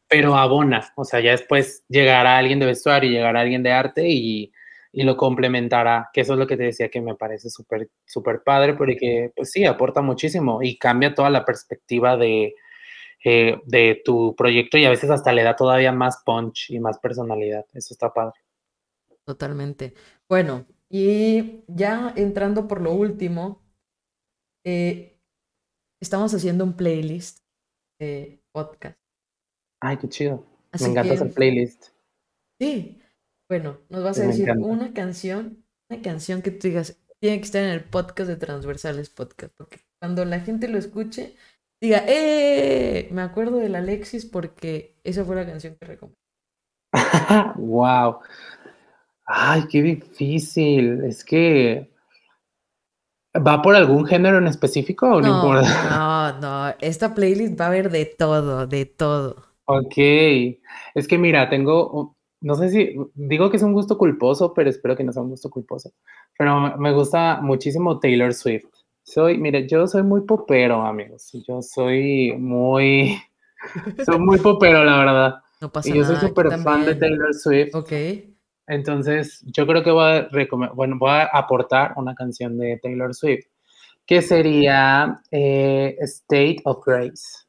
pero 0.08 0.36
abona. 0.36 0.94
O 0.96 1.04
sea, 1.04 1.20
ya 1.20 1.32
después 1.32 1.84
llegará 1.90 2.38
alguien 2.38 2.60
de 2.60 2.68
vestuario, 2.68 3.12
llegará 3.12 3.42
alguien 3.42 3.64
de 3.64 3.72
arte 3.72 4.08
y, 4.08 4.52
y 4.94 5.04
lo 5.04 5.18
complementará, 5.18 6.10
que 6.14 6.22
eso 6.22 6.34
es 6.34 6.40
lo 6.40 6.48
que 6.48 6.58
te 6.58 6.64
decía 6.64 6.90
que 6.90 7.02
me 7.02 7.16
parece 7.16 7.50
súper, 7.50 7.90
súper 8.06 8.44
padre, 8.44 8.74
porque 8.76 9.32
pues 9.36 9.52
sí, 9.52 9.66
aporta 9.66 10.02
muchísimo 10.02 10.62
y 10.62 10.78
cambia 10.78 11.14
toda 11.14 11.30
la 11.30 11.46
perspectiva 11.46 12.18
de 12.18 12.56
eh, 13.24 13.62
de 13.66 14.02
tu 14.04 14.36
proyecto 14.36 14.78
y 14.78 14.86
a 14.86 14.90
veces 14.90 15.10
hasta 15.10 15.34
le 15.34 15.44
da 15.44 15.56
todavía 15.56 15.92
más 15.92 16.22
punch 16.26 16.72
y 16.72 16.80
más 16.80 17.00
personalidad. 17.00 17.66
Eso 17.74 17.94
está 17.94 18.12
padre. 18.14 18.40
Totalmente. 19.26 19.94
Bueno, 20.28 20.66
y 20.90 21.64
ya 21.68 22.14
entrando 22.16 22.68
por 22.68 22.82
lo 22.82 22.94
último, 22.94 23.62
eh, 24.66 25.20
estamos 26.02 26.34
haciendo 26.34 26.64
un 26.64 26.74
playlist 26.74 27.40
de 28.00 28.42
podcast. 28.52 29.00
Ay, 29.82 29.98
qué 29.98 30.10
chido. 30.10 30.46
Me 30.80 30.88
encanta 30.88 31.14
hacer 31.14 31.34
playlist. 31.34 31.90
Sí. 32.60 33.02
Bueno, 33.50 33.80
nos 33.90 34.04
vas 34.04 34.20
a 34.20 34.28
decir 34.28 34.50
una 34.52 34.94
canción, 34.94 35.66
una 35.90 36.02
canción 36.02 36.42
que 36.42 36.52
tú 36.52 36.70
digas, 36.70 36.98
tiene 37.20 37.38
que 37.38 37.44
estar 37.44 37.62
en 37.62 37.72
el 37.72 37.84
podcast 37.84 38.30
de 38.30 38.38
Transversales 38.38 39.10
Podcast, 39.10 39.54
porque 39.58 39.82
cuando 40.00 40.24
la 40.24 40.40
gente 40.40 40.70
lo 40.70 40.78
escuche, 40.78 41.36
diga, 41.82 42.04
¡eh! 42.08 43.10
Me 43.12 43.22
acuerdo 43.22 43.58
del 43.58 43.76
Alexis 43.76 44.26
porque 44.26 44.96
esa 45.04 45.26
fue 45.26 45.36
la 45.36 45.46
canción 45.46 45.76
que 45.76 45.86
recomendé. 45.86 46.18
¡Wow! 47.56 48.20
Ay, 49.26 49.64
qué 49.70 49.82
difícil. 49.82 51.04
Es 51.06 51.24
que. 51.24 51.90
¿Va 53.36 53.62
por 53.62 53.76
algún 53.76 54.06
género 54.06 54.40
en 54.40 54.48
específico 54.48 55.08
o 55.08 55.22
no, 55.22 55.36
importa? 55.36 55.90
No, 55.90 56.40
no. 56.40 56.76
Esta 56.82 57.16
playlist 57.16 57.60
va 57.60 57.66
a 57.66 57.68
haber 57.70 57.90
de 57.90 58.06
todo, 58.06 58.68
de 58.68 58.86
todo. 58.86 59.38
Ok. 59.66 59.98
Es 60.96 61.08
que 61.08 61.18
mira, 61.18 61.50
tengo. 61.50 62.18
No 62.42 62.56
sé 62.56 62.70
si. 62.70 62.96
Digo 63.14 63.50
que 63.50 63.58
es 63.58 63.64
un 63.64 63.74
gusto 63.74 63.98
culposo, 63.98 64.54
pero 64.54 64.70
espero 64.70 64.98
que 64.98 65.04
no 65.04 65.14
sea 65.14 65.24
un 65.24 65.30
gusto 65.30 65.50
culposo. 65.50 65.92
Pero 66.38 66.78
me 66.78 66.92
gusta 66.92 67.40
muchísimo 67.42 68.00
Taylor 68.00 68.34
Swift. 68.34 68.81
Soy, 69.14 69.38
mire, 69.38 69.68
yo 69.68 69.88
soy 69.88 70.04
muy 70.04 70.22
popero, 70.22 70.86
amigos. 70.86 71.32
Yo 71.46 71.62
soy 71.62 72.34
muy, 72.38 73.22
soy 74.06 74.20
muy 74.20 74.40
popero, 74.40 74.86
la 74.86 74.98
verdad. 75.00 75.36
No 75.60 75.70
pasa 75.70 75.90
y 75.90 75.94
yo 75.94 76.06
soy 76.06 76.16
súper 76.16 76.50
fan 76.60 76.86
de 76.86 76.96
Taylor 76.96 77.34
Swift. 77.34 77.76
Ok. 77.76 77.92
Entonces, 78.68 79.44
yo 79.48 79.68
creo 79.68 79.84
que 79.84 79.92
voy 79.92 80.14
a, 80.14 80.30
bueno, 80.74 80.96
voy 80.98 81.10
a 81.10 81.24
aportar 81.26 81.94
una 81.98 82.16
canción 82.16 82.58
de 82.58 82.80
Taylor 82.82 83.14
Swift, 83.14 83.48
que 84.06 84.22
sería 84.22 85.22
eh, 85.30 85.98
State 86.00 86.62
of 86.64 86.82
Grace. 86.86 87.48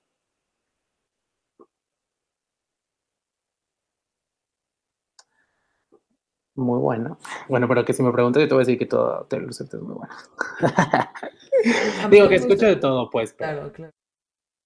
Muy 6.63 6.79
bueno. 6.79 7.19
Bueno, 7.49 7.67
pero 7.67 7.85
que 7.85 7.93
si 7.93 8.03
me 8.03 8.13
preguntas, 8.13 8.41
yo 8.41 8.49
te 8.49 8.55
voy 8.55 8.63
a 8.63 8.67
decir 8.67 8.79
que 8.79 8.87
todo 8.87 9.27
Taylor 9.27 9.53
Swift 9.53 9.75
es 9.75 9.81
muy 9.81 9.95
bueno. 9.95 10.15
Digo 12.11 12.29
que 12.29 12.37
escucho 12.37 12.67
de 12.67 12.77
todo, 12.77 13.11
pues. 13.11 13.33
Claro, 13.33 13.73
claro. 13.73 13.93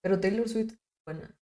Pero 0.02 0.20
Taylor 0.20 0.48
Swift 0.48 0.74
buena. 1.06 1.34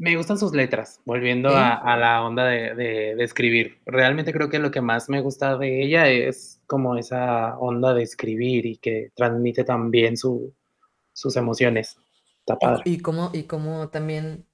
Me 0.00 0.16
gustan 0.16 0.38
sus 0.38 0.52
letras, 0.52 1.00
volviendo 1.04 1.50
a, 1.50 1.96
la 1.96 2.22
onda 2.24 2.44
de, 2.44 3.12
escribir. 3.22 3.80
Realmente 3.84 4.32
creo 4.32 4.48
que 4.48 4.60
lo 4.60 4.70
que 4.70 4.80
más 4.80 5.08
me 5.08 5.20
gusta 5.20 5.58
de 5.58 5.82
ella 5.82 6.08
es 6.08 6.62
como 6.66 6.96
esa 6.96 7.58
onda 7.58 7.94
de 7.94 8.04
escribir 8.04 8.64
y 8.64 8.76
que 8.76 9.10
transmite 9.16 9.64
también 9.64 10.16
su, 10.16 10.54
sus 11.12 11.36
emociones. 11.36 11.96
Está 12.38 12.56
padre. 12.56 12.82
Y 12.84 13.00
cómo, 13.00 13.30
y 13.32 13.42
cómo 13.42 13.88
también 13.88 14.46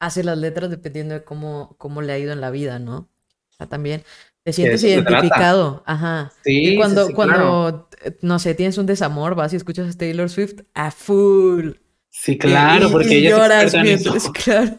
hace 0.00 0.22
las 0.22 0.36
letras 0.36 0.68
dependiendo 0.68 1.14
de 1.14 1.24
cómo, 1.24 1.76
cómo 1.78 2.02
le 2.02 2.12
ha 2.12 2.18
ido 2.18 2.32
en 2.32 2.42
la 2.42 2.50
vida, 2.50 2.78
¿no? 2.78 3.08
O 3.54 3.56
sea, 3.56 3.68
también 3.68 4.02
te 4.42 4.52
sientes 4.52 4.82
identificado. 4.84 5.82
Ajá. 5.86 6.32
Sí, 6.42 6.74
y 6.74 6.76
cuando, 6.76 7.08
cuando 7.14 7.88
no 8.20 8.38
sé, 8.38 8.54
tienes 8.54 8.78
un 8.78 8.86
desamor, 8.86 9.34
vas 9.34 9.52
y 9.52 9.56
escuchas 9.56 9.94
a 9.94 9.98
Taylor 9.98 10.28
Swift 10.28 10.60
a 10.74 10.90
full. 10.90 11.72
Sí, 12.10 12.38
claro, 12.38 12.90
porque 12.90 13.18
ella 13.18 13.30
lloras 13.30 13.74
mientras, 13.74 14.30
claro. 14.44 14.78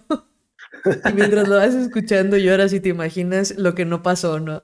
Y 1.10 1.14
mientras 1.14 1.48
lo 1.48 1.56
vas 1.56 1.74
escuchando, 1.74 2.38
lloras 2.38 2.74
y 2.74 2.80
te 2.80 2.90
imaginas 2.90 3.58
lo 3.58 3.74
que 3.76 3.86
no 3.86 4.04
pasó, 4.04 4.40
¿no? 4.40 4.62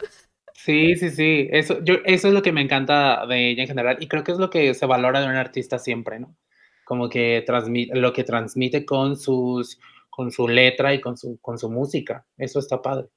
Sí, 0.53 0.95
sí, 0.95 1.09
sí. 1.09 1.47
Eso, 1.51 1.83
yo, 1.83 1.95
eso 2.05 2.27
es 2.27 2.33
lo 2.33 2.43
que 2.43 2.51
me 2.51 2.61
encanta 2.61 3.25
de 3.25 3.49
ella 3.49 3.63
en 3.63 3.67
general. 3.67 3.97
Y 3.99 4.07
creo 4.07 4.23
que 4.23 4.31
es 4.31 4.37
lo 4.37 4.49
que 4.49 4.73
se 4.73 4.85
valora 4.85 5.19
de 5.21 5.27
un 5.27 5.35
artista 5.35 5.79
siempre, 5.79 6.19
¿no? 6.19 6.35
Como 6.85 7.09
que 7.09 7.43
transmite, 7.45 7.95
lo 7.95 8.13
que 8.13 8.23
transmite 8.23 8.85
con 8.85 9.17
sus, 9.17 9.79
con 10.09 10.31
su 10.31 10.47
letra 10.47 10.93
y 10.93 11.01
con 11.01 11.17
su, 11.17 11.39
con 11.41 11.57
su 11.57 11.69
música. 11.69 12.25
Eso 12.37 12.59
está 12.59 12.81
padre. 12.81 13.07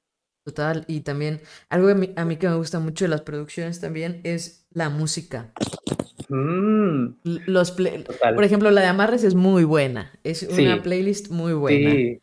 Total, 0.45 0.85
y 0.87 0.99
también 0.99 1.41
algo 1.69 1.89
a 1.89 1.95
mí, 1.95 2.13
a 2.15 2.23
mí 2.23 2.37
que 2.37 2.47
me 2.47 2.55
gusta 2.55 2.79
mucho 2.79 3.05
de 3.05 3.09
las 3.09 3.21
producciones 3.21 3.81
también 3.81 4.21
es 4.23 4.67
la 4.69 4.89
música. 4.89 5.51
Mm. 6.29 7.15
Los 7.23 7.71
Por 7.71 8.43
ejemplo, 8.43 8.69
la 8.69 8.81
de 8.81 8.87
Amarres 8.87 9.23
es 9.23 9.33
muy 9.33 9.63
buena. 9.63 10.11
Es 10.23 10.43
una 10.43 10.83
playlist 10.83 11.29
muy 11.29 11.53
buena. 11.53 11.91
Sí. 11.91 12.21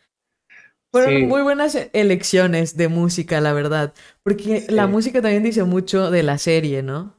Fueron 0.93 1.27
muy 1.27 1.43
buenas 1.43 1.77
elecciones 1.95 2.77
de 2.77 2.89
música, 2.89 3.41
la 3.41 3.55
verdad. 3.55 3.95
Porque 4.23 4.67
la 4.69 4.87
música 4.87 5.23
también 5.23 5.43
dice 5.43 5.65
mucho 5.65 6.11
de 6.11 6.23
la 6.23 6.39
serie, 6.39 6.83
¿no? 6.83 7.17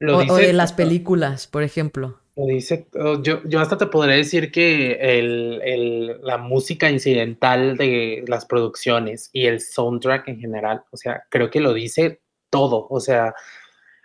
o, 0.00 0.36
de 0.36 0.52
las 0.52 0.72
películas, 0.72 1.46
por 1.46 1.62
ejemplo. 1.62 2.20
Lo 2.36 2.46
dice, 2.46 2.88
yo, 3.22 3.42
yo 3.44 3.60
hasta 3.60 3.78
te 3.78 3.86
podría 3.86 4.16
decir 4.16 4.50
que 4.50 4.94
el, 5.18 5.60
el, 5.64 6.20
la 6.22 6.36
música 6.36 6.90
incidental 6.90 7.76
de 7.76 8.24
las 8.26 8.44
producciones 8.44 9.30
y 9.32 9.46
el 9.46 9.60
soundtrack 9.60 10.26
en 10.28 10.40
general, 10.40 10.82
o 10.90 10.96
sea, 10.96 11.22
creo 11.28 11.48
que 11.50 11.60
lo 11.60 11.72
dice 11.72 12.20
todo. 12.50 12.88
O 12.90 12.98
sea, 12.98 13.34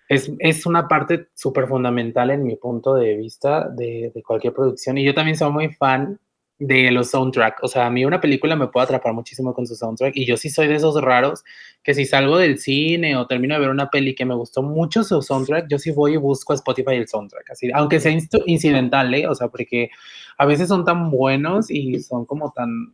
es, 0.09 0.65
una 0.65 0.87
parte 0.87 1.27
súper 1.35 1.67
fundamental 1.67 2.31
en 2.31 2.43
mi 2.43 2.55
punto 2.55 2.95
de 2.95 3.15
vista 3.15 3.69
de, 3.69 4.11
cualquier 4.25 4.53
producción. 4.53 4.97
Y 4.97 5.05
yo 5.05 5.13
también 5.13 5.37
soy 5.37 5.51
muy 5.51 5.69
fan 5.69 6.19
de 6.59 6.91
los 6.91 7.09
soundtracks. 7.09 7.63
O 7.63 7.67
sea, 7.67 7.85
a 7.85 7.89
mí 7.89 8.05
una 8.05 8.19
película 8.19 8.55
me 8.55 8.67
puede 8.67 8.83
atrapar 8.83 9.13
muchísimo 9.13 9.53
con 9.53 9.65
su 9.65 9.75
soundtrack. 9.75 10.15
Y 10.15 10.25
yo 10.25 10.35
sí 10.35 10.49
soy 10.49 10.67
de 10.67 10.75
esos 10.75 11.01
raros 11.01 11.43
que 11.83 11.93
si 11.93 12.05
salgo 12.05 12.37
del 12.37 12.59
cine 12.59 13.15
o 13.15 13.25
termino 13.25 13.55
de 13.55 13.61
ver 13.61 13.69
una 13.69 13.89
peli 13.89 14.13
que 14.13 14.25
me 14.25 14.35
gustó 14.35 14.61
mucho 14.61 15.03
su 15.03 15.21
soundtrack, 15.21 15.67
yo 15.69 15.79
sí 15.79 15.91
voy 15.91 16.13
y 16.13 16.17
busco 16.17 16.51
a 16.51 16.57
Spotify 16.57 16.95
el 16.95 17.07
soundtrack. 17.07 17.51
Así, 17.51 17.71
aunque 17.73 18.01
sea 18.01 18.15
incidental, 18.45 19.13
¿eh? 19.13 19.25
O 19.27 19.33
sea, 19.33 19.47
porque 19.47 19.89
a 20.37 20.45
veces 20.45 20.67
son 20.67 20.83
tan 20.83 21.09
buenos 21.09 21.71
y 21.71 21.99
son 22.01 22.25
como 22.25 22.51
tan... 22.51 22.93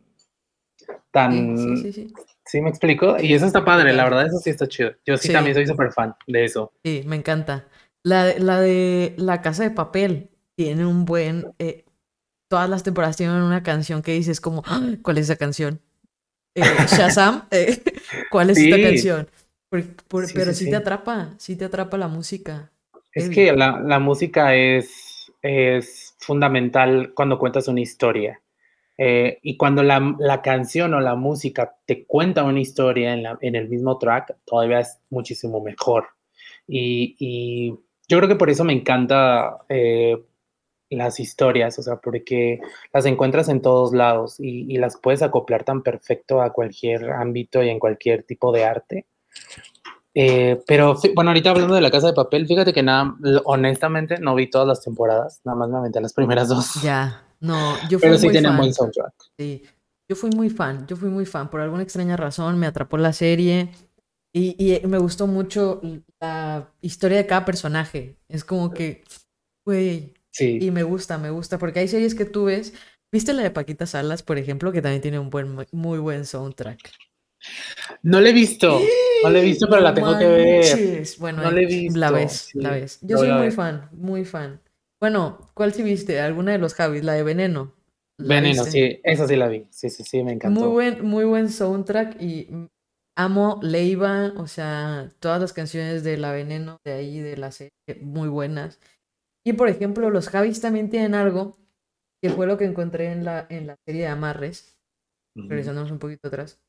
tan 1.10 1.58
sí, 1.58 1.76
sí, 1.76 1.92
sí, 1.92 2.14
¿Sí 2.44 2.60
me 2.60 2.70
explico? 2.70 3.16
Y 3.20 3.34
eso 3.34 3.46
está 3.46 3.64
padre, 3.64 3.92
la 3.92 4.04
verdad, 4.04 4.26
eso 4.26 4.38
sí 4.38 4.50
está 4.50 4.68
chido. 4.68 4.92
Yo 5.04 5.16
sí, 5.16 5.32
también 5.32 5.56
soy 5.56 5.66
súper 5.66 5.90
fan 5.90 6.14
de 6.28 6.44
eso. 6.44 6.72
Sí, 6.84 7.02
me 7.04 7.16
encanta. 7.16 7.66
La, 8.04 8.38
la, 8.38 8.60
de 8.60 9.14
La 9.16 9.42
Casa 9.42 9.64
de 9.64 9.72
Papel 9.72 10.30
tiene 10.54 10.86
un 10.86 11.04
buen... 11.04 11.46
Eh, 11.58 11.85
todas 12.48 12.68
las 12.68 12.82
temporadas 12.82 13.16
tienen 13.16 13.42
una 13.42 13.62
canción 13.62 14.02
que 14.02 14.12
dices 14.12 14.40
como, 14.40 14.62
¡Ah! 14.66 14.80
¿cuál 15.02 15.18
es 15.18 15.24
esa 15.24 15.36
canción? 15.36 15.80
Eh, 16.54 16.62
Shazam, 16.62 17.46
eh, 17.50 17.82
¿cuál 18.30 18.50
es 18.50 18.58
esta 18.58 18.80
canción? 18.80 19.28
pero 20.34 20.54
sí, 20.54 20.70
te 20.70 20.76
atrapa, 20.76 21.34
sí 21.38 21.56
te 21.56 21.66
atrapa 21.66 21.98
la 21.98 22.08
música. 22.08 22.70
Es 23.12 23.28
que 23.28 23.52
la, 23.52 23.80
la 23.80 23.98
música 23.98 24.54
es, 24.54 25.32
es 25.42 26.14
fundamental 26.18 27.12
cuando 27.14 27.38
cuentas 27.38 27.68
una 27.68 27.80
historia. 27.80 28.40
Eh, 28.98 29.38
y 29.42 29.56
cuando 29.56 29.82
la, 29.82 30.40
canción 30.42 30.94
o 30.94 31.00
la 31.00 31.14
música 31.14 31.76
te 31.84 32.06
cuenta 32.06 32.44
una 32.44 32.60
historia 32.60 33.12
en, 33.12 33.54
el 33.54 33.68
mismo 33.68 33.98
track, 33.98 34.36
todavía 34.44 34.80
es 34.80 34.98
muchísimo 35.10 35.60
mejor. 35.60 36.08
Y, 36.66 37.74
yo 38.08 38.18
creo 38.18 38.28
que 38.28 38.36
por 38.36 38.50
eso 38.50 38.62
me 38.62 38.72
encanta 38.72 39.58
eh, 39.68 40.16
las 40.90 41.18
historias, 41.18 41.78
o 41.78 41.82
sea, 41.82 41.96
porque 41.96 42.60
las 42.92 43.06
encuentras 43.06 43.48
en 43.48 43.60
todos 43.60 43.92
lados 43.92 44.36
y, 44.38 44.76
las 44.78 44.96
puedes 44.96 45.22
acoplar 45.22 45.64
tan 45.64 45.82
perfecto 45.82 46.40
a 46.40 46.52
cualquier 46.52 47.10
ámbito 47.10 47.62
y 47.62 47.70
en 47.70 47.78
cualquier 47.78 48.22
tipo 48.22 48.52
de 48.52 48.64
arte. 48.64 49.06
Eh, 50.14 50.62
pero 50.66 50.96
bueno, 51.14 51.30
ahorita 51.30 51.50
hablando 51.50 51.74
de 51.74 51.80
la 51.80 51.90
casa 51.90 52.06
de 52.06 52.12
papel, 52.12 52.46
fíjate 52.46 52.72
que 52.72 52.82
nada, 52.82 53.16
honestamente 53.44 54.18
no 54.18 54.34
vi 54.34 54.48
todas 54.48 54.66
las 54.66 54.82
temporadas, 54.82 55.40
nada 55.44 55.58
más 55.58 55.68
me 55.68 55.78
aventé 55.78 56.00
las 56.00 56.12
primeras 56.12 56.48
dos. 56.48 56.74
Ya. 56.82 57.22
No, 57.40 57.76
yo 57.88 57.98
fui 57.98 58.08
Pero 58.08 58.18
sí 58.18 58.26
muy 58.26 58.32
tiene 58.32 58.48
fan. 58.48 58.56
buen 58.56 58.72
soundtrack. 58.72 59.14
Sí, 59.38 59.62
yo 60.08 60.16
fui 60.16 60.30
muy 60.30 60.48
fan, 60.48 60.86
yo 60.86 60.96
fui 60.96 61.10
muy 61.10 61.26
fan. 61.26 61.50
Por 61.50 61.60
alguna 61.60 61.82
extraña 61.82 62.16
razón 62.16 62.58
me 62.58 62.66
atrapó 62.66 62.96
la 62.96 63.12
serie 63.12 63.70
y, 64.32 64.56
y 64.58 64.86
me 64.86 64.98
gustó 64.98 65.26
mucho 65.26 65.82
la 66.20 66.72
historia 66.80 67.18
de 67.18 67.26
cada 67.26 67.44
personaje. 67.44 68.16
Es 68.28 68.44
como 68.44 68.70
que, 68.70 69.04
güey, 69.66 70.15
sí. 70.36 70.58
y 70.60 70.70
me 70.70 70.82
gusta, 70.82 71.18
me 71.18 71.30
gusta, 71.30 71.58
porque 71.58 71.80
hay 71.80 71.88
series 71.88 72.14
que 72.14 72.24
tú 72.24 72.44
ves. 72.44 72.74
¿Viste 73.12 73.32
la 73.32 73.42
de 73.42 73.50
Paquita 73.50 73.86
Salas, 73.86 74.22
por 74.22 74.36
ejemplo, 74.36 74.72
que 74.72 74.82
también 74.82 75.00
tiene 75.00 75.18
un 75.18 75.30
buen, 75.30 75.56
muy 75.72 75.98
buen 75.98 76.26
soundtrack? 76.26 76.78
No 78.02 78.20
la 78.20 78.30
he 78.30 78.32
visto, 78.32 78.80
no 79.22 79.30
la 79.30 79.38
he 79.38 79.44
visto, 79.44 79.68
pero 79.68 79.80
la 79.80 79.94
tengo 79.94 80.18
que 80.18 80.26
ver. 80.26 81.06
Bueno, 81.18 81.42
no 81.42 81.50
la 81.50 81.60
he 81.60 81.66
visto. 81.66 81.98
La 81.98 82.10
ves, 82.10 82.50
la 82.54 82.70
ves. 82.70 82.98
Yo 83.02 83.18
soy 83.18 83.30
muy 83.32 83.50
fan, 83.50 83.88
muy 83.92 84.24
fan. 84.24 84.60
Bueno, 85.00 85.50
¿cuál 85.54 85.72
sí 85.72 85.82
viste? 85.82 86.20
¿Alguna 86.20 86.52
de 86.52 86.58
los 86.58 86.74
Javis? 86.74 87.04
La 87.04 87.12
de 87.12 87.22
Veneno. 87.22 87.74
Veneno, 88.18 88.64
sí, 88.64 88.98
esa 89.04 89.28
sí 89.28 89.36
la 89.36 89.48
vi. 89.48 89.66
Sí, 89.70 89.90
sí, 89.90 90.02
sí, 90.02 90.22
me 90.22 90.32
encantó. 90.32 90.60
Muy 90.60 90.68
buen, 90.68 91.04
muy 91.04 91.24
buen 91.24 91.50
soundtrack 91.50 92.20
y 92.20 92.48
amo 93.16 93.60
Leiva, 93.62 94.32
o 94.36 94.46
sea, 94.46 95.12
todas 95.20 95.40
las 95.40 95.52
canciones 95.52 96.02
de 96.02 96.16
La 96.16 96.32
Veneno 96.32 96.78
de 96.84 96.92
ahí, 96.92 97.20
de 97.20 97.36
la 97.36 97.52
serie, 97.52 97.72
muy 98.00 98.28
buenas. 98.28 98.80
Y 99.46 99.52
por 99.52 99.68
ejemplo, 99.68 100.10
los 100.10 100.28
Javis 100.28 100.60
también 100.60 100.90
tienen 100.90 101.14
algo 101.14 101.56
que 102.20 102.30
fue 102.30 102.48
lo 102.48 102.58
que 102.58 102.64
encontré 102.64 103.12
en 103.12 103.24
la, 103.24 103.46
en 103.48 103.68
la 103.68 103.76
serie 103.86 104.02
de 104.02 104.08
Amarres, 104.08 104.76
regresándonos 105.36 105.92
un 105.92 106.00
poquito 106.00 106.26
atrás, 106.26 106.60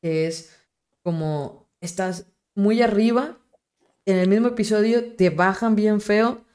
que 0.00 0.26
es 0.26 0.58
como 1.02 1.68
estás 1.82 2.32
muy 2.54 2.80
arriba, 2.80 3.36
en 4.06 4.16
el 4.16 4.26
mismo 4.26 4.48
episodio 4.48 5.16
te 5.16 5.28
bajan 5.28 5.76
bien 5.76 6.00
feo 6.00 6.46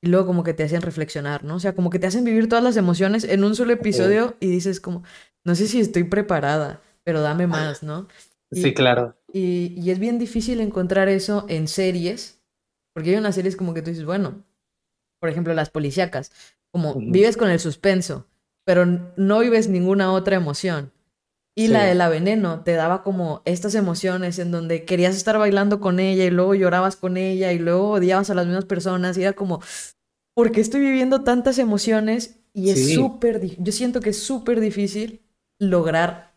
y 0.00 0.08
luego 0.08 0.24
como 0.24 0.44
que 0.44 0.54
te 0.54 0.62
hacen 0.62 0.80
reflexionar, 0.80 1.44
¿no? 1.44 1.56
O 1.56 1.60
sea, 1.60 1.74
como 1.74 1.90
que 1.90 1.98
te 1.98 2.06
hacen 2.06 2.24
vivir 2.24 2.48
todas 2.48 2.64
las 2.64 2.78
emociones 2.78 3.24
en 3.24 3.44
un 3.44 3.54
solo 3.54 3.74
episodio 3.74 4.34
y 4.40 4.48
dices 4.48 4.80
como, 4.80 5.02
no 5.44 5.54
sé 5.54 5.66
si 5.66 5.78
estoy 5.78 6.04
preparada, 6.04 6.80
pero 7.04 7.20
dame 7.20 7.46
más, 7.46 7.82
¿no? 7.82 8.08
sí, 8.50 8.72
claro. 8.72 9.14
Y, 9.30 9.74
y, 9.76 9.90
es 9.90 9.98
bien 9.98 10.18
difícil 10.18 10.62
encontrar 10.62 11.10
eso 11.10 11.44
en 11.50 11.68
series, 11.68 12.42
porque 12.94 13.10
hay 13.10 13.16
unas 13.16 13.34
series 13.34 13.56
como 13.56 13.74
que 13.74 13.82
tú 13.82 13.90
dices, 13.90 14.06
bueno, 14.06 14.42
por 15.22 15.30
ejemplo, 15.30 15.54
las 15.54 15.70
policíacas, 15.70 16.32
como 16.72 16.96
vives 16.96 17.36
con 17.36 17.48
el 17.48 17.60
suspenso, 17.60 18.26
pero 18.64 18.84
no 19.16 19.38
vives 19.38 19.68
ninguna 19.68 20.12
otra 20.12 20.34
emoción. 20.34 20.90
Y 21.54 21.68
la 21.68 21.84
de 21.84 21.94
la 21.94 22.08
veneno 22.08 22.64
te 22.64 22.72
daba 22.72 23.04
como 23.04 23.40
estas 23.44 23.76
emociones 23.76 24.40
en 24.40 24.50
donde 24.50 24.84
querías 24.84 25.14
estar 25.14 25.38
bailando 25.38 25.78
con 25.78 26.00
ella 26.00 26.24
y 26.24 26.30
luego 26.30 26.56
llorabas 26.56 26.96
con 26.96 27.16
ella 27.16 27.52
y 27.52 27.60
luego 27.60 27.90
odiabas 27.90 28.30
a 28.30 28.34
las 28.34 28.46
mismas 28.46 28.64
personas 28.64 29.16
y 29.16 29.22
era 29.22 29.34
como, 29.34 29.60
¿por 30.34 30.50
qué 30.50 30.60
estoy 30.60 30.80
viviendo 30.80 31.22
tantas 31.22 31.60
emociones? 31.60 32.40
Y 32.52 32.70
es 32.70 32.92
súper, 32.92 33.40
yo 33.62 33.70
siento 33.70 34.00
que 34.00 34.10
es 34.10 34.20
súper 34.20 34.58
difícil 34.58 35.22
lograr 35.60 36.34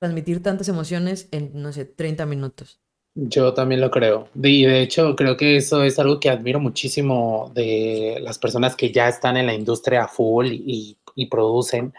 transmitir 0.00 0.42
tantas 0.42 0.68
emociones 0.68 1.28
en, 1.32 1.50
no 1.60 1.70
sé, 1.70 1.84
30 1.84 2.24
minutos. 2.24 2.80
Yo 3.16 3.54
también 3.54 3.80
lo 3.80 3.90
creo. 3.90 4.28
Y 4.40 4.64
de 4.64 4.82
hecho, 4.82 5.16
creo 5.16 5.36
que 5.36 5.56
eso 5.56 5.82
es 5.82 5.98
algo 5.98 6.20
que 6.20 6.30
admiro 6.30 6.60
muchísimo 6.60 7.50
de 7.54 8.18
las 8.20 8.38
personas 8.38 8.76
que 8.76 8.92
ya 8.92 9.08
están 9.08 9.36
en 9.36 9.46
la 9.46 9.54
industria 9.54 10.06
full 10.06 10.46
y, 10.52 10.96
y 11.14 11.26
producen 11.26 11.92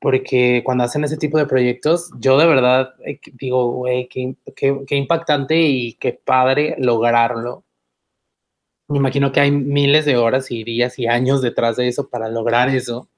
porque 0.00 0.62
cuando 0.64 0.84
hacen 0.84 1.04
ese 1.04 1.16
tipo 1.16 1.38
de 1.38 1.46
proyectos, 1.46 2.10
yo 2.18 2.38
de 2.38 2.46
verdad 2.46 2.94
eh, 3.04 3.20
digo, 3.32 3.72
güey, 3.72 4.08
qué, 4.08 4.34
qué, 4.54 4.96
impactante 4.96 5.60
y 5.60 5.94
qué 5.94 6.12
padre 6.12 6.76
lograrlo. 6.78 7.64
Me 8.88 8.98
imagino 8.98 9.32
que 9.32 9.40
hay 9.40 9.50
miles 9.50 10.04
de 10.04 10.16
horas 10.16 10.50
y 10.50 10.64
días 10.64 10.98
y 10.98 11.06
años 11.06 11.42
detrás 11.42 11.76
de 11.76 11.88
eso 11.88 12.08
para 12.08 12.28
lograr 12.28 12.68
eso, 12.70 13.08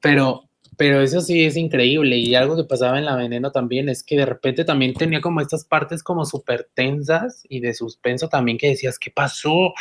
pero, 0.00 0.48
pero 0.76 1.00
eso 1.00 1.20
sí 1.20 1.44
es 1.44 1.56
increíble. 1.56 2.16
Y 2.16 2.34
algo 2.34 2.56
que 2.56 2.64
pasaba 2.64 2.98
en 2.98 3.04
La 3.04 3.16
Veneno 3.16 3.52
también 3.52 3.88
es 3.88 4.02
que 4.02 4.16
de 4.16 4.26
repente 4.26 4.64
también 4.64 4.94
tenía 4.94 5.20
como 5.20 5.40
estas 5.40 5.64
partes 5.64 6.02
como 6.02 6.24
súper 6.24 6.68
tensas 6.74 7.44
y 7.48 7.60
de 7.60 7.74
suspenso 7.74 8.28
también 8.28 8.58
que 8.58 8.68
decías, 8.68 8.98
¿qué 8.98 9.10
pasó? 9.10 9.74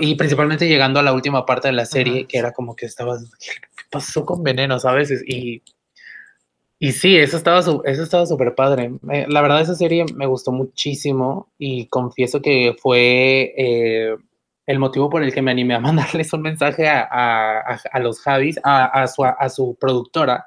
y 0.00 0.14
principalmente 0.14 0.66
llegando 0.66 0.98
a 0.98 1.02
la 1.02 1.12
última 1.12 1.44
parte 1.44 1.68
de 1.68 1.72
la 1.72 1.84
serie, 1.84 2.26
que 2.26 2.38
era 2.38 2.52
como 2.52 2.74
que 2.74 2.86
estabas, 2.86 3.30
pasó 3.90 4.24
con 4.24 4.42
venenos 4.42 4.86
a 4.86 4.92
veces 4.92 5.22
y, 5.26 5.62
y 6.78 6.92
sí, 6.92 7.16
eso 7.16 7.36
estaba 7.36 7.60
eso 7.60 7.82
estaba 7.84 8.26
súper 8.26 8.54
padre. 8.54 8.92
la 9.28 9.42
verdad 9.42 9.60
esa 9.60 9.74
serie 9.74 10.06
me 10.14 10.26
gustó 10.26 10.52
muchísimo 10.52 11.50
y 11.58 11.86
confieso 11.88 12.40
que 12.40 12.74
fue 12.80 13.52
eh, 13.58 14.16
el 14.66 14.78
motivo 14.78 15.10
por 15.10 15.22
el 15.22 15.32
que 15.32 15.42
me 15.42 15.50
animé 15.50 15.74
a 15.74 15.80
mandarles 15.80 16.32
un 16.32 16.42
mensaje 16.42 16.88
a, 16.88 17.02
a, 17.02 17.80
a 17.92 17.98
los 18.00 18.20
Javis, 18.20 18.58
a, 18.62 19.06
su, 19.06 19.24
a 19.24 19.48
su 19.48 19.76
productora. 19.80 20.46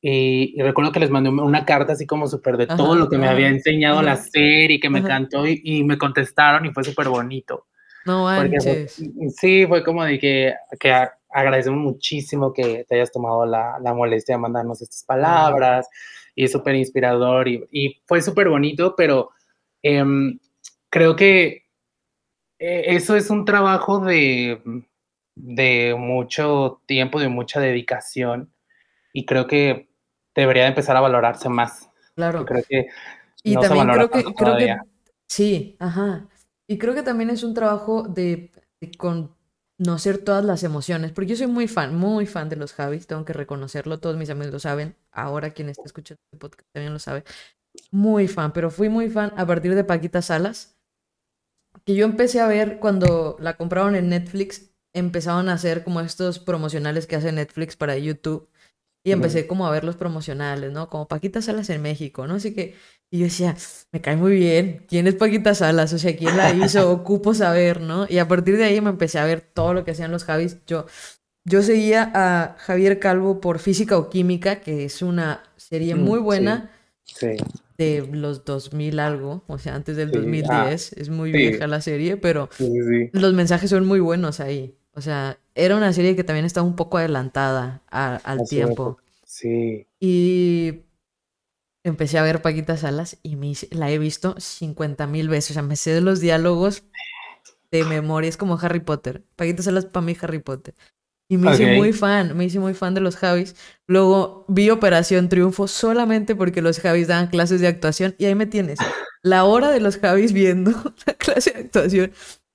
Y, 0.00 0.60
recuerdo 0.60 0.92
que 0.92 1.00
les 1.00 1.10
mandé 1.10 1.30
una 1.30 1.64
carta 1.64 1.92
así 1.92 2.06
como 2.06 2.26
súper 2.26 2.56
de 2.56 2.66
todo 2.66 2.94
lo 2.94 3.08
que 3.08 3.18
me 3.18 3.28
había 3.28 3.48
enseñado 3.48 4.02
la 4.02 4.16
serie, 4.16 4.80
que 4.80 4.90
me 4.90 4.98
encantó 5.00 5.46
y, 5.46 5.60
y, 5.62 5.84
me 5.84 5.98
contestaron 5.98 6.64
y 6.66 6.72
fue 6.72 6.84
súper 6.84 7.08
bonito. 7.08 7.66
No 8.04 8.24
manches. 8.24 9.02
sí, 9.36 9.66
fue 9.66 9.82
como 9.82 10.04
de 10.04 10.18
que, 10.18 10.54
que 10.78 10.92
agradecemos 11.30 11.80
muchísimo 11.80 12.52
que 12.52 12.84
te 12.88 12.96
hayas 12.96 13.10
tomado 13.10 13.46
la, 13.46 13.78
la 13.80 13.94
molestia 13.94 14.34
de 14.34 14.40
mandarnos 14.40 14.82
estas 14.82 15.04
palabras 15.04 15.88
y 16.34 16.44
es 16.44 16.52
súper 16.52 16.74
inspirador 16.74 17.48
y, 17.48 17.64
y, 17.70 18.02
fue 18.06 18.20
súper 18.20 18.48
bonito, 18.48 18.94
pero 18.96 19.30
em, 19.82 20.38
creo 20.90 21.16
que 21.16 21.46
eh, 21.46 21.63
eso 22.58 23.16
es 23.16 23.30
un 23.30 23.44
trabajo 23.44 24.00
de, 24.00 24.62
de 25.34 25.94
mucho 25.98 26.80
tiempo, 26.86 27.20
de 27.20 27.28
mucha 27.28 27.60
dedicación 27.60 28.52
y 29.12 29.26
creo 29.26 29.46
que 29.46 29.88
debería 30.34 30.66
empezar 30.66 30.96
a 30.96 31.00
valorarse 31.00 31.48
más. 31.48 31.88
Claro. 32.14 32.44
Creo 32.44 32.62
que 32.68 32.88
y 33.42 33.54
también 33.54 33.88
creo 33.88 34.10
que, 34.10 34.24
creo 34.34 34.56
que 34.56 34.76
sí, 35.28 35.76
ajá. 35.78 36.26
Y 36.66 36.78
creo 36.78 36.94
que 36.94 37.02
también 37.02 37.30
es 37.30 37.42
un 37.42 37.54
trabajo 37.54 38.02
de, 38.02 38.50
conocer 38.98 40.18
todas 40.18 40.44
las 40.44 40.62
emociones, 40.62 41.12
porque 41.12 41.30
yo 41.30 41.36
soy 41.36 41.46
muy 41.46 41.68
fan, 41.68 41.94
muy 41.94 42.26
fan 42.26 42.48
de 42.48 42.56
los 42.56 42.72
Javis, 42.72 43.06
tengo 43.06 43.24
que 43.24 43.32
reconocerlo, 43.32 44.00
todos 44.00 44.16
mis 44.16 44.30
amigos 44.30 44.52
lo 44.52 44.58
saben, 44.58 44.96
ahora 45.10 45.50
quien 45.50 45.68
está 45.68 45.82
escuchando 45.84 46.20
este 46.32 46.38
podcast 46.38 46.68
también 46.72 46.92
lo 46.92 46.98
sabe. 46.98 47.24
Muy 47.90 48.28
fan, 48.28 48.52
pero 48.52 48.70
fui 48.70 48.88
muy 48.88 49.10
fan 49.10 49.32
a 49.36 49.46
partir 49.46 49.74
de 49.74 49.84
Paquita 49.84 50.22
Salas, 50.22 50.76
que 51.84 51.94
yo 51.94 52.04
empecé 52.04 52.40
a 52.40 52.46
ver 52.46 52.78
cuando 52.78 53.36
la 53.40 53.56
compraron 53.56 53.94
en 53.94 54.08
Netflix, 54.08 54.70
empezaron 54.92 55.48
a 55.48 55.54
hacer 55.54 55.84
como 55.84 56.00
estos 56.00 56.38
promocionales 56.38 57.06
que 57.06 57.16
hace 57.16 57.32
Netflix 57.32 57.76
para 57.76 57.98
YouTube 57.98 58.48
y 59.06 59.12
empecé 59.12 59.46
como 59.46 59.66
a 59.66 59.70
ver 59.70 59.84
los 59.84 59.96
promocionales, 59.96 60.72
¿no? 60.72 60.88
Como 60.88 61.06
Paquita 61.06 61.42
Salas 61.42 61.68
en 61.68 61.82
México, 61.82 62.26
¿no? 62.26 62.36
Así 62.36 62.54
que, 62.54 62.74
y 63.10 63.18
yo 63.18 63.24
decía, 63.24 63.54
me 63.92 64.00
cae 64.00 64.16
muy 64.16 64.34
bien, 64.34 64.86
¿quién 64.88 65.06
es 65.06 65.14
Paquita 65.14 65.54
Salas? 65.54 65.92
O 65.92 65.98
sea, 65.98 66.16
¿quién 66.16 66.34
la 66.38 66.52
hizo? 66.54 66.90
Ocupo 66.92 67.34
saber, 67.34 67.82
¿no? 67.82 68.06
Y 68.08 68.16
a 68.16 68.26
partir 68.26 68.56
de 68.56 68.64
ahí 68.64 68.80
me 68.80 68.88
empecé 68.88 69.18
a 69.18 69.26
ver 69.26 69.42
todo 69.42 69.74
lo 69.74 69.84
que 69.84 69.90
hacían 69.90 70.10
los 70.10 70.24
Javis. 70.24 70.56
Yo, 70.66 70.86
yo 71.44 71.62
seguía 71.62 72.10
a 72.14 72.56
Javier 72.60 72.98
Calvo 72.98 73.42
por 73.42 73.58
Física 73.58 73.98
o 73.98 74.08
Química, 74.08 74.60
que 74.60 74.86
es 74.86 75.02
una 75.02 75.42
serie 75.56 75.94
muy 75.96 76.20
mm, 76.20 76.24
buena. 76.24 76.70
Sí. 77.02 77.36
De 77.76 78.08
los 78.12 78.44
2000 78.44 79.00
algo, 79.00 79.42
o 79.48 79.58
sea, 79.58 79.74
antes 79.74 79.96
del 79.96 80.12
2010. 80.12 80.50
Ah, 80.50 80.70
es 80.70 81.08
muy 81.08 81.32
vieja 81.32 81.66
la 81.66 81.80
serie, 81.80 82.16
pero 82.16 82.48
los 83.12 83.34
mensajes 83.34 83.70
son 83.70 83.84
muy 83.84 83.98
buenos 83.98 84.38
ahí. 84.38 84.76
O 84.92 85.00
sea, 85.00 85.38
era 85.56 85.76
una 85.76 85.92
serie 85.92 86.14
que 86.14 86.22
también 86.22 86.46
estaba 86.46 86.66
un 86.66 86.76
poco 86.76 86.98
adelantada 86.98 87.82
al 87.90 88.46
tiempo. 88.48 88.98
Sí. 89.24 89.88
Y 89.98 90.82
empecé 91.82 92.18
a 92.18 92.22
ver 92.22 92.42
Paquita 92.42 92.76
Salas 92.76 93.18
y 93.24 93.34
me 93.34 93.52
la 93.72 93.90
he 93.90 93.98
visto 93.98 94.36
50 94.38 95.08
mil 95.08 95.28
veces. 95.28 95.50
O 95.50 95.54
sea, 95.54 95.62
me 95.62 95.74
sé 95.74 95.90
de 95.92 96.00
los 96.00 96.20
diálogos 96.20 96.84
de 97.72 97.84
memoria. 97.84 98.28
Es 98.28 98.36
como 98.36 98.56
Harry 98.60 98.80
Potter. 98.80 99.24
Paquita 99.34 99.64
Salas 99.64 99.86
para 99.86 100.06
mí 100.06 100.16
Harry 100.20 100.38
Potter. 100.38 100.74
Y 101.34 101.36
me 101.36 101.52
hice 101.52 101.76
muy 101.76 101.92
fan, 101.92 102.36
me 102.36 102.44
hice 102.44 102.58
muy 102.58 102.74
fan 102.74 102.94
de 102.94 103.00
los 103.00 103.16
Javis. 103.16 103.56
Luego 103.86 104.44
vi 104.48 104.70
Operación 104.70 105.28
Triunfo 105.28 105.68
solamente 105.68 106.34
porque 106.36 106.62
los 106.62 106.80
Javis 106.80 107.08
daban 107.08 107.26
clases 107.26 107.60
de 107.60 107.66
actuación 107.66 108.14
y 108.18 108.26
ahí 108.26 108.34
me 108.34 108.46
tienes. 108.46 108.78
La 109.22 109.44
hora 109.44 109.70
de 109.70 109.80
los 109.80 109.98
Javis 109.98 110.32
viendo 110.32 110.70
la 111.06 111.14
clase 111.14 111.52
de 111.52 111.60
actuación 111.60 112.12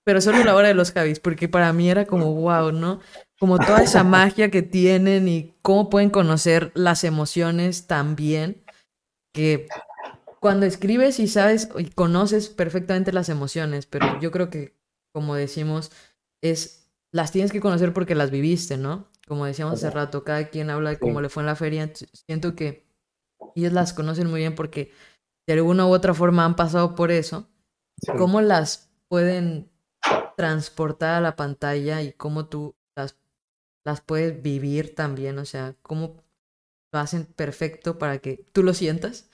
pero 0.09 0.21
solo 0.21 0.43
la 0.43 0.55
hora 0.55 0.69
de 0.69 0.73
los 0.73 0.91
Javis, 0.91 1.19
porque 1.19 1.47
para 1.47 1.71
mí 1.71 1.87
era 1.87 2.05
como 2.07 2.33
wow, 2.33 2.71
¿no? 2.71 2.99
Como 3.39 3.59
toda 3.59 3.83
esa 3.83 4.03
magia 4.03 4.49
que 4.49 4.63
tienen 4.63 5.27
y 5.27 5.53
cómo 5.61 5.91
pueden 5.91 6.09
conocer 6.09 6.71
las 6.73 7.03
emociones 7.03 7.85
también, 7.85 8.63
que 9.35 9.67
cuando 10.39 10.65
escribes 10.65 11.19
y 11.19 11.27
sabes 11.27 11.69
y 11.77 11.91
conoces 11.91 12.49
perfectamente 12.49 13.13
las 13.13 13.29
emociones, 13.29 13.85
pero 13.85 14.19
yo 14.19 14.31
creo 14.31 14.49
que, 14.49 14.73
como 15.13 15.35
decimos, 15.35 15.91
es 16.41 16.78
las 17.11 17.31
tienes 17.31 17.51
que 17.51 17.61
conocer 17.61 17.93
porque 17.93 18.15
las 18.15 18.31
viviste, 18.31 18.77
¿no? 18.77 19.07
Como 19.27 19.45
decíamos 19.45 19.75
hace 19.75 19.89
rato, 19.89 20.23
cada 20.23 20.49
quien 20.49 20.69
habla 20.69 20.91
de 20.91 20.99
cómo 20.99 21.21
le 21.21 21.29
fue 21.29 21.43
en 21.43 21.47
la 21.47 21.55
feria, 21.55 21.91
siento 21.93 22.55
que 22.55 22.87
ellos 23.55 23.73
las 23.73 23.93
conocen 23.93 24.27
muy 24.27 24.39
bien 24.39 24.55
porque 24.55 24.91
de 25.47 25.53
alguna 25.53 25.85
u 25.85 25.89
otra 25.89 26.13
forma 26.13 26.45
han 26.45 26.55
pasado 26.55 26.95
por 26.95 27.11
eso, 27.11 27.47
cómo 28.17 28.41
las 28.41 28.91
pueden 29.07 29.71
transportar 30.37 31.15
a 31.15 31.21
la 31.21 31.35
pantalla 31.35 32.01
y 32.01 32.13
cómo 32.13 32.47
tú 32.47 32.75
las, 32.95 33.17
las 33.83 34.01
puedes 34.01 34.41
vivir 34.41 34.95
también, 34.95 35.37
o 35.39 35.45
sea, 35.45 35.75
cómo 35.81 36.23
lo 36.91 36.99
hacen 36.99 37.25
perfecto 37.25 37.97
para 37.97 38.19
que 38.19 38.45
tú 38.51 38.63
lo 38.63 38.73
sientas. 38.73 39.29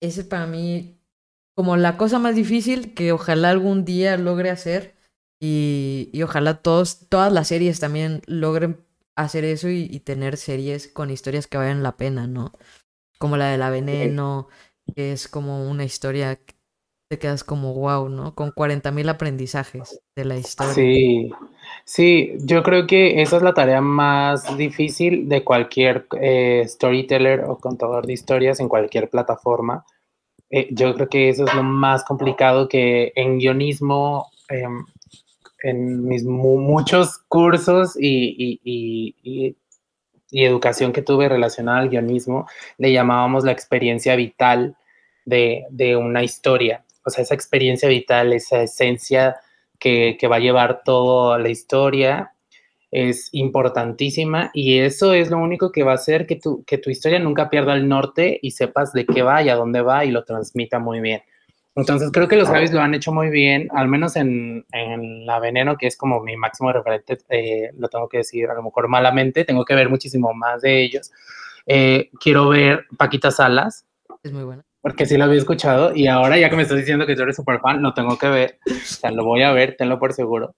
Ese 0.00 0.24
para 0.24 0.46
mí 0.46 1.00
como 1.56 1.76
la 1.76 1.96
cosa 1.96 2.18
más 2.18 2.34
difícil 2.34 2.94
que 2.94 3.12
ojalá 3.12 3.50
algún 3.50 3.84
día 3.84 4.16
logre 4.16 4.50
hacer 4.50 4.93
y, 5.46 6.22
ojalá 6.22 6.62
todos, 6.62 7.06
todas 7.10 7.30
las 7.30 7.48
series 7.48 7.78
también 7.78 8.22
logren 8.26 8.78
hacer 9.14 9.44
eso 9.44 9.68
y, 9.68 10.00
tener 10.00 10.38
series 10.38 10.88
con 10.88 11.10
historias 11.10 11.46
que 11.46 11.58
valgan 11.58 11.82
la 11.82 11.96
pena, 11.98 12.26
¿no? 12.26 12.52
Como 13.18 13.36
la 13.36 13.50
de 13.50 13.58
la 13.58 13.68
veneno, 13.68 14.48
que 14.94 15.12
es 15.12 15.28
como 15.28 15.68
una 15.68 15.84
historia 15.84 16.38
te 17.10 17.18
quedas 17.18 17.44
como 17.44 17.74
wow, 17.74 18.08
¿no? 18.08 18.34
Con 18.34 18.52
40.000 18.52 19.10
aprendizajes 19.10 20.00
de 20.16 20.24
la 20.24 20.36
historia. 20.36 20.72
Sí, 20.72 21.30
sí, 21.84 22.32
yo 22.38 22.62
creo 22.62 22.86
que 22.86 23.20
esa 23.20 23.36
es 23.36 23.42
la 23.42 23.52
tarea 23.52 23.82
más 23.82 24.56
difícil 24.56 25.28
de 25.28 25.44
cualquier 25.44 26.06
eh, 26.18 26.64
storyteller 26.66 27.44
o 27.44 27.58
contador 27.58 28.06
de 28.06 28.14
historias 28.14 28.60
en 28.60 28.68
cualquier 28.68 29.10
plataforma. 29.10 29.84
Eh, 30.48 30.68
yo 30.70 30.94
creo 30.94 31.08
que 31.08 31.28
eso 31.28 31.44
es 31.44 31.54
lo 31.54 31.62
más 31.62 32.04
complicado 32.04 32.68
que 32.68 33.12
en 33.14 33.38
guionismo, 33.38 34.30
em, 34.48 34.86
en 35.64 36.06
mis 36.06 36.24
muchos 36.24 37.18
cursos 37.28 37.96
y, 37.98 38.60
y, 38.62 39.14
y, 39.22 39.56
y 40.30 40.44
educación 40.44 40.92
que 40.92 41.02
tuve 41.02 41.28
relacionada 41.28 41.78
al 41.78 41.88
guionismo, 41.88 42.46
le 42.78 42.92
llamábamos 42.92 43.44
la 43.44 43.52
experiencia 43.52 44.16
vital 44.16 44.76
de, 45.24 45.64
de, 45.70 45.96
una 45.96 46.22
historia 46.22 46.84
o 47.04 47.10
sea, 47.10 47.22
esa 47.22 47.34
experiencia 47.34 47.88
vital, 47.88 48.32
esa 48.32 48.62
esencia 48.62 49.36
que, 49.78 50.16
va 50.30 50.36
a 50.36 50.40
llevar 50.40 50.82
toda 50.84 51.38
la 51.38 51.50
historia 51.50 52.32
es 52.90 53.28
importantísima 53.32 54.50
y 54.54 54.78
eso 54.78 55.12
es 55.12 55.30
lo 55.30 55.38
único 55.38 55.72
que 55.72 55.82
va 55.82 55.92
a 55.92 55.96
hacer 55.96 56.26
que 56.26 56.36
tu, 56.36 56.64
que 56.64 56.78
tu 56.78 56.90
historia 56.90 57.18
nunca 57.18 57.50
pierda 57.50 57.74
el 57.74 57.88
norte 57.88 58.38
y 58.40 58.52
sepas 58.52 58.92
de 58.92 59.04
qué 59.04 59.22
va 59.22 59.42
y 59.42 59.48
a 59.48 59.56
dónde 59.56 59.82
va 59.82 60.04
y 60.04 60.10
lo 60.10 60.24
transmita 60.24 60.78
muy 60.78 61.00
bien. 61.00 61.22
Entonces 61.76 62.10
creo 62.12 62.28
que 62.28 62.36
los 62.36 62.48
Javis 62.48 62.72
lo 62.72 62.80
han 62.80 62.94
hecho 62.94 63.12
muy 63.12 63.30
bien, 63.30 63.68
al 63.72 63.88
menos 63.88 64.14
en, 64.16 64.64
La 65.26 65.40
Veneno, 65.40 65.76
que 65.76 65.88
es 65.88 65.96
como 65.96 66.20
mi 66.20 66.36
máximo 66.36 66.72
referente, 66.72 67.18
eh, 67.30 67.70
lo 67.76 67.88
tengo 67.88 68.08
que 68.08 68.18
decir 68.18 68.48
a 68.48 68.54
lo 68.54 68.62
mejor 68.62 68.88
malamente, 68.88 69.44
tengo 69.44 69.64
que 69.64 69.74
ver 69.74 69.88
muchísimo 69.88 70.32
más 70.34 70.62
de 70.62 70.82
ellos. 70.82 71.10
Eh, 71.66 72.10
quiero 72.20 72.48
ver 72.48 72.86
Paquita 72.96 73.30
Salas. 73.30 73.86
Es 74.22 74.32
muy 74.32 74.44
buena 74.44 74.64
porque 74.84 75.06
sí 75.06 75.16
lo 75.16 75.24
había 75.24 75.38
escuchado 75.38 75.96
y 75.96 76.08
ahora 76.08 76.36
ya 76.36 76.50
que 76.50 76.56
me 76.56 76.62
estás 76.62 76.76
diciendo 76.76 77.06
que 77.06 77.16
tú 77.16 77.22
eres 77.22 77.36
súper 77.36 77.58
fan, 77.60 77.80
lo 77.80 77.94
tengo 77.94 78.18
que 78.18 78.28
ver, 78.28 78.58
o 78.66 78.74
sea, 78.84 79.10
lo 79.12 79.24
voy 79.24 79.40
a 79.40 79.50
ver, 79.50 79.76
tenlo 79.78 79.98
por 79.98 80.12
seguro. 80.12 80.56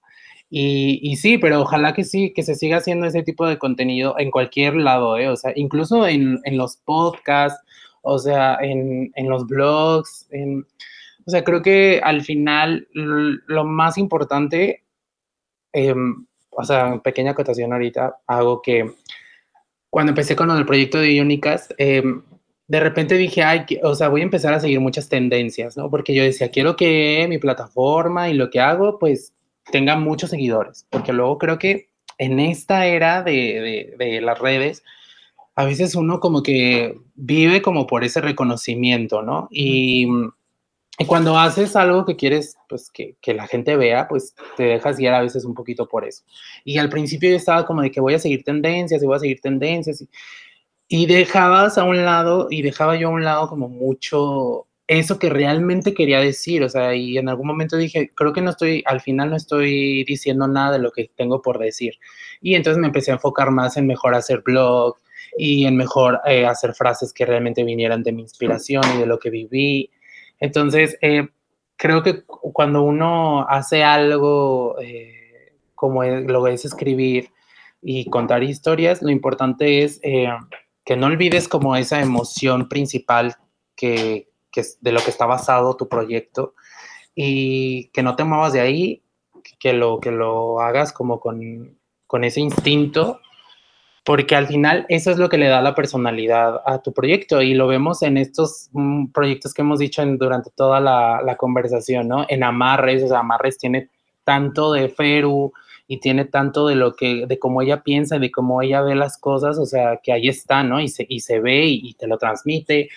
Y, 0.49 0.99
y, 1.01 1.15
sí, 1.15 1.37
pero 1.37 1.61
ojalá 1.61 1.93
que 1.93 2.03
sí, 2.03 2.33
que 2.33 2.43
se 2.43 2.55
siga 2.55 2.75
haciendo 2.75 3.05
ese 3.05 3.23
tipo 3.23 3.47
de 3.47 3.57
contenido 3.57 4.15
en 4.19 4.29
cualquier 4.29 4.75
lado, 4.75 5.17
¿eh? 5.17 5.29
o 5.29 5.37
sea, 5.37 5.53
incluso 5.55 6.05
en, 6.05 6.41
en 6.43 6.57
los 6.57 6.75
podcasts, 6.75 7.63
o 8.01 8.19
sea, 8.19 8.57
en, 8.59 9.13
en 9.15 9.29
los 9.29 9.47
blogs, 9.47 10.27
en, 10.31 10.65
o 11.27 11.29
sea, 11.29 11.43
creo 11.43 11.61
que 11.61 11.99
al 12.01 12.21
final 12.21 12.87
lo 12.93 13.65
más 13.65 13.97
importante, 13.97 14.85
eh, 15.73 15.93
o 16.51 16.63
sea, 16.63 17.01
pequeña 17.03 17.31
acotación 17.31 17.73
ahorita, 17.73 18.21
hago 18.25 18.61
que 18.61 18.93
cuando 19.89 20.11
empecé 20.11 20.37
con 20.37 20.49
el 20.51 20.65
proyecto 20.65 20.99
de 20.99 21.21
Unicast, 21.21 21.71
eh, 21.77 22.01
de 22.67 22.79
repente 22.79 23.15
dije, 23.15 23.43
ay, 23.43 23.65
o 23.83 23.93
sea, 23.93 24.07
voy 24.07 24.21
a 24.21 24.23
empezar 24.23 24.53
a 24.53 24.61
seguir 24.61 24.79
muchas 24.79 25.09
tendencias, 25.09 25.75
¿no? 25.75 25.89
Porque 25.89 26.15
yo 26.15 26.23
decía, 26.23 26.49
quiero 26.49 26.77
que 26.77 27.25
mi 27.27 27.39
plataforma 27.39 28.29
y 28.29 28.33
lo 28.33 28.49
que 28.49 28.61
hago, 28.61 28.97
pues, 28.97 29.33
tenga 29.69 29.97
muchos 29.97 30.29
seguidores, 30.29 30.87
porque 30.89 31.11
luego 31.11 31.37
creo 31.37 31.59
que 31.59 31.89
en 32.17 32.39
esta 32.39 32.85
era 32.85 33.21
de, 33.21 33.95
de, 33.97 34.21
las 34.21 34.39
redes, 34.39 34.81
a 35.55 35.65
veces 35.65 35.93
uno 35.93 36.21
como 36.21 36.41
que 36.41 36.97
vive 37.15 37.61
como 37.61 37.85
por 37.85 38.05
ese 38.05 38.21
reconocimiento, 38.21 39.23
¿no? 39.23 39.49
Y, 39.51 40.07
y 40.99 41.05
cuando 41.05 41.37
haces 41.37 41.75
algo 41.75 42.05
que 42.05 42.15
quieres, 42.15 42.57
pues 42.67 42.89
que, 42.89 43.15
que, 43.21 43.33
la 43.33 43.47
gente 43.47 43.75
vea, 43.75 44.07
pues 44.07 44.35
te 44.55 44.63
dejas 44.63 44.97
guiar 44.97 45.13
a 45.13 45.21
veces 45.21 45.45
un 45.45 45.53
poquito 45.53 45.87
por 45.87 46.05
eso. 46.05 46.23
Y 46.65 46.77
al 46.77 46.89
principio 46.89 47.29
yo 47.29 47.35
estaba 47.35 47.65
como 47.65 47.81
de 47.81 47.91
que 47.91 48.01
voy 48.01 48.15
a 48.15 48.19
seguir 48.19 48.43
tendencias 48.43 49.01
y 49.01 49.05
voy 49.05 49.15
a 49.17 49.19
seguir 49.19 49.39
tendencias. 49.41 50.01
Y, 50.01 50.09
y 50.87 51.05
dejabas 51.05 51.77
a 51.77 51.83
un 51.83 52.05
lado, 52.05 52.47
y 52.49 52.61
dejaba 52.61 52.95
yo 52.95 53.09
a 53.09 53.11
un 53.11 53.23
lado 53.23 53.49
como 53.49 53.69
mucho 53.69 54.67
eso 54.87 55.19
que 55.19 55.29
realmente 55.29 55.93
quería 55.93 56.21
decir, 56.21 56.63
o 56.63 56.69
sea, 56.69 56.95
y 56.95 57.17
en 57.17 57.27
algún 57.27 57.47
momento 57.47 57.75
dije, 57.75 58.11
creo 58.15 58.31
que 58.31 58.41
no 58.41 58.51
estoy, 58.51 58.83
al 58.85 59.01
final 59.01 59.29
no 59.29 59.35
estoy 59.35 60.05
diciendo 60.05 60.47
nada 60.47 60.73
de 60.73 60.79
lo 60.79 60.91
que 60.91 61.11
tengo 61.15 61.41
por 61.41 61.59
decir. 61.59 61.95
Y 62.41 62.55
entonces 62.55 62.79
me 62.79 62.87
empecé 62.87 63.11
a 63.11 63.15
enfocar 63.15 63.51
más 63.51 63.75
en 63.75 63.85
mejor 63.85 64.15
hacer 64.15 64.41
blog 64.45 64.97
y 65.37 65.65
en 65.65 65.75
mejor 65.75 66.21
eh, 66.25 66.45
hacer 66.45 66.73
frases 66.73 67.11
que 67.11 67.25
realmente 67.25 67.65
vinieran 67.65 68.01
de 68.01 68.13
mi 68.13 68.21
inspiración 68.21 68.83
y 68.95 68.99
de 68.99 69.05
lo 69.05 69.19
que 69.19 69.29
viví. 69.29 69.91
Entonces, 70.39 70.97
eh, 71.01 71.29
creo 71.75 72.03
que 72.03 72.23
cuando 72.25 72.83
uno 72.83 73.47
hace 73.47 73.83
algo 73.83 74.75
eh, 74.81 75.53
como 75.75 76.03
lo 76.03 76.47
es 76.47 76.65
escribir 76.65 77.31
y 77.81 78.09
contar 78.09 78.43
historias, 78.43 79.01
lo 79.01 79.11
importante 79.11 79.83
es 79.83 79.99
que 80.01 80.95
no 80.95 81.07
olvides 81.07 81.47
como 81.47 81.75
esa 81.75 82.01
emoción 82.01 82.67
principal 82.69 83.35
que, 83.75 84.29
que 84.51 84.61
es 84.61 84.77
de 84.81 84.91
lo 84.91 85.01
que 85.01 85.11
está 85.11 85.25
basado 85.25 85.77
tu 85.77 85.87
proyecto 85.87 86.55
y 87.13 87.89
que 87.89 88.03
no 88.03 88.15
te 88.15 88.23
muevas 88.23 88.53
de 88.53 88.61
ahí, 88.61 89.03
que 89.59 89.73
lo, 89.73 89.99
que 89.99 90.11
lo 90.11 90.61
hagas 90.61 90.93
como 90.93 91.19
con, 91.19 91.77
con 92.05 92.23
ese 92.23 92.41
instinto, 92.41 93.19
porque 94.07 94.37
al 94.37 94.47
final 94.47 94.85
eso 94.87 95.11
es 95.11 95.17
lo 95.17 95.27
que 95.27 95.37
le 95.37 95.49
da 95.49 95.61
la 95.61 95.75
personalidad 95.75 96.61
a 96.65 96.81
tu 96.81 96.93
proyecto 96.93 97.41
y 97.41 97.53
lo 97.53 97.67
vemos 97.67 98.01
en 98.03 98.15
estos 98.15 98.69
mm, 98.71 99.07
proyectos 99.07 99.53
que 99.53 99.63
hemos 99.63 99.79
dicho 99.79 100.01
durante 100.05 100.49
toda 100.49 100.79
la, 100.79 101.35
conversación, 101.35 102.07
¿no? 102.07 102.25
En 102.29 102.41
Amarres, 102.45 103.03
o 103.03 103.09
sea, 103.09 103.19
Amarres 103.19 103.57
tiene 103.57 103.89
tanto 104.23 104.71
de 104.71 104.87
Feru, 104.87 105.51
y 105.89 105.99
tiene 105.99 106.23
tanto 106.23 106.67
de 106.67 106.75
lo 106.75 106.95
que, 106.95 107.25
de 107.27 107.37
cómo 107.37 107.61
ella 107.61 107.83
piensa, 107.83 108.17
de 108.17 108.31
cómo 108.31 108.61
ella 108.61 108.81
ve 108.81 108.95
las 108.95 109.17
cosas, 109.17 109.57
o 109.57 109.65
sea, 109.65 109.99
que 110.01 110.13
ahí 110.13 110.29
está, 110.29 110.63
¿no? 110.63 110.79
Y 110.79 110.87
se, 110.87 111.05
y 111.07 111.19
se 111.19 111.41
ve 111.41 111.65
y, 111.65 111.93
te 111.95 112.07
lo 112.07 112.17
transmite 112.17 112.89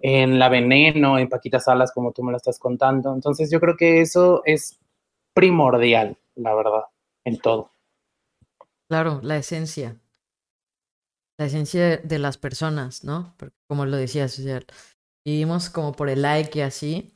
en 0.00 0.38
La 0.38 0.50
Veneno, 0.50 1.18
en 1.18 1.30
Paquita 1.30 1.60
Salas, 1.60 1.92
como 1.92 2.12
tú 2.12 2.22
me 2.22 2.30
lo 2.30 2.36
estás 2.36 2.58
contando. 2.58 3.14
Entonces 3.14 3.50
yo 3.50 3.58
creo 3.58 3.76
que 3.76 4.02
eso 4.02 4.42
es 4.44 4.78
primordial, 5.32 6.18
la 6.34 6.54
verdad, 6.54 6.84
en 7.24 7.38
todo. 7.38 7.70
Claro, 8.86 9.20
la 9.22 9.38
esencia. 9.38 9.98
La 11.38 11.46
esencia 11.46 11.98
de 11.98 12.18
las 12.18 12.36
personas, 12.36 13.04
¿no? 13.04 13.34
Porque 13.36 13.56
como 13.68 13.86
lo 13.86 13.96
decías, 13.96 14.40
vivimos 15.24 15.70
como 15.70 15.92
por 15.92 16.08
el 16.08 16.22
like 16.22 16.58
y 16.58 16.62
así. 16.62 17.12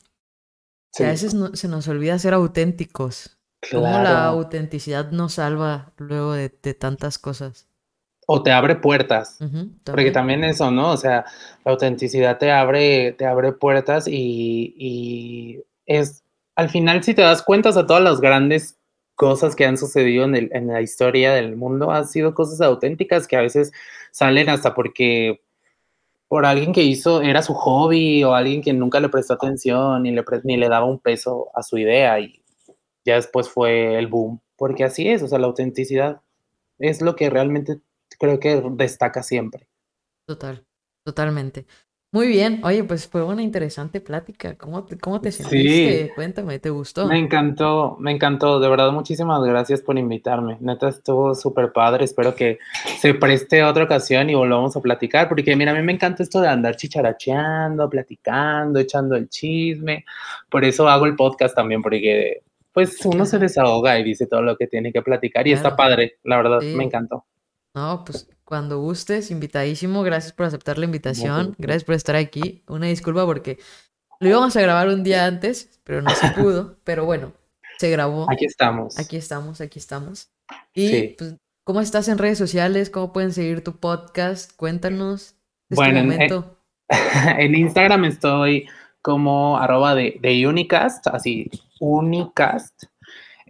a 0.99 1.05
veces 1.05 1.35
se 1.55 1.69
nos 1.69 1.89
olvida 1.89 2.19
ser 2.19 2.35
auténticos. 2.35 3.39
Cómo 3.71 3.99
la 3.99 4.27
autenticidad 4.27 5.11
nos 5.13 5.35
salva 5.35 5.93
luego 5.99 6.33
de, 6.33 6.49
tantas 6.49 7.19
cosas. 7.19 7.69
O 8.27 8.43
te 8.43 8.51
abre 8.51 8.77
puertas. 8.77 9.39
Porque 9.85 10.11
también 10.11 10.45
eso, 10.45 10.71
¿no? 10.71 10.91
O 10.91 10.97
sea, 10.97 11.25
la 11.65 11.73
autenticidad 11.73 12.39
te 12.39 12.51
abre, 12.51 13.13
te 13.13 13.27
abre 13.27 13.53
puertas 13.53 14.07
y, 14.09 15.63
es, 15.87 16.25
al 16.57 16.71
final, 16.71 17.03
si 17.03 17.15
te 17.15 17.23
das 17.23 17.43
cuenta, 17.43 17.71
o 17.71 17.87
todas 17.87 18.03
las 18.03 18.21
grandes 18.21 18.79
cosas 19.23 19.55
que 19.55 19.65
han 19.65 19.79
sucedido 19.79 20.25
en, 20.25 20.35
en 20.35 20.67
la 20.67 20.83
historia 20.83 21.33
del 21.33 21.55
mundo 21.55 21.93
han 21.93 22.09
sido 22.09 22.35
cosas 22.35 22.61
auténticas 22.61 23.29
que 23.29 23.37
a 23.37 23.41
veces 23.41 23.71
salen 24.11 24.49
hasta 24.49 24.75
porque 24.75 25.41
por 26.27 26.45
alguien 26.45 26.73
que 26.73 26.83
hizo, 26.83 27.23
era 27.23 27.41
su 27.41 27.55
hobby 27.55 28.25
o 28.25 28.35
alguien 28.35 28.63
que 28.63 28.73
nunca 28.73 28.99
le 28.99 29.09
prestó 29.11 29.35
atención 29.35 30.03
ni 30.03 30.11
le, 30.11 30.25
ni 30.43 30.57
le 30.57 30.69
daba 30.69 30.87
un 30.87 30.99
peso 30.99 31.51
a 31.55 31.63
su 31.63 31.79
idea 31.79 32.19
y 32.19 32.43
ya 33.05 33.15
después 33.15 33.49
fue 33.49 33.97
el 33.97 34.09
boom, 34.09 34.41
porque 34.57 34.83
así 34.83 35.09
es, 35.09 35.23
o 35.23 35.29
sea, 35.29 35.39
la 35.39 35.47
autenticidad 35.47 36.21
es 36.81 37.01
lo 37.01 37.15
que 37.15 37.31
realmente 37.31 37.81
creo 38.19 38.41
que 38.41 38.61
destaca 38.73 39.23
siempre. 39.23 39.69
Total, 40.27 40.67
totalmente. 41.05 41.67
Muy 42.15 42.29
bien, 42.29 42.61
oye, 42.63 42.85
pues 42.85 43.09
fue 43.09 43.25
una 43.25 43.41
interesante 43.41 43.99
plática. 44.03 44.55
¿Cómo 44.59 44.85
te, 44.85 44.99
cómo 44.99 45.23
te 45.23 45.33
sentiste? 45.33 46.09
Sí, 46.09 46.11
Cuéntame, 46.15 46.59
¿te 46.59 46.69
gustó? 46.69 47.07
Me 47.07 47.19
encantó, 47.19 47.97
me 47.99 48.13
encantó. 48.13 48.61
De 48.61 48.69
verdad, 48.69 48.93
muchísimas 48.93 49.43
gracias 49.43 49.81
por 49.81 49.97
invitarme. 49.97 50.59
Neta, 50.61 50.91
estuvo 50.91 51.35
súper 51.35 51.73
padre. 51.73 52.05
Espero 52.05 52.35
que 52.35 52.59
se 52.99 53.15
preste 53.15 53.65
otra 53.65 53.85
ocasión 53.85 54.29
y 54.29 54.35
volvamos 54.35 54.77
a 54.77 54.83
platicar, 54.83 55.27
porque 55.27 55.57
mira, 55.57 55.73
a 55.73 55.75
mí 55.75 55.81
me 55.81 55.93
encanta 55.93 56.23
esto 56.23 56.43
de 56.43 56.49
andar 56.49 56.77
chicharacheando, 56.77 57.89
platicando, 57.89 58.79
echando 58.79 59.17
el 59.17 59.31
chisme. 59.31 60.05
Por 60.51 60.67
eso 60.67 60.87
hago 60.91 61.07
el 61.07 61.17
podcast 61.17 61.57
también, 61.57 61.81
porque 61.81 62.43
pues 62.75 63.03
uno 63.07 63.25
se 63.25 63.39
desahoga 63.39 63.99
y 63.99 64.05
dice 64.05 64.27
todo 64.27 64.43
lo 64.43 64.59
que 64.59 64.67
tiene 64.67 64.93
que 64.93 65.01
platicar 65.01 65.49
y 65.49 65.53
está 65.53 65.75
padre, 65.75 66.19
la 66.25 66.37
verdad, 66.37 66.61
me 66.61 66.85
encantó. 66.85 67.25
No, 67.75 68.05
pues 68.05 68.29
cuando 68.45 68.81
gustes, 68.81 69.31
invitadísimo, 69.31 70.03
gracias 70.03 70.33
por 70.33 70.47
aceptar 70.47 70.77
la 70.77 70.85
invitación, 70.85 71.55
gracias 71.59 71.85
por 71.85 71.95
estar 71.95 72.17
aquí. 72.17 72.63
Una 72.69 72.87
disculpa 72.87 73.25
porque 73.25 73.59
lo 74.21 74.29
íbamos 74.29 74.55
a 74.57 74.61
grabar 74.61 74.89
un 74.89 75.03
día 75.03 75.25
antes, 75.25 75.81
pero 75.85 76.03
no 76.03 76.11
se 76.11 76.29
pudo, 76.33 76.77
pero 76.85 77.07
bueno, 77.07 77.33
se 77.79 77.91
grabó. 77.91 78.31
Aquí 78.31 78.45
estamos. 78.45 78.99
Aquí 78.99 79.17
estamos, 79.17 79.61
aquí 79.61 79.79
estamos. 79.79 80.31
Y 80.75 81.09
pues, 81.09 81.37
¿cómo 81.65 81.81
estás 81.81 82.09
en 82.09 82.19
redes 82.19 82.39
sociales? 82.39 82.91
¿Cómo 82.91 83.13
pueden 83.13 83.33
seguir 83.33 83.65
tu 83.65 83.79
podcast? 83.79 84.55
Cuéntanos. 84.57 85.35
bueno, 85.71 85.99
en, 87.39 87.55
Instagram 87.55 88.05
estoy 88.05 88.69
como 89.01 89.57
arroba 89.57 89.95
de, 89.95 90.19
de 90.21 90.47
Unicast, 90.47 91.07
así 91.07 91.51
Unicast. 91.81 92.85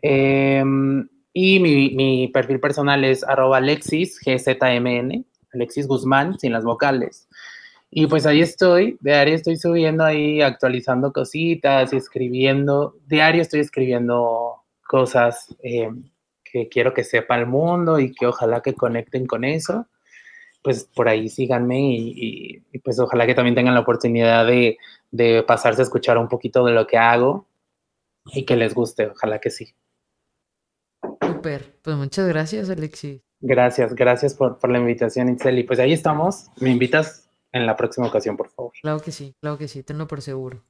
Em, 0.01 1.09
y 1.33 1.61
mi, 1.61 2.29
perfil 2.29 2.61
personal 2.61 3.05
es 3.05 3.25
arroba 3.25 3.59
Alexis 3.59 4.21
GZMN, 4.21 5.25
Alexis 5.55 5.87
Guzmán, 5.87 6.39
sin 6.39 6.53
las 6.53 6.65
vocales. 6.65 7.29
Y 7.91 8.07
pues 8.07 8.27
ahí 8.27 8.41
estoy, 8.41 8.99
diario 9.01 9.35
estoy 9.35 9.57
subiendo 9.57 10.05
ahí, 10.05 10.41
actualizando 10.43 11.13
cositas 11.13 11.93
y 11.93 11.97
escribiendo. 11.97 12.97
Diario 13.07 13.43
estoy 13.43 13.61
escribiendo 13.61 14.63
cosas 14.87 15.55
em, 15.63 16.11
que 16.45 16.69
quiero 16.69 16.95
que 16.95 17.05
sepa 17.05 17.39
el 17.39 17.47
mundo 17.47 17.99
y 17.99 18.13
que 18.15 18.27
ojalá 18.27 18.63
que 18.63 18.75
conecten 18.75 19.27
con 19.27 19.45
eso. 19.45 19.87
Pues 20.63 20.85
por 20.95 21.09
ahí 21.09 21.29
síganme 21.29 21.81
y, 21.81 22.63
y 22.73 22.79
pues 22.79 22.99
ojalá 23.01 23.27
que 23.27 23.35
también 23.35 23.55
tengan 23.55 23.75
la 23.75 23.81
oportunidad 23.81 24.47
de, 24.47 24.79
de 25.11 25.43
pasarse 25.43 25.83
a 25.83 25.85
escuchar 25.85 26.19
un 26.19 26.29
poquito 26.29 26.65
de 26.65 26.73
lo 26.73 26.87
que 26.87 26.99
hago 26.99 27.47
y 28.27 28.45
que 28.45 28.57
les 28.57 28.75
guste, 28.75 29.09
ojalá 29.09 29.41
que 29.41 29.51
sí. 29.51 29.75
Súper, 31.43 31.77
pues 31.83 31.97
muchas 31.97 32.29
gracias 32.29 32.71
Alexis. 32.71 33.21
Gracias, 33.41 33.97
gracias 33.97 34.35
por, 34.35 34.61
por 34.61 34.71
la 34.71 34.79
invitación 34.79 35.29
Itzel 35.29 35.59
y 35.59 35.65
pues 35.65 35.81
ahí 35.81 35.93
estamos, 35.93 36.47
me 36.61 36.71
invitas 36.71 37.29
en 37.51 37.67
la 37.67 37.75
próxima 37.75 38.07
ocasión 38.07 38.37
por 38.37 38.49
favor. 38.49 38.71
Claro 38.81 39.01
que 39.01 39.11
sí, 39.11 39.35
claro 39.41 39.59
que 39.59 39.67
sí, 39.67 39.83
tenlo 39.83 40.07
por 40.07 40.23
seguro. 40.23 40.63